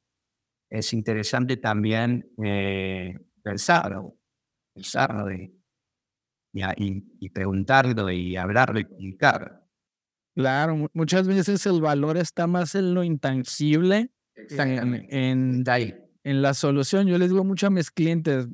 es 0.71 0.93
interesante 0.93 1.59
también 1.59 2.33
eh, 2.43 3.15
pensarlo, 3.43 4.17
pensarlo 4.75 5.31
y, 5.31 5.55
y, 6.55 7.29
preguntarlo 7.31 8.11
y 8.11 8.37
hablarlo 8.37 8.81
y 8.81 8.85
comunicarlo. 8.85 9.63
Claro, 10.35 10.89
muchas 10.95 11.29
veces 11.29 11.67
el 11.67 11.83
valor 11.83 12.17
está 12.17 12.47
más 12.47 12.75
en 12.75 12.95
lo 12.95 13.05
intangible, 13.05 14.11
en, 14.35 15.07
en, 15.11 15.65
en, 16.25 16.43
la 16.43 16.55
solución. 16.55 17.07
Yo 17.07 17.19
les 17.19 17.29
digo 17.29 17.45
mucho 17.45 17.67
a 17.67 17.71
mis 17.71 17.91
clientes, 17.91 18.49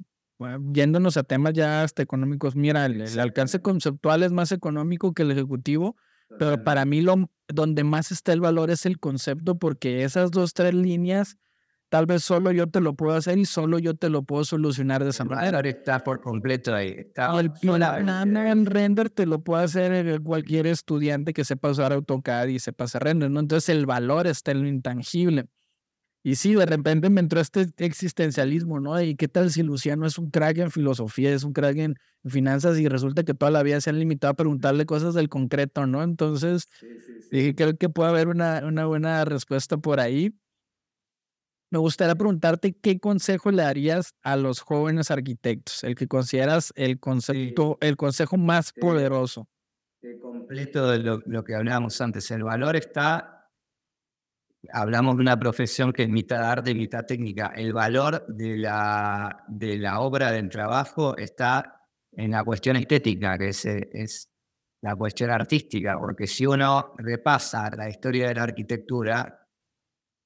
yéndonos 0.72 1.16
a 1.16 1.22
temas 1.22 1.52
ya 1.52 1.84
hasta 1.84 2.02
económicos, 2.02 2.56
mira, 2.56 2.84
el, 2.86 3.20
alcance 3.20 3.62
conceptual 3.62 4.24
es 4.24 4.32
más 4.32 4.50
económico 4.50 5.14
que 5.14 5.22
el 5.22 5.30
ejecutivo, 5.30 5.96
pero 6.38 6.62
para 6.62 6.84
mí 6.84 7.00
lo 7.00 7.30
donde 7.48 7.82
más 7.82 8.12
está 8.12 8.32
el 8.32 8.40
valor 8.40 8.70
es 8.70 8.86
el 8.86 8.98
concepto, 8.98 9.58
porque 9.58 10.04
esas 10.04 10.30
dos, 10.30 10.52
tres 10.52 10.74
líneas, 10.74 11.38
tal 11.88 12.04
vez 12.04 12.22
solo 12.22 12.52
yo 12.52 12.66
te 12.66 12.80
lo 12.80 12.94
puedo 12.94 13.16
hacer 13.16 13.38
y 13.38 13.46
solo 13.46 13.78
yo 13.78 13.94
te 13.94 14.10
lo 14.10 14.22
puedo 14.22 14.44
solucionar 14.44 15.02
de 15.02 15.10
esa 15.10 15.24
manera. 15.24 15.60
Está 15.60 16.04
por 16.04 16.20
completo 16.20 16.74
ahí. 16.74 16.94
Está 16.98 17.40
en 17.40 18.66
render 18.66 19.08
te 19.08 19.24
lo 19.24 19.40
puede 19.40 19.64
hacer 19.64 20.20
cualquier 20.22 20.66
estudiante 20.66 21.32
que 21.32 21.44
sepa 21.44 21.70
usar 21.70 21.92
AutoCAD 21.92 22.48
y 22.48 22.58
sepa 22.58 22.84
hacer 22.84 23.04
render, 23.04 23.30
¿no? 23.30 23.40
Entonces 23.40 23.70
el 23.70 23.86
valor 23.86 24.26
está 24.26 24.50
en 24.50 24.62
lo 24.62 24.68
intangible. 24.68 25.46
Y 26.22 26.34
sí, 26.34 26.54
de 26.54 26.66
repente 26.66 27.10
me 27.10 27.20
entró 27.20 27.40
este 27.40 27.68
existencialismo, 27.78 28.80
¿no? 28.80 29.00
¿Y 29.00 29.14
qué 29.14 29.28
tal 29.28 29.50
si 29.50 29.62
Luciano 29.62 30.04
es 30.06 30.18
un 30.18 30.30
crack 30.30 30.58
en 30.58 30.70
filosofía, 30.70 31.32
es 31.32 31.44
un 31.44 31.52
crack 31.52 31.76
en 31.78 31.94
finanzas 32.26 32.78
y 32.78 32.88
resulta 32.88 33.22
que 33.24 33.34
toda 33.34 33.50
la 33.50 33.62
vida 33.62 33.80
se 33.80 33.90
han 33.90 33.98
limitado 33.98 34.32
a 34.32 34.34
preguntarle 34.34 34.84
cosas 34.84 35.14
del 35.14 35.28
concreto, 35.28 35.86
¿no? 35.86 36.02
Entonces, 36.02 36.66
dije, 37.30 37.54
creo 37.54 37.76
que 37.76 37.88
puede 37.88 38.10
haber 38.10 38.28
una, 38.28 38.62
una 38.66 38.86
buena 38.86 39.24
respuesta 39.24 39.78
por 39.78 40.00
ahí. 40.00 40.32
Me 41.70 41.78
gustaría 41.78 42.14
preguntarte 42.14 42.74
qué 42.74 42.98
consejo 42.98 43.50
le 43.50 43.62
darías 43.62 44.14
a 44.22 44.36
los 44.36 44.60
jóvenes 44.60 45.10
arquitectos, 45.10 45.84
el 45.84 45.94
que 45.94 46.08
consideras 46.08 46.72
el 46.76 46.98
concepto, 46.98 47.76
el 47.80 47.96
consejo 47.96 48.38
más 48.38 48.72
poderoso. 48.72 49.46
completo 50.20 50.90
de 50.90 50.98
lo, 51.00 51.20
lo 51.26 51.44
que 51.44 51.54
hablábamos 51.54 52.00
antes. 52.00 52.30
El 52.30 52.44
valor 52.44 52.76
está 52.76 53.37
hablamos 54.72 55.16
de 55.16 55.22
una 55.22 55.38
profesión 55.38 55.92
que 55.92 56.04
es 56.04 56.08
mitad 56.08 56.42
arte 56.42 56.70
y 56.70 56.74
mitad 56.74 57.04
técnica. 57.04 57.52
El 57.54 57.72
valor 57.72 58.26
de 58.28 58.56
la, 58.58 59.44
de 59.48 59.78
la 59.78 60.00
obra 60.00 60.30
del 60.32 60.48
trabajo 60.48 61.16
está 61.16 61.86
en 62.12 62.30
la 62.32 62.44
cuestión 62.44 62.76
estética, 62.76 63.38
que 63.38 63.48
es, 63.48 63.64
es 63.64 64.30
la 64.82 64.94
cuestión 64.96 65.30
artística, 65.30 65.98
porque 65.98 66.26
si 66.26 66.46
uno 66.46 66.94
repasa 66.98 67.70
la 67.76 67.88
historia 67.88 68.28
de 68.28 68.34
la 68.34 68.42
arquitectura, 68.44 69.46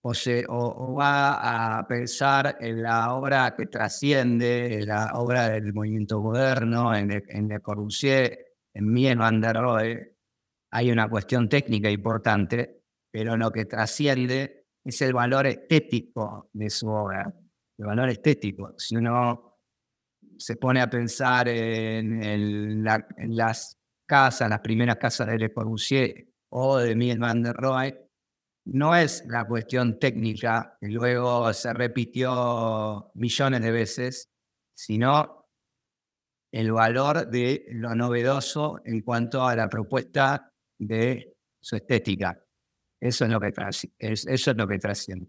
o, 0.04 0.14
se, 0.14 0.44
o, 0.48 0.94
va 0.94 1.78
a 1.78 1.86
pensar 1.86 2.56
en 2.60 2.82
la 2.82 3.14
obra 3.14 3.54
que 3.56 3.66
trasciende, 3.66 4.80
en 4.80 4.88
la 4.88 5.12
obra 5.14 5.48
del 5.48 5.72
movimiento 5.72 6.20
moderno, 6.20 6.94
en, 6.94 7.22
en 7.28 7.48
Le 7.48 7.60
Corbusier, 7.60 8.38
en 8.74 8.92
Mies 8.92 9.16
van 9.16 9.40
der 9.40 9.56
Rohe, 9.56 10.16
hay 10.72 10.90
una 10.90 11.08
cuestión 11.08 11.48
técnica 11.48 11.88
importante, 11.88 12.81
pero 13.12 13.36
lo 13.36 13.52
que 13.52 13.66
trasciende 13.66 14.64
es 14.82 15.02
el 15.02 15.12
valor 15.12 15.46
estético 15.46 16.48
de 16.52 16.70
su 16.70 16.88
obra, 16.88 17.32
el 17.78 17.86
valor 17.86 18.08
estético. 18.08 18.74
Si 18.78 18.96
uno 18.96 19.58
se 20.38 20.56
pone 20.56 20.80
a 20.80 20.88
pensar 20.88 21.46
en, 21.48 22.82
las 22.82 23.78
casas, 24.06 24.48
las 24.48 24.60
primeras 24.60 24.96
casas 24.96 25.28
de 25.28 25.38
Le 25.38 25.52
Corbusier 25.52 26.26
o 26.48 26.78
de 26.78 26.96
Mies 26.96 27.18
van 27.18 27.42
der 27.42 27.54
Rohe, 27.54 28.08
no 28.64 28.96
es 28.96 29.24
la 29.26 29.44
cuestión 29.44 29.98
técnica 29.98 30.76
que 30.80 30.88
luego 30.88 31.52
se 31.52 31.72
repitió 31.72 33.10
millones 33.14 33.60
de 33.60 33.70
veces, 33.70 34.30
sino 34.74 35.48
el 36.52 36.72
valor 36.72 37.28
de 37.28 37.66
lo 37.70 37.94
novedoso 37.94 38.80
en 38.84 39.02
cuanto 39.02 39.44
a 39.46 39.56
la 39.56 39.68
propuesta 39.68 40.52
de 40.78 41.36
su 41.60 41.76
estética. 41.76 42.42
Eso 43.02 43.24
es 43.24 43.32
lo 43.32 43.40
que 43.40 43.50
trasciende, 43.50 43.96
eso 43.98 44.30
es 44.30 44.56
lo 44.56 44.68
que 44.68 44.78
trasciende 44.78 45.26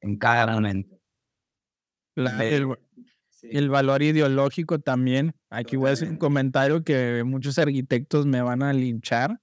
en 0.00 0.16
cada 0.16 0.46
momento. 0.46 0.98
el, 2.16 3.68
valor 3.68 4.02
ideológico 4.02 4.78
también. 4.78 5.34
Aquí 5.50 5.76
voy 5.76 5.90
a 5.90 5.92
hacer 5.92 6.08
un 6.08 6.16
comentario 6.16 6.82
que 6.82 7.22
muchos 7.22 7.58
arquitectos 7.58 8.24
me 8.24 8.40
van 8.40 8.62
a 8.62 8.72
linchar, 8.72 9.38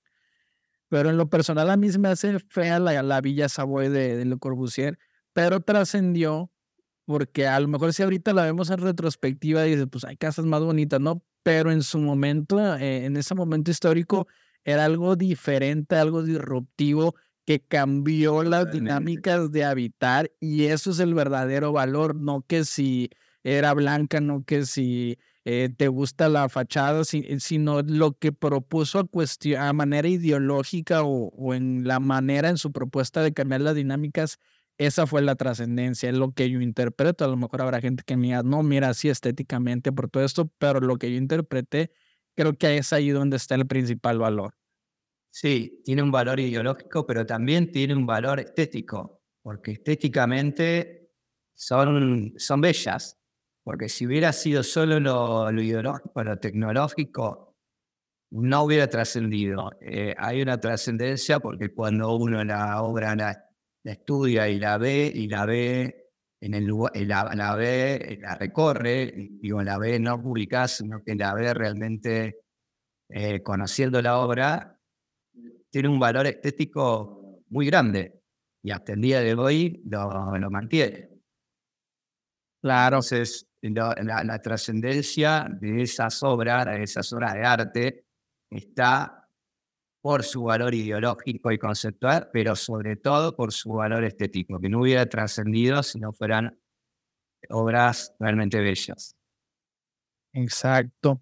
pero 0.87 1.11
en 1.11 1.17
lo 1.17 1.29
personal 1.29 1.69
a 1.69 1.77
mí 1.77 1.91
se 1.91 1.99
me 1.99 2.07
hace 2.07 2.39
fea 2.39 2.79
la, 2.79 3.03
la 3.03 3.21
Villa 3.21 3.47
Savoy 3.47 3.89
de, 3.89 4.25
Le 4.25 4.39
Corbusier, 4.39 4.97
pero 5.31 5.59
trascendió 5.59 6.51
porque 7.05 7.45
a 7.45 7.59
lo 7.59 7.67
mejor 7.67 7.93
si 7.93 8.01
ahorita 8.01 8.33
la 8.33 8.45
vemos 8.45 8.71
en 8.71 8.79
retrospectiva 8.79 9.67
y 9.67 9.71
dices, 9.71 9.87
pues 9.91 10.03
hay 10.03 10.17
casas 10.17 10.45
más 10.45 10.61
bonitas, 10.61 10.99
¿no? 10.99 11.23
Pero 11.43 11.71
en 11.71 11.83
su 11.83 11.99
momento, 11.99 12.59
eh, 12.77 13.05
en 13.05 13.17
ese 13.17 13.35
momento 13.35 13.69
histórico, 13.69 14.27
era 14.63 14.85
algo 14.85 15.15
diferente, 15.15 15.95
algo 15.95 16.23
disruptivo 16.23 17.13
que 17.45 17.59
cambió 17.59 18.43
las 18.43 18.71
dinámicas 18.71 19.51
de 19.51 19.63
habitar 19.63 20.31
y 20.39 20.65
eso 20.65 20.91
es 20.91 20.99
el 20.99 21.13
verdadero 21.13 21.71
valor, 21.71 22.15
no 22.15 22.43
que 22.47 22.65
si 22.65 23.09
era 23.43 23.73
blanca, 23.73 24.21
no 24.21 24.43
que 24.43 24.65
si 24.65 25.17
eh, 25.43 25.69
te 25.75 25.87
gusta 25.87 26.29
la 26.29 26.49
fachada, 26.49 27.03
sino 27.03 27.81
lo 27.81 28.13
que 28.13 28.31
propuso 28.31 28.99
a, 28.99 29.07
cuestión, 29.07 29.61
a 29.61 29.73
manera 29.73 30.07
ideológica 30.07 31.01
o, 31.03 31.53
en 31.53 31.87
la 31.87 31.99
manera 31.99 32.49
en 32.49 32.57
su 32.57 32.71
propuesta 32.71 33.23
de 33.23 33.33
cambiar 33.33 33.61
las 33.61 33.75
dinámicas, 33.75 34.37
esa 34.77 35.07
fue 35.07 35.21
la 35.21 35.35
trascendencia, 35.35 36.09
es 36.09 36.15
lo 36.15 36.31
que 36.33 36.49
yo 36.49 36.61
interpreto. 36.61 37.25
A 37.25 37.27
lo 37.27 37.37
mejor 37.37 37.61
habrá 37.61 37.81
gente 37.81 38.03
que 38.05 38.17
me 38.17 38.27
diga, 38.27 38.43
no, 38.43 38.63
mira, 38.63 38.89
así 38.89 39.09
estéticamente 39.09 39.91
por 39.91 40.09
todo 40.09 40.23
esto, 40.23 40.51
pero 40.59 40.79
lo 40.79 40.97
que 40.97 41.11
yo 41.11 41.17
interpreté, 41.17 41.91
creo 42.35 42.57
que 42.57 42.77
es 42.77 42.93
ahí 42.93 43.09
donde 43.09 43.37
está 43.37 43.55
el 43.55 43.67
principal 43.67 44.19
valor. 44.19 44.55
Sí, 45.33 45.81
tiene 45.85 46.03
un 46.03 46.11
valor 46.11 46.39
ideológico, 46.39 47.05
pero 47.07 47.25
también 47.25 47.71
tiene 47.71 47.95
un 47.95 48.05
valor 48.05 48.39
estético, 48.41 49.21
porque 49.41 49.71
estéticamente 49.71 51.09
son, 51.55 52.33
son 52.37 52.61
bellas. 52.61 53.17
porque 53.63 53.89
si 53.89 54.05
hubiera 54.05 54.33
sido 54.33 54.63
solo 54.63 54.99
lo, 54.99 55.51
lo 55.51 55.61
ideológico, 55.61 56.23
lo 56.23 56.37
tecnológico, 56.39 57.55
no 58.31 58.63
hubiera 58.63 58.87
trascendido. 58.87 59.71
Eh, 59.81 60.15
hay 60.17 60.41
una 60.41 60.59
trascendencia 60.59 61.39
porque 61.39 61.73
cuando 61.73 62.15
uno 62.15 62.43
la 62.43 62.81
obra 62.81 63.15
la, 63.15 63.45
estudia 63.83 64.49
y 64.49 64.59
la 64.59 64.77
ve, 64.77 65.11
y 65.13 65.27
la 65.27 65.45
ve 65.45 66.09
en 66.41 66.53
el 66.55 66.65
lugar, 66.65 66.91
la, 66.95 67.31
la, 67.35 67.55
ve, 67.55 68.19
la 68.21 68.35
recorre, 68.35 69.13
digo, 69.41 69.61
la 69.63 69.77
ve 69.77 69.99
no 69.99 70.21
publicada, 70.21 70.67
sino 70.67 71.03
que 71.03 71.15
la 71.15 71.33
ve 71.33 71.53
realmente 71.53 72.41
eh, 73.09 73.41
conociendo 73.43 74.01
la 74.01 74.19
obra, 74.19 74.80
tiene 75.71 75.89
un 75.89 75.99
valor 75.99 76.27
estético 76.27 77.41
muy 77.49 77.65
grande 77.65 78.21
y 78.61 78.71
hasta 78.71 78.93
el 78.93 79.01
día 79.01 79.21
de 79.21 79.33
hoy 79.33 79.81
lo, 79.85 80.09
mantiene. 80.51 81.09
Claro. 82.61 82.97
Entonces, 82.97 83.47
la, 83.61 84.23
la, 84.23 84.39
trascendencia 84.39 85.47
de 85.59 85.81
esas 85.81 86.21
obras, 86.21 86.65
de 86.65 86.83
esas 86.83 87.11
obras 87.13 87.33
de 87.33 87.43
arte, 87.43 88.05
está 88.49 89.27
por 90.01 90.23
su 90.23 90.43
valor 90.43 90.73
ideológico 90.73 91.51
y 91.51 91.57
conceptual, 91.57 92.29
pero 92.33 92.55
sobre 92.55 92.95
todo 92.97 93.35
por 93.35 93.51
su 93.51 93.73
valor 93.73 94.03
estético, 94.03 94.59
que 94.59 94.69
no 94.69 94.81
hubiera 94.81 95.05
trascendido 95.07 95.81
si 95.83 95.99
no 95.99 96.11
fueran 96.11 96.59
obras 97.49 98.13
realmente 98.19 98.59
bellas. 98.59 99.15
Exacto. 100.33 101.21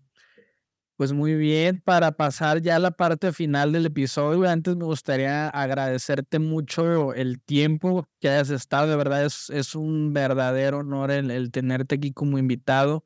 Pues 1.00 1.14
muy 1.14 1.34
bien, 1.36 1.80
para 1.80 2.12
pasar 2.12 2.62
ya 2.62 2.76
a 2.76 2.80
la 2.80 2.91
parte 2.91 3.32
final 3.32 3.72
del 3.72 3.86
episodio, 3.86 4.50
antes 4.50 4.76
me 4.76 4.84
gustaría 4.84 5.47
agradecerte 5.47 6.39
mucho 6.39 7.14
el 7.14 7.39
tiempo 7.41 8.06
que 8.20 8.28
hayas 8.28 8.50
estado, 8.50 8.89
de 8.89 8.97
verdad 8.97 9.24
es, 9.24 9.50
es 9.50 9.76
un 9.76 10.12
verdadero 10.12 10.80
honor 10.80 11.12
el, 11.12 11.52
tenerte 11.52 11.95
aquí 11.95 12.12
como 12.12 12.38
invitado, 12.38 13.06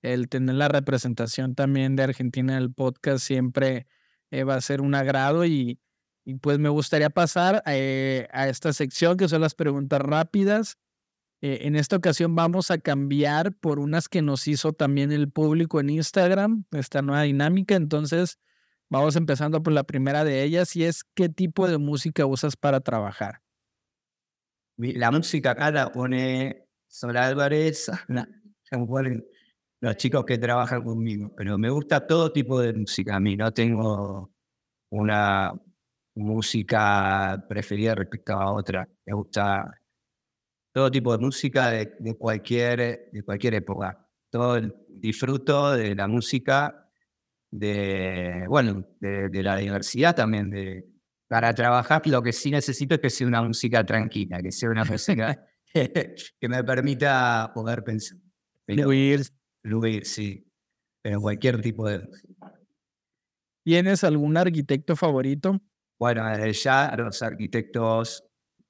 el 0.00 0.30
tener 0.30 0.54
la 0.54 0.68
representación 0.68 1.54
también 1.54 1.96
de 1.96 2.04
Argentina 2.04 2.56
en 2.56 2.62
el 2.62 2.72
podcast 2.72 3.22
siempre 3.26 3.88
eh, 4.30 4.44
va 4.44 4.54
a 4.54 4.60
ser 4.62 4.80
un 4.80 4.94
agrado 4.94 5.44
y, 5.44 5.78
pues 6.40 6.58
me 6.58 6.70
gustaría 6.70 7.10
pasar 7.10 7.62
eh, 7.66 8.26
a 8.32 8.48
esta 8.48 8.72
sección 8.72 9.18
que 9.18 9.28
son 9.28 9.42
las 9.42 9.54
preguntas 9.54 10.00
rápidas. 10.00 10.78
Eh, 11.44 11.66
en 11.66 11.76
esta 11.76 11.96
ocasión 11.96 12.34
vamos 12.34 12.70
a 12.70 12.78
cambiar 12.78 13.52
por 13.52 13.78
unas 13.78 14.08
que 14.08 14.22
nos 14.22 14.48
hizo 14.48 14.72
también 14.72 15.12
el 15.12 15.30
público 15.30 15.78
en 15.78 15.90
Instagram, 15.90 16.64
esta 16.70 17.02
nueva 17.02 17.20
dinámica. 17.20 17.74
Entonces, 17.74 18.38
vamos 18.88 19.14
empezando 19.14 19.62
por 19.62 19.74
la 19.74 19.84
primera 19.84 20.24
de 20.24 20.42
ellas 20.42 20.74
y 20.74 20.84
es 20.84 21.04
¿qué 21.04 21.28
tipo 21.28 21.68
de 21.68 21.76
música 21.76 22.24
usas 22.24 22.56
para 22.56 22.80
trabajar? 22.80 23.42
La 24.78 25.10
música 25.10 25.50
acá 25.50 25.70
la 25.70 25.92
pone 25.92 26.66
Sol 26.88 27.14
Álvarez, 27.14 27.90
los 29.80 29.96
chicos 29.98 30.24
que 30.24 30.38
trabajan 30.38 30.82
conmigo, 30.82 31.30
pero 31.36 31.58
me 31.58 31.68
gusta 31.68 32.06
todo 32.06 32.32
tipo 32.32 32.58
de 32.58 32.72
música. 32.72 33.16
A 33.16 33.20
mí 33.20 33.36
no 33.36 33.52
tengo 33.52 34.32
una 34.88 35.52
música 36.14 37.44
preferida 37.46 37.94
respecto 37.94 38.32
a 38.32 38.50
otra. 38.50 38.88
Me 39.04 39.12
gusta 39.12 39.70
todo 40.74 40.90
tipo 40.90 41.16
de 41.16 41.18
música 41.18 41.70
de, 41.70 41.94
de, 42.00 42.14
cualquier, 42.16 43.08
de 43.12 43.22
cualquier 43.22 43.54
época. 43.54 44.08
Todo 44.28 44.60
disfruto 44.88 45.70
de 45.70 45.94
la 45.94 46.08
música, 46.08 46.90
de, 47.48 48.44
bueno, 48.48 48.84
de, 48.98 49.28
de, 49.28 49.42
la 49.44 49.56
diversidad 49.56 50.16
también. 50.16 50.50
De, 50.50 50.84
para 51.28 51.54
trabajar 51.54 52.04
lo 52.08 52.20
que 52.20 52.32
sí 52.32 52.50
necesito 52.50 52.96
es 52.96 53.00
que 53.00 53.08
sea 53.08 53.28
una 53.28 53.42
música 53.42 53.86
tranquila, 53.86 54.42
que 54.42 54.50
sea 54.50 54.68
una 54.68 54.84
música 54.90 55.46
que 55.72 56.48
me 56.48 56.64
permita 56.64 57.52
poder 57.54 57.84
pensar. 57.84 58.18
Fluir. 58.66 59.22
Fluir, 59.62 60.04
sí. 60.04 60.44
Pero 61.02 61.20
cualquier 61.20 61.60
tipo 61.60 61.88
de 61.88 62.00
música. 62.00 62.60
¿Tienes 63.64 64.02
algún 64.02 64.36
arquitecto 64.36 64.96
favorito? 64.96 65.56
Bueno, 66.00 66.24
ya 66.48 66.92
los 66.98 67.22
arquitectos 67.22 68.24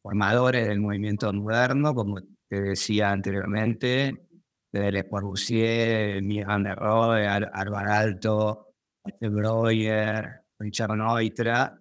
formadores 0.04 0.68
del 0.68 0.80
movimiento 0.80 1.32
moderno, 1.32 1.94
como 1.94 2.20
te 2.46 2.60
decía 2.60 3.10
anteriormente, 3.10 4.28
de 4.70 4.92
Le 4.92 5.08
Corbusier, 5.08 6.22
Mies 6.22 6.44
van 6.46 6.64
der 6.64 6.76
Rohe, 6.76 7.26
Alvar 7.26 7.88
Alto, 7.88 8.74
De 9.18 9.28
Breuer, 9.30 10.42
Richard 10.58 10.94
Neutra, 10.94 11.80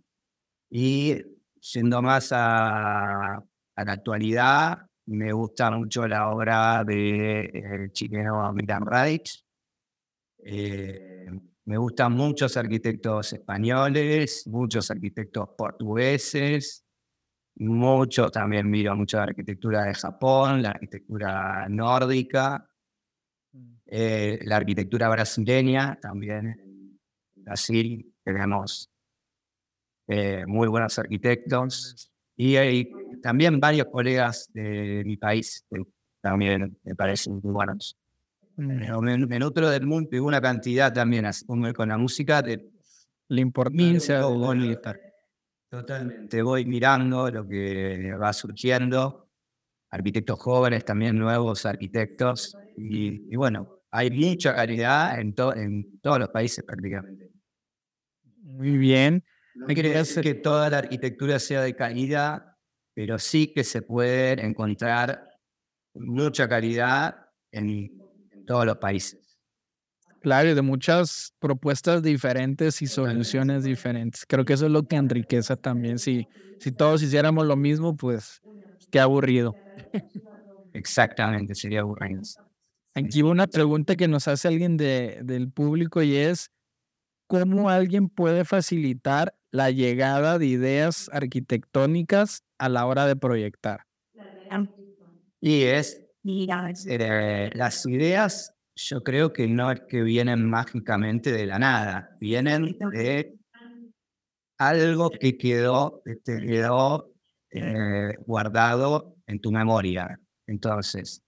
y 0.70 1.22
siendo 1.60 2.02
más 2.02 2.30
a, 2.32 3.44
la 3.76 3.92
actualidad, 3.92 4.88
me 5.08 5.34
gusta 5.34 5.70
mucho 5.72 6.08
la 6.08 6.30
obra 6.30 6.86
del 6.86 7.52
de, 7.52 7.90
chileno 7.92 8.54
Milan 8.54 8.86
Reich. 8.86 9.44
Eh, 10.46 11.28
me 11.66 11.78
gustan 11.78 12.14
muchos 12.14 12.56
arquitectos 12.56 13.34
españoles, 13.34 14.48
muchos 14.48 14.90
arquitectos 14.92 15.50
portugueses, 15.58 16.86
mucho, 17.56 18.30
también 18.30 18.70
miro 18.70 18.96
mucho 18.96 19.18
la 19.18 19.24
arquitectura 19.24 19.84
de 19.84 19.94
Japón, 19.94 20.62
la 20.62 20.72
arquitectura 20.72 21.68
nórdica, 21.70 22.68
mm. 23.52 23.74
eh, 23.86 24.40
la 24.44 24.58
arquitectura 24.58 25.10
brasileña 25.10 25.98
también. 26.02 27.00
Brasil 27.36 28.14
tenemos 28.24 28.90
eh, 30.08 30.46
muy 30.48 30.68
buenos 30.68 30.98
arquitectos 30.98 32.12
y 32.36 32.56
hay 32.56 32.90
también 33.22 33.60
varios 33.60 33.88
colegas 33.88 34.50
de 34.54 35.04
mi 35.06 35.18
país 35.18 35.66
que 35.70 35.84
también 36.22 36.78
me 36.84 36.96
parecen 36.96 37.40
muy 37.44 37.54
buenos. 37.54 37.98
Mm. 38.56 39.02
Me, 39.02 39.18
me, 39.28 39.40
nutro 39.40 39.70
del 39.70 39.86
mundo 39.86 40.10
de 40.12 40.22
una 40.22 40.42
cantidad 40.42 40.94
también, 40.94 41.26
con 41.76 41.90
la 41.90 41.98
música, 41.98 42.42
de 42.42 42.72
la 43.28 43.42
importancia 43.42 44.20
de 44.20 44.24
Totalmente, 45.74 46.44
voy 46.44 46.66
mirando 46.66 47.32
lo 47.32 47.48
que 47.48 48.14
va 48.14 48.32
surgiendo, 48.32 49.28
arquitectos 49.90 50.38
jóvenes, 50.40 50.86
también 50.86 51.18
nuevos 51.18 51.66
arquitectos, 51.66 52.56
y, 52.78 53.36
bueno, 53.36 53.80
hay 53.90 54.12
mucha 54.12 54.54
calidad 54.54 55.20
en, 55.20 55.34
en 55.56 56.00
todos 56.00 56.20
los 56.20 56.30
países 56.30 56.64
prácticamente. 56.64 57.32
Muy 58.44 58.78
bien. 58.78 59.24
No 59.56 59.66
quiere 59.66 59.90
decir 59.90 60.22
que 60.22 60.36
toda 60.36 60.70
la 60.70 60.78
arquitectura 60.78 61.40
sea 61.40 61.64
de 61.64 61.76
calidad, 61.76 62.56
pero 62.94 63.18
sí 63.18 63.52
que 63.52 63.64
se 63.64 63.82
puede 63.82 64.46
encontrar 64.46 65.28
mucha 65.96 66.48
calidad 66.48 67.16
en, 67.52 67.70
en 68.30 68.46
todos 68.46 68.68
los 68.68 68.78
países. 68.78 69.23
Claro, 70.24 70.50
y 70.52 70.54
de 70.54 70.62
muchas 70.62 71.34
propuestas 71.40 72.02
diferentes 72.02 72.82
y 72.82 72.88
soluciones 72.88 73.64
diferentes. 73.66 74.26
Creo 74.26 74.46
que 74.46 74.54
eso 74.54 74.68
es 74.68 74.72
lo 74.72 74.84
que 74.84 74.96
enriquece 74.96 75.58
también. 75.58 76.00
Si, 76.00 76.30
si 76.60 76.72
todos 76.72 77.04
hiciéramos 77.04 77.46
lo 77.46 77.58
mismo, 77.58 77.98
pues 77.98 78.42
qué 78.90 79.02
aburrido. 79.02 79.58
Exactamente, 80.74 81.56
sería 81.56 81.82
aburrido. 81.82 82.22
Aquí 82.96 83.22
una 83.24 83.48
pregunta 83.48 83.96
que 83.96 84.08
nos 84.08 84.28
hace 84.28 84.48
alguien 84.50 84.78
de, 84.78 85.20
del 85.24 85.52
público 85.52 86.02
y 86.04 86.16
es, 86.18 86.52
¿cómo 87.28 87.70
alguien 87.70 88.10
puede 88.10 88.46
facilitar 88.46 89.36
la 89.52 89.72
llegada 89.72 90.40
de 90.40 90.48
ideas 90.48 91.10
arquitectónicas 91.14 92.44
a 92.60 92.70
la 92.70 92.86
hora 92.86 93.08
de 93.08 93.16
proyectar? 93.16 93.82
Y 95.42 95.64
es, 95.64 96.02
eh, 96.86 97.50
las 97.54 97.86
ideas 97.86 98.53
yo 98.76 99.04
creo 99.04 99.32
que 99.32 99.48
no 99.48 99.72
es 99.72 99.82
que 99.82 100.02
vienen 100.02 100.50
mágicamente 100.50 101.32
de 101.32 101.46
la 101.46 101.60
nada, 101.60 102.16
vienen 102.20 102.78
de 102.92 103.36
algo 104.58 105.10
que 105.10 105.38
quedó, 105.38 106.02
te 106.24 106.40
quedó 106.40 107.12
eh, 107.52 108.16
guardado 108.26 109.16
en 109.28 109.40
tu 109.40 109.52
memoria. 109.52 110.20
Entonces, 110.48 111.22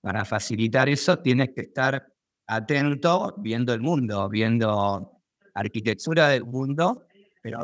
para 0.00 0.24
facilitar 0.24 0.88
eso 0.88 1.18
tienes 1.18 1.50
que 1.54 1.62
estar 1.62 2.06
atento 2.46 3.34
viendo 3.38 3.72
el 3.72 3.80
mundo, 3.80 4.28
viendo 4.28 5.20
arquitectura 5.54 6.28
del 6.28 6.44
mundo, 6.44 7.06
pero 7.42 7.60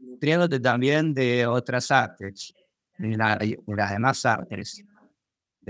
nutriéndote 0.00 0.60
también 0.60 1.14
de 1.14 1.46
otras 1.46 1.90
artes, 1.90 2.52
de, 2.98 3.16
la, 3.16 3.36
de 3.36 3.58
las 3.66 3.90
demás 3.92 4.24
artes 4.26 4.84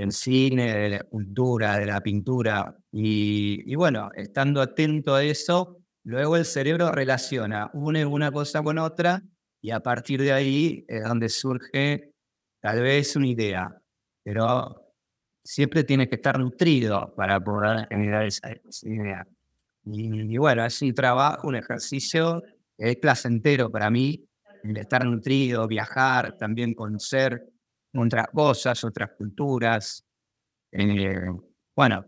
del 0.01 0.13
cine, 0.13 0.75
de 0.75 0.89
la 0.89 1.05
cultura, 1.05 1.79
de 1.79 1.87
la 1.87 2.01
pintura. 2.01 2.75
Y, 2.91 3.75
bueno, 3.75 4.11
estando 4.15 4.63
atento 4.63 5.15
a 5.15 5.23
eso, 5.23 5.79
luego 6.05 6.37
el 6.37 6.47
cerebro 6.47 6.91
relaciona, 6.91 7.71
une 7.75 8.07
una 8.07 8.33
cosa 8.33 8.63
con 8.63 8.79
otra 8.79 9.23
y 9.61 9.71
a 9.71 9.81
partir 9.81 10.23
de 10.23 10.33
ahí 10.33 10.87
es 10.89 11.05
donde 11.05 11.29
surge 11.29 12.15
tal 12.61 12.81
vez 12.81 13.15
una 13.15 13.27
idea. 13.27 13.83
Pero 14.23 14.95
siempre 15.45 15.85
tiene 15.85 16.09
que 16.09 16.15
estar 16.17 16.39
nutrido 16.39 17.13
para 17.15 17.39
poder 17.39 17.87
generar 17.89 18.25
esa, 18.25 18.53
idea. 18.83 19.27
Y, 19.85 20.35
y, 20.35 20.39
bueno, 20.39 20.65
es 20.65 20.81
un 20.81 20.95
trabajo, 20.95 21.47
un 21.49 21.57
ejercicio 21.57 22.43
es 22.79 22.97
placentero 22.97 23.71
para 23.71 23.91
mí, 23.91 24.27
el 24.65 24.79
estar 24.79 25.05
nutrido, 25.05 25.69
viajar, 25.69 26.39
también 26.39 26.73
conocer 26.73 27.50
otras 27.95 28.27
cosas, 28.33 28.85
otras 28.85 29.11
culturas. 29.17 30.05
Eh, 30.73 31.27
bueno, 31.75 32.05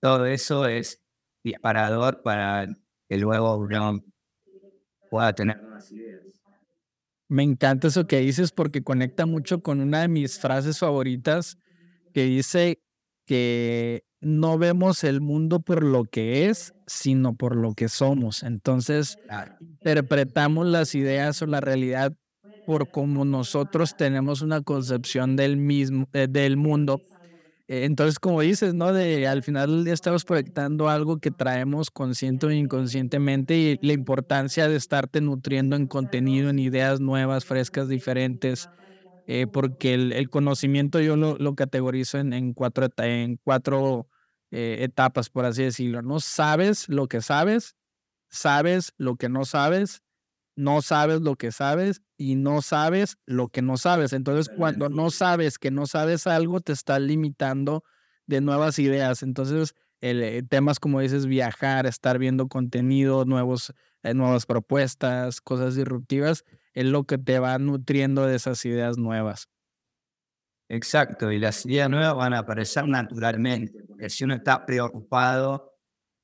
todo 0.00 0.26
eso 0.26 0.66
es 0.66 1.02
disparador 1.42 2.22
para 2.22 2.66
que 3.08 3.16
luego 3.18 3.56
uno 3.56 4.02
pueda 5.10 5.32
tener 5.32 5.60
nuevas 5.62 5.90
ideas. 5.92 6.22
Me 7.28 7.42
encanta 7.42 7.88
eso 7.88 8.06
que 8.06 8.20
dices 8.20 8.52
porque 8.52 8.82
conecta 8.82 9.26
mucho 9.26 9.62
con 9.62 9.80
una 9.80 10.02
de 10.02 10.08
mis 10.08 10.38
frases 10.38 10.78
favoritas 10.78 11.58
que 12.12 12.24
dice 12.24 12.82
que 13.26 14.04
no 14.20 14.58
vemos 14.58 15.04
el 15.04 15.20
mundo 15.20 15.60
por 15.60 15.82
lo 15.82 16.04
que 16.04 16.48
es, 16.48 16.74
sino 16.86 17.34
por 17.34 17.56
lo 17.56 17.72
que 17.72 17.88
somos. 17.88 18.42
Entonces, 18.42 19.18
interpretamos 19.60 20.66
las 20.66 20.94
ideas 20.94 21.40
o 21.42 21.46
la 21.46 21.60
realidad 21.60 22.14
por 22.64 22.90
cómo 22.90 23.24
nosotros 23.24 23.96
tenemos 23.96 24.42
una 24.42 24.62
concepción 24.62 25.36
del 25.36 25.56
mismo, 25.56 26.08
eh, 26.12 26.26
del 26.28 26.56
mundo. 26.56 27.02
Eh, 27.68 27.84
entonces, 27.84 28.18
como 28.18 28.40
dices, 28.40 28.74
¿no? 28.74 28.92
De 28.92 29.26
al 29.26 29.42
final 29.42 29.86
estamos 29.88 30.24
proyectando 30.24 30.88
algo 30.88 31.18
que 31.18 31.30
traemos 31.30 31.90
consciente 31.90 32.46
o 32.46 32.50
inconscientemente 32.50 33.56
y 33.56 33.78
la 33.82 33.92
importancia 33.92 34.68
de 34.68 34.76
estarte 34.76 35.20
nutriendo 35.20 35.76
en 35.76 35.86
contenido, 35.86 36.50
en 36.50 36.58
ideas 36.58 37.00
nuevas, 37.00 37.44
frescas, 37.44 37.88
diferentes, 37.88 38.68
eh, 39.26 39.46
porque 39.46 39.94
el, 39.94 40.30
conocimiento 40.30 41.00
yo 41.00 41.16
lo, 41.16 41.36
lo 41.38 41.54
categorizo 41.54 42.18
en, 42.18 42.32
en, 42.32 42.52
cuatro, 42.52 42.88
en 42.98 43.38
cuatro 43.42 44.08
etapas, 44.56 45.30
por 45.30 45.46
así 45.46 45.64
decirlo, 45.64 46.00
¿no? 46.00 46.20
Sabes 46.20 46.88
lo 46.88 47.08
que 47.08 47.20
sabes, 47.20 47.74
sabes 48.28 48.92
lo 48.98 49.16
que 49.16 49.28
no 49.28 49.44
sabes 49.44 50.04
no 50.56 50.82
sabes 50.82 51.20
lo 51.20 51.36
que 51.36 51.52
sabes 51.52 52.02
y 52.16 52.36
no 52.36 52.62
sabes 52.62 53.16
lo 53.26 53.48
que 53.48 53.62
no 53.62 53.76
sabes. 53.76 54.12
Entonces, 54.12 54.48
cuando 54.48 54.88
no 54.88 55.10
sabes 55.10 55.58
que 55.58 55.70
no 55.70 55.86
sabes 55.86 56.26
algo, 56.26 56.60
te 56.60 56.72
está 56.72 56.98
limitando 56.98 57.84
de 58.26 58.40
nuevas 58.40 58.78
ideas. 58.78 59.22
Entonces, 59.22 59.74
el, 60.00 60.22
eh, 60.22 60.42
temas 60.42 60.80
como 60.80 61.00
dices, 61.00 61.26
viajar, 61.26 61.86
estar 61.86 62.18
viendo 62.18 62.48
contenido, 62.48 63.24
nuevos, 63.24 63.72
eh, 64.02 64.14
nuevas 64.14 64.46
propuestas, 64.46 65.40
cosas 65.40 65.74
disruptivas, 65.76 66.44
es 66.74 66.84
lo 66.86 67.04
que 67.04 67.18
te 67.18 67.38
va 67.38 67.58
nutriendo 67.58 68.26
de 68.26 68.36
esas 68.36 68.64
ideas 68.64 68.98
nuevas. 68.98 69.48
Exacto, 70.68 71.30
y 71.30 71.38
las 71.38 71.64
ideas 71.66 71.90
nuevas 71.90 72.14
van 72.14 72.32
a 72.34 72.38
aparecer 72.38 72.86
naturalmente, 72.88 73.84
porque 73.86 74.08
si 74.08 74.24
uno 74.24 74.34
está 74.34 74.64
preocupado, 74.64 75.74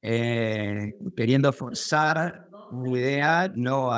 eh, 0.02 0.94
queriendo 1.16 1.52
forzar 1.52 2.49
una 2.70 2.98
idea 2.98 3.52
no, 3.54 3.90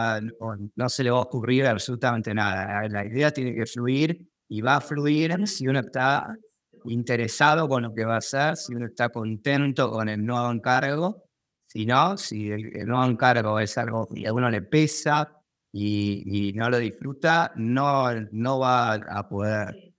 no, 0.76 0.88
se 0.88 1.04
le 1.04 1.10
va 1.10 1.18
a 1.18 1.22
ocurrir 1.22 1.66
absolutamente 1.66 2.34
nada. 2.34 2.88
La 2.88 3.04
idea 3.04 3.30
tiene 3.30 3.54
que 3.54 3.66
fluir 3.66 4.28
y 4.48 4.60
va 4.60 4.76
a 4.76 4.80
fluir 4.80 5.46
si 5.46 5.66
uno 5.66 5.80
está 5.80 6.36
interesado 6.84 7.68
con 7.68 7.82
lo 7.84 7.94
que 7.94 8.04
va 8.04 8.14
a 8.14 8.18
hacer, 8.18 8.56
si 8.56 8.74
uno 8.74 8.86
está 8.86 9.08
contento 9.08 9.90
con 9.90 10.08
el 10.08 10.24
nuevo 10.24 10.50
encargo. 10.50 11.24
Si 11.66 11.86
no, 11.86 12.16
si 12.18 12.50
el, 12.50 12.86
nuevo 12.86 13.04
encargo 13.04 13.58
es 13.58 13.78
algo 13.78 14.06
que 14.08 14.26
a 14.26 14.32
uno 14.32 14.50
le 14.50 14.62
pesa 14.62 15.40
y, 15.72 16.48
y, 16.48 16.52
no 16.52 16.68
lo 16.68 16.78
disfruta, 16.78 17.52
no, 17.56 18.12
no 18.30 18.58
va 18.58 18.94
a 18.94 19.28
poder, 19.28 19.94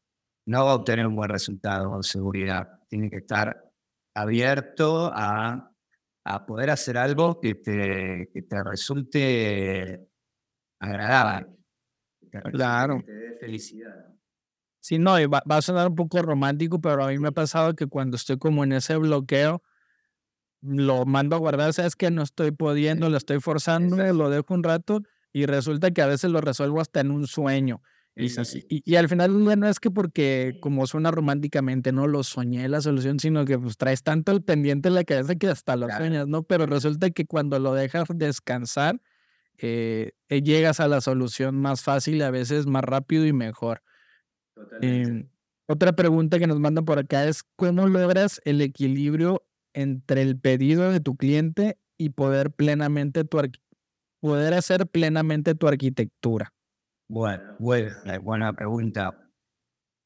no 0.46 0.66
va 0.66 0.72
a 0.72 0.76
obtener 0.76 1.08
un 1.08 1.16
buen 1.16 1.30
resultado 1.30 1.90
con 1.90 2.04
seguridad. 2.04 2.80
Tiene 2.88 3.10
que 3.10 3.18
estar 3.18 3.72
abierto 4.14 5.12
a 5.14 5.73
a 6.24 6.46
poder 6.46 6.70
hacer 6.70 6.98
algo 6.98 7.40
que 7.40 7.56
te, 7.56 8.30
que 8.34 8.42
te 8.42 8.64
resulte 8.64 10.08
agradable. 10.80 11.48
claro. 12.52 13.00
Que 13.00 13.04
te 13.04 13.12
dé 13.14 13.38
felicidad. 13.40 14.14
Sí, 14.80 15.00
no, 15.00 15.14
va, 15.30 15.44
va, 15.50 15.58
a 15.58 15.62
sonar 15.62 15.88
un 15.88 15.96
poco 15.96 16.22
romántico, 16.22 16.82
pero 16.82 17.04
a 17.06 17.08
mí 17.08 17.18
me 17.18 17.30
ha 17.30 17.32
pasado 17.32 17.74
que 17.74 17.88
cuando 17.88 18.18
estoy 18.18 18.38
como 18.38 18.64
en 18.64 18.74
ese 18.74 18.98
bloqueo, 18.98 19.64
lo 20.62 21.06
mando 21.06 21.36
a 21.36 21.40
guardar, 21.40 21.74
sabes 21.74 21.96
que 21.96 22.10
no 22.10 22.22
estoy 22.22 22.52
pudiendo, 22.52 23.10
lo 23.10 23.18
estoy 23.18 23.40
forzando, 23.40 23.98
lo 24.14 24.30
dejo 24.30 24.54
un 24.54 24.64
rato 24.64 25.02
y 25.34 25.46
resulta 25.46 25.92
que 25.92 26.02
a 26.02 26.08
veces 26.08 26.32
lo 26.32 26.42
resuelvo 26.42 26.80
hasta 26.80 27.02
en 27.02 27.12
un 27.12 27.28
sueño. 27.28 27.82
Y, 28.16 28.84
y, 28.86 28.96
al 28.96 29.10
final 29.10 29.44
no 29.44 29.68
es 29.68 29.80
que 29.80 29.90
porque 29.90 30.58
como 30.62 30.86
suena 30.86 31.10
románticamente, 31.10 31.92
no 31.92 32.06
lo 32.06 32.24
soñé 32.24 32.70
la 32.70 32.80
solución, 32.80 33.20
sino 33.20 33.44
que 33.44 33.58
pues 33.58 33.76
traes 33.76 34.04
tanto 34.04 34.32
el 34.32 34.44
pendiente 34.44 34.90
en 34.90 34.96
la 34.96 35.04
cabeza 35.04 35.36
que 35.36 35.48
hasta 35.48 35.76
lo 35.76 35.90
sueñas, 35.90 36.28
¿no? 36.28 36.44
Pero 36.44 36.68
resulta 36.68 37.10
que 37.10 37.26
cuando 37.26 37.58
lo 37.58 37.74
dejas 37.74 38.08
descansar, 38.14 39.02
eh, 39.58 40.12
eh, 40.30 40.42
llegas 40.44 40.80
a 40.80 40.88
la 40.88 41.02
solución 41.02 41.56
más 41.56 41.82
fácil, 41.82 42.22
a 42.22 42.30
veces 42.30 42.68
más 42.68 42.84
rápido 42.84 43.26
y 43.26 43.34
mejor. 43.34 43.82
Em, 44.82 45.28
otra 45.66 45.94
pregunta 45.94 46.38
que 46.38 46.48
nos 46.48 46.60
mandan 46.60 46.86
por 46.86 47.00
acá 47.00 47.26
es, 47.26 47.44
¿cómo 47.56 47.88
logras 47.88 48.42
el 48.46 48.62
equilibrio 48.62 49.44
entre 49.74 50.22
el 50.22 50.40
pedido 50.40 50.92
de 50.92 51.00
tu 51.00 51.16
cliente 51.16 51.78
y 51.98 52.10
poder 52.10 52.52
plenamente 52.52 53.24
tu 53.24 53.40
poder 54.20 54.54
hacer 54.54 54.86
plenamente 54.88 55.56
tu 55.56 55.68
arquitectura? 55.68 56.53
Bueno, 57.14 57.56
buena, 57.60 58.18
buena 58.24 58.54
pregunta. 58.54 59.16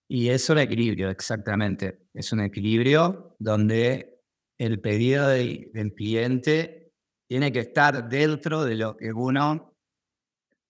Y 0.10 0.28
es 0.28 0.50
un 0.50 0.58
equilibrio, 0.58 1.10
exactamente. 1.10 2.10
Es 2.14 2.34
un 2.34 2.42
equilibrio 2.42 3.38
donde 3.40 4.20
el 4.58 4.82
pedido 4.82 5.30
del 5.30 5.94
cliente 5.96 6.92
tiene 7.26 7.54
que 7.54 7.60
estar 7.60 8.10
dentro 8.10 8.66
de 8.66 8.76
lo 8.76 8.98
que 8.98 9.14
uno 9.14 9.74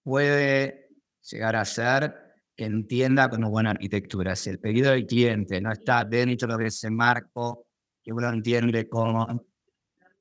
puede 0.03 0.89
llegar 1.23 1.55
a 1.55 1.65
ser, 1.65 2.13
que 2.55 2.65
entienda 2.65 3.31
como 3.31 3.49
buena 3.49 3.71
arquitectura. 3.71 4.35
Si 4.35 4.51
el 4.51 4.59
pedido 4.59 4.91
del 4.91 5.07
cliente 5.07 5.59
no 5.59 5.71
está 5.71 6.05
dentro 6.05 6.55
de 6.55 6.67
ese 6.67 6.91
marco 6.91 7.65
que 8.03 8.13
uno 8.13 8.29
entiende 8.29 8.87
como 8.87 9.43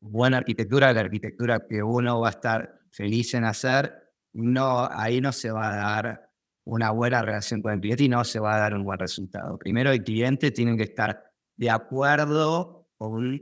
buena 0.01 0.39
arquitectura, 0.39 0.95
la 0.95 1.01
arquitectura 1.01 1.67
que 1.69 1.83
uno 1.83 2.21
va 2.21 2.29
a 2.29 2.31
estar 2.31 2.81
feliz 2.91 3.35
en 3.35 3.45
hacer, 3.45 4.06
no, 4.37 4.89
ahí 4.91 5.21
no 5.21 5.33
se 5.33 5.51
va 5.51 5.73
a 5.73 5.77
dar 5.77 6.31
una 6.65 6.91
buena 6.91 7.23
relación 7.23 7.63
con 7.63 7.73
el 7.73 7.81
cliente 7.81 8.05
y 8.05 8.09
no 8.09 8.25
se 8.25 8.39
va 8.39 8.57
a 8.57 8.59
dar 8.59 8.75
un 8.75 8.85
buen 8.85 8.99
resultado. 8.99 9.59
Primero, 9.59 9.91
el 9.93 10.03
cliente 10.03 10.51
tiene 10.51 10.77
que 10.77 10.83
estar 10.83 11.25
de 11.57 11.71
acuerdo 11.71 12.89
con 12.99 13.41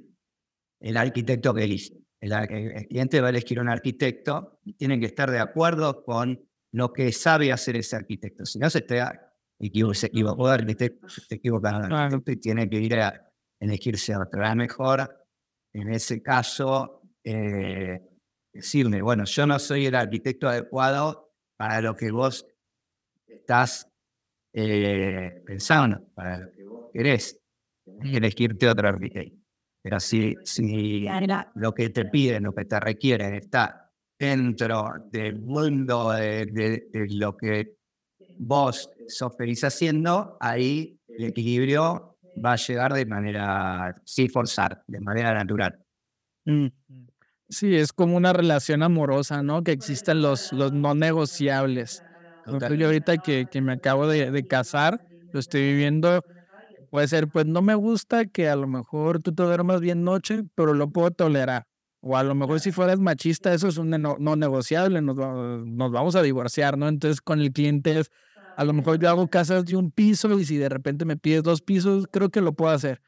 el 0.80 0.96
arquitecto 0.96 1.52
que 1.54 1.64
elige. 1.64 1.98
El, 2.20 2.86
cliente 2.86 3.20
va 3.20 3.28
a 3.28 3.30
elegir 3.30 3.60
un 3.60 3.68
arquitecto 3.68 4.60
y 4.64 4.74
tiene 4.74 5.00
que 5.00 5.06
estar 5.06 5.30
de 5.30 5.40
acuerdo 5.40 6.04
con 6.04 6.40
lo 6.72 6.92
que 6.92 7.12
sabe 7.12 7.50
hacer 7.50 7.76
ese 7.76 7.96
arquitecto. 7.96 8.44
Si 8.46 8.58
no, 8.58 8.70
se, 8.70 8.82
te, 8.82 9.02
se 9.92 10.06
equivocó 10.06 10.48
de 10.48 10.54
arquitecto, 10.54 11.08
se 11.08 11.34
equivoca 11.34 11.70
arquitecto 11.70 12.32
y 12.32 12.36
tiene 12.36 12.68
que 12.68 12.78
ir 12.78 13.00
a 13.00 13.30
elegirse 13.58 14.16
otro. 14.16 14.44
A 14.44 14.54
mejor, 14.54 15.26
en 15.72 15.92
ese 15.92 16.22
caso, 16.22 17.02
eh, 17.22 18.00
decirme, 18.54 19.02
bueno, 19.02 19.24
yo 19.24 19.46
no 19.46 19.58
soy 19.58 19.86
el 19.86 19.94
arquitecto 19.94 20.48
adecuado 20.48 21.32
para 21.56 21.80
lo 21.80 21.94
que 21.96 22.10
vos 22.10 22.46
estás 23.26 23.90
eh, 24.52 25.42
pensando, 25.44 26.00
para 26.14 26.38
lo 26.38 26.52
que 26.52 26.64
vos 26.64 26.90
querés. 26.92 27.40
y 28.02 28.16
elegirte 28.16 28.68
otro 28.68 28.88
arquitecto. 28.88 29.44
Pero 29.82 30.00
si, 30.00 30.34
si 30.44 31.06
lo 31.56 31.74
que 31.74 31.90
te 31.90 32.06
piden, 32.06 32.44
lo 32.44 32.54
que 32.54 32.64
te 32.64 32.80
requieren 32.80 33.34
está 33.34 33.92
dentro 34.18 34.94
del 35.10 35.40
mundo 35.40 36.12
de, 36.12 36.88
lo 37.10 37.36
que 37.36 37.76
vos 38.38 38.90
sos 39.08 39.36
feliz 39.36 39.62
haciendo, 39.64 40.38
ahí 40.40 40.98
el 41.08 41.24
equilibrio 41.24 42.16
va 42.42 42.52
a 42.52 42.56
llegar 42.56 42.94
de 42.94 43.04
manera, 43.04 44.00
sin 44.04 44.30
forzar, 44.30 44.82
de 44.86 45.00
manera 45.00 45.34
natural. 45.34 45.78
Mm. 46.46 46.66
Sí, 47.54 47.76
es 47.76 47.92
como 47.92 48.16
una 48.16 48.32
relación 48.32 48.82
amorosa, 48.82 49.44
¿no? 49.44 49.62
Que 49.62 49.70
existen 49.70 50.22
los, 50.22 50.50
los 50.52 50.72
no 50.72 50.96
negociables. 50.96 52.02
yo 52.44 52.86
ahorita 52.86 53.18
que, 53.18 53.46
que 53.48 53.60
me 53.60 53.74
acabo 53.74 54.08
de, 54.08 54.32
de, 54.32 54.44
casar, 54.44 55.00
lo 55.30 55.38
estoy 55.38 55.60
viviendo, 55.62 56.20
puede 56.90 57.06
ser, 57.06 57.28
pues 57.28 57.46
no 57.46 57.62
me 57.62 57.76
gusta 57.76 58.24
que 58.24 58.48
a 58.48 58.56
lo 58.56 58.66
mejor 58.66 59.22
tú 59.22 59.32
te 59.32 59.44
duermas 59.44 59.80
bien 59.80 60.02
noche, 60.02 60.42
pero 60.56 60.74
lo 60.74 60.90
puedo 60.90 61.12
tolerar. 61.12 61.68
O 62.00 62.16
a 62.16 62.24
lo 62.24 62.34
mejor 62.34 62.58
si 62.58 62.72
fueras 62.72 62.98
machista, 62.98 63.54
eso 63.54 63.68
es 63.68 63.78
un 63.78 63.90
no, 63.90 64.16
no 64.18 64.34
negociable, 64.34 65.00
nos, 65.00 65.16
nos 65.16 65.92
vamos 65.92 66.16
a 66.16 66.22
divorciar, 66.22 66.76
¿no? 66.76 66.88
Entonces 66.88 67.20
con 67.20 67.40
el 67.40 67.52
cliente 67.52 68.00
es, 68.00 68.10
a 68.56 68.64
lo 68.64 68.72
mejor 68.72 68.98
yo 68.98 69.08
hago 69.08 69.28
casas 69.28 69.64
de 69.64 69.76
un 69.76 69.92
piso 69.92 70.36
y 70.40 70.44
si 70.44 70.56
de 70.56 70.68
repente 70.68 71.04
me 71.04 71.16
pides 71.16 71.44
dos 71.44 71.62
pisos, 71.62 72.08
creo 72.10 72.30
que 72.30 72.40
lo 72.40 72.52
puedo 72.54 72.72
hacer 72.72 73.00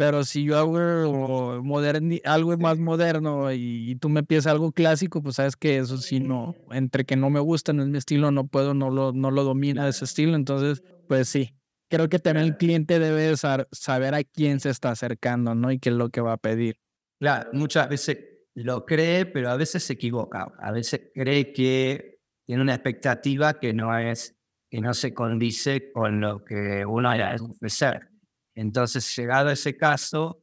pero 0.00 0.24
si 0.24 0.44
yo 0.44 0.56
hago 0.56 0.78
algo 0.78 2.56
más 2.56 2.78
moderno 2.78 3.52
y, 3.52 3.96
tú 3.96 4.08
me 4.08 4.22
pides 4.22 4.46
algo 4.46 4.72
clásico, 4.72 5.22
pues 5.22 5.36
sabes 5.36 5.56
que 5.56 5.76
eso 5.76 5.98
sí 5.98 6.20
no, 6.20 6.56
entre 6.70 7.04
que 7.04 7.16
no 7.16 7.28
me 7.28 7.38
gusta, 7.38 7.74
no 7.74 7.82
es 7.82 7.88
mi 7.90 7.98
estilo, 7.98 8.30
no 8.30 8.46
puedo, 8.46 8.72
no 8.72 8.88
lo, 8.88 9.12
no 9.12 9.30
lo 9.30 9.44
domina 9.44 9.86
ese 9.86 10.06
estilo. 10.06 10.36
Entonces, 10.36 10.82
pues 11.06 11.28
sí, 11.28 11.54
creo 11.90 12.08
que 12.08 12.18
también 12.18 12.46
el 12.46 12.56
cliente 12.56 12.98
debe 12.98 13.36
saber 13.36 14.14
a 14.14 14.24
quién 14.24 14.58
se 14.60 14.70
está 14.70 14.88
acercando, 14.88 15.54
¿no? 15.54 15.70
Y 15.70 15.78
qué 15.78 15.90
es 15.90 15.96
lo 15.96 16.08
que 16.08 16.22
va 16.22 16.32
a 16.32 16.38
pedir. 16.38 16.80
Claro, 17.18 17.50
muchas 17.52 17.86
veces 17.90 18.20
lo 18.54 18.86
cree, 18.86 19.26
pero 19.26 19.50
a 19.50 19.56
veces 19.56 19.84
se 19.84 19.92
equivoca. 19.92 20.50
A 20.60 20.72
veces 20.72 21.10
cree 21.12 21.52
que 21.52 22.20
tiene 22.46 22.62
una 22.62 22.72
expectativa 22.72 23.60
que 23.60 23.74
no 23.74 23.94
es, 23.98 24.34
que 24.70 24.80
no 24.80 24.94
se 24.94 25.12
condice 25.12 25.92
con 25.92 26.22
lo 26.22 26.42
que 26.42 26.86
uno 26.86 27.12
es 27.12 27.42
ofrecer. 27.42 28.09
Entonces, 28.54 29.14
llegado 29.16 29.48
a 29.48 29.52
ese 29.52 29.76
caso, 29.76 30.42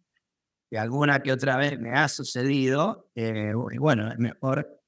que 0.69 0.77
alguna 0.77 1.21
que 1.21 1.31
otra 1.31 1.57
vez 1.57 1.79
me 1.79 1.91
ha 1.91 2.07
sucedido, 2.07 3.09
eh, 3.15 3.53
y 3.71 3.77
bueno, 3.77 4.11
es 4.11 4.17
mejor 4.17 4.81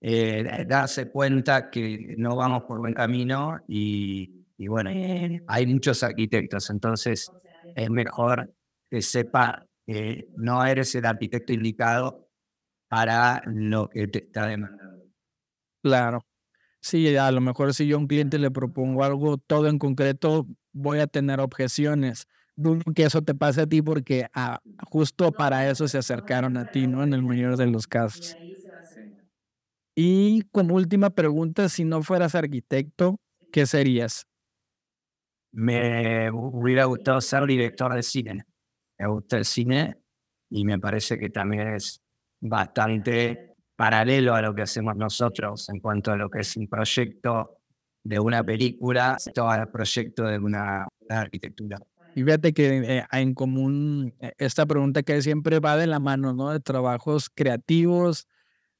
eh, 0.00 0.64
darse 0.66 1.10
cuenta 1.10 1.70
que 1.70 2.14
no 2.18 2.36
vamos 2.36 2.64
por 2.64 2.78
buen 2.78 2.94
camino 2.94 3.60
y, 3.68 4.46
y 4.56 4.68
bueno, 4.68 4.90
hay 5.46 5.66
muchos 5.66 6.02
arquitectos, 6.02 6.70
entonces 6.70 7.30
es 7.74 7.90
mejor 7.90 8.54
que 8.90 9.02
sepa 9.02 9.66
que 9.86 10.28
no 10.36 10.64
eres 10.64 10.94
el 10.94 11.06
arquitecto 11.06 11.52
indicado 11.52 12.28
para 12.88 13.42
lo 13.46 13.88
que 13.88 14.08
te 14.08 14.24
está 14.24 14.46
demandando. 14.46 15.04
Claro. 15.82 16.26
Sí, 16.80 17.16
a 17.16 17.30
lo 17.32 17.40
mejor 17.40 17.74
si 17.74 17.86
yo 17.86 17.96
a 17.96 17.98
un 17.98 18.06
cliente 18.06 18.38
le 18.38 18.50
propongo 18.50 19.04
algo 19.04 19.38
todo 19.38 19.68
en 19.68 19.78
concreto, 19.78 20.46
voy 20.72 21.00
a 21.00 21.06
tener 21.06 21.40
objeciones. 21.40 22.26
Dudo 22.58 22.82
que 22.92 23.04
eso 23.04 23.22
te 23.22 23.34
pase 23.36 23.60
a 23.62 23.66
ti 23.68 23.82
porque 23.82 24.26
ah, 24.34 24.58
justo 24.90 25.30
para 25.30 25.70
eso 25.70 25.86
se 25.86 25.98
acercaron 25.98 26.56
a 26.56 26.64
ti, 26.66 26.88
¿no? 26.88 27.04
En 27.04 27.12
el 27.12 27.22
mayor 27.22 27.56
de 27.56 27.66
los 27.68 27.86
casos. 27.86 28.36
Y 29.96 30.42
como 30.50 30.74
última 30.74 31.10
pregunta, 31.10 31.68
si 31.68 31.84
no 31.84 32.02
fueras 32.02 32.34
arquitecto, 32.34 33.16
¿qué 33.52 33.64
serías? 33.64 34.26
Me 35.52 36.30
hubiera 36.32 36.84
gustado 36.84 37.20
ser 37.20 37.46
director 37.46 37.94
de 37.94 38.02
cine. 38.02 38.44
Me 38.98 39.06
gusta 39.08 39.38
el 39.38 39.44
cine 39.44 39.96
y 40.50 40.64
me 40.64 40.78
parece 40.80 41.18
que 41.18 41.30
también 41.30 41.74
es 41.74 42.00
bastante 42.40 43.54
paralelo 43.76 44.34
a 44.34 44.42
lo 44.42 44.54
que 44.54 44.62
hacemos 44.62 44.96
nosotros 44.96 45.68
en 45.68 45.80
cuanto 45.80 46.10
a 46.12 46.16
lo 46.16 46.28
que 46.28 46.40
es 46.40 46.56
un 46.56 46.66
proyecto 46.68 47.58
de 48.04 48.18
una 48.18 48.42
película, 48.42 49.16
todo 49.32 49.54
el 49.54 49.68
proyecto 49.68 50.24
de 50.24 50.38
una, 50.38 50.88
arquitectura. 51.08 51.78
Y 52.14 52.24
fíjate 52.24 52.52
que 52.52 52.98
eh, 52.98 53.04
en 53.12 53.34
común 53.34 54.14
eh, 54.20 54.32
esta 54.38 54.66
pregunta 54.66 55.02
que 55.02 55.22
siempre 55.22 55.60
va 55.60 55.76
de 55.76 55.86
la 55.86 56.00
mano, 56.00 56.32
¿no? 56.32 56.50
De 56.50 56.60
trabajos 56.60 57.30
creativos. 57.30 58.26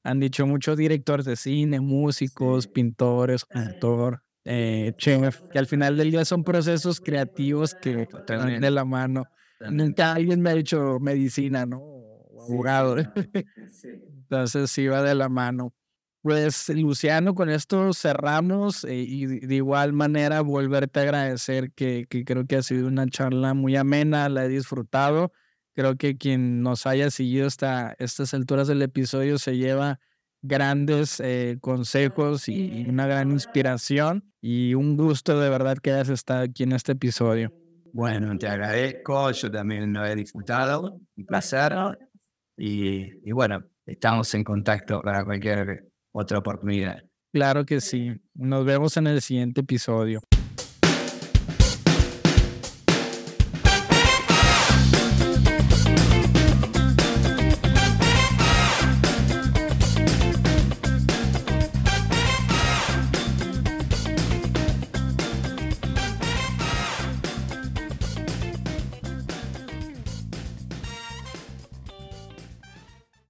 Han 0.03 0.19
dicho 0.19 0.45
muchos 0.47 0.77
directores 0.77 1.25
de 1.25 1.35
cine, 1.35 1.79
músicos, 1.81 2.67
pintores, 2.67 3.45
actor, 3.51 4.23
eh, 4.45 4.93
chef, 4.97 5.41
que 5.51 5.59
al 5.59 5.67
final 5.67 5.97
del 5.97 6.11
día 6.11 6.25
son 6.25 6.43
procesos 6.43 7.01
creativos 7.01 7.75
que 7.75 8.07
van 8.27 8.59
de 8.61 8.71
la 8.71 8.85
mano. 8.85 9.25
Nunca 9.69 10.13
alguien 10.13 10.41
me 10.41 10.51
ha 10.51 10.53
dicho 10.55 10.99
medicina, 10.99 11.65
¿no? 11.65 11.79
O 11.79 12.43
abogado. 12.43 12.95
Entonces 13.83 14.71
sí 14.71 14.87
va 14.87 15.03
de 15.03 15.15
la 15.15 15.29
mano. 15.29 15.73
Pues 16.21 16.67
Luciano, 16.69 17.33
con 17.33 17.49
esto 17.49 17.93
cerramos 17.93 18.83
eh, 18.83 18.95
y 19.07 19.25
de 19.25 19.55
igual 19.55 19.93
manera 19.93 20.41
volverte 20.41 20.99
a 20.99 21.03
agradecer 21.03 21.71
que, 21.71 22.07
que, 22.09 22.25
creo 22.25 22.45
que 22.45 22.57
ha 22.57 22.61
sido 22.61 22.87
una 22.87 23.07
charla 23.07 23.53
muy 23.53 23.77
amena, 23.77 24.27
la 24.27 24.43
he 24.43 24.49
disfrutado. 24.49 25.31
Creo 25.75 25.95
que 25.95 26.17
quien 26.17 26.61
nos 26.61 26.85
haya 26.85 27.09
seguido 27.09 27.47
hasta 27.47 27.95
estas 27.99 28.33
alturas 28.33 28.67
del 28.67 28.81
episodio 28.81 29.37
se 29.37 29.55
lleva 29.55 29.99
grandes 30.41 31.19
eh, 31.19 31.57
consejos 31.61 32.49
y, 32.49 32.85
una 32.87 33.07
gran 33.07 33.31
inspiración 33.31 34.23
y 34.41 34.73
un 34.73 34.97
gusto 34.97 35.39
de 35.39 35.49
verdad 35.49 35.77
que 35.77 35.91
hayas 35.91 36.09
estado 36.09 36.43
aquí 36.43 36.63
en 36.63 36.73
este 36.73 36.93
episodio. 36.93 37.53
Bueno, 37.91 38.37
te 38.37 38.47
agradezco, 38.47 39.31
yo 39.31 39.49
también 39.49 39.93
lo 39.93 40.05
he 40.05 40.15
disfrutado, 40.15 40.99
un 41.15 41.25
placer 41.25 41.73
y, 42.57 43.27
y 43.27 43.31
bueno, 43.31 43.63
estamos 43.85 44.33
en 44.33 44.43
contacto 44.43 45.01
para 45.01 45.25
cualquier 45.25 45.88
otra 46.11 46.39
oportunidad. 46.39 47.03
Claro 47.31 47.65
que 47.65 47.79
sí. 47.81 48.11
Nos 48.33 48.65
vemos 48.65 48.97
en 48.97 49.07
el 49.07 49.21
siguiente 49.21 49.61
episodio. 49.61 50.21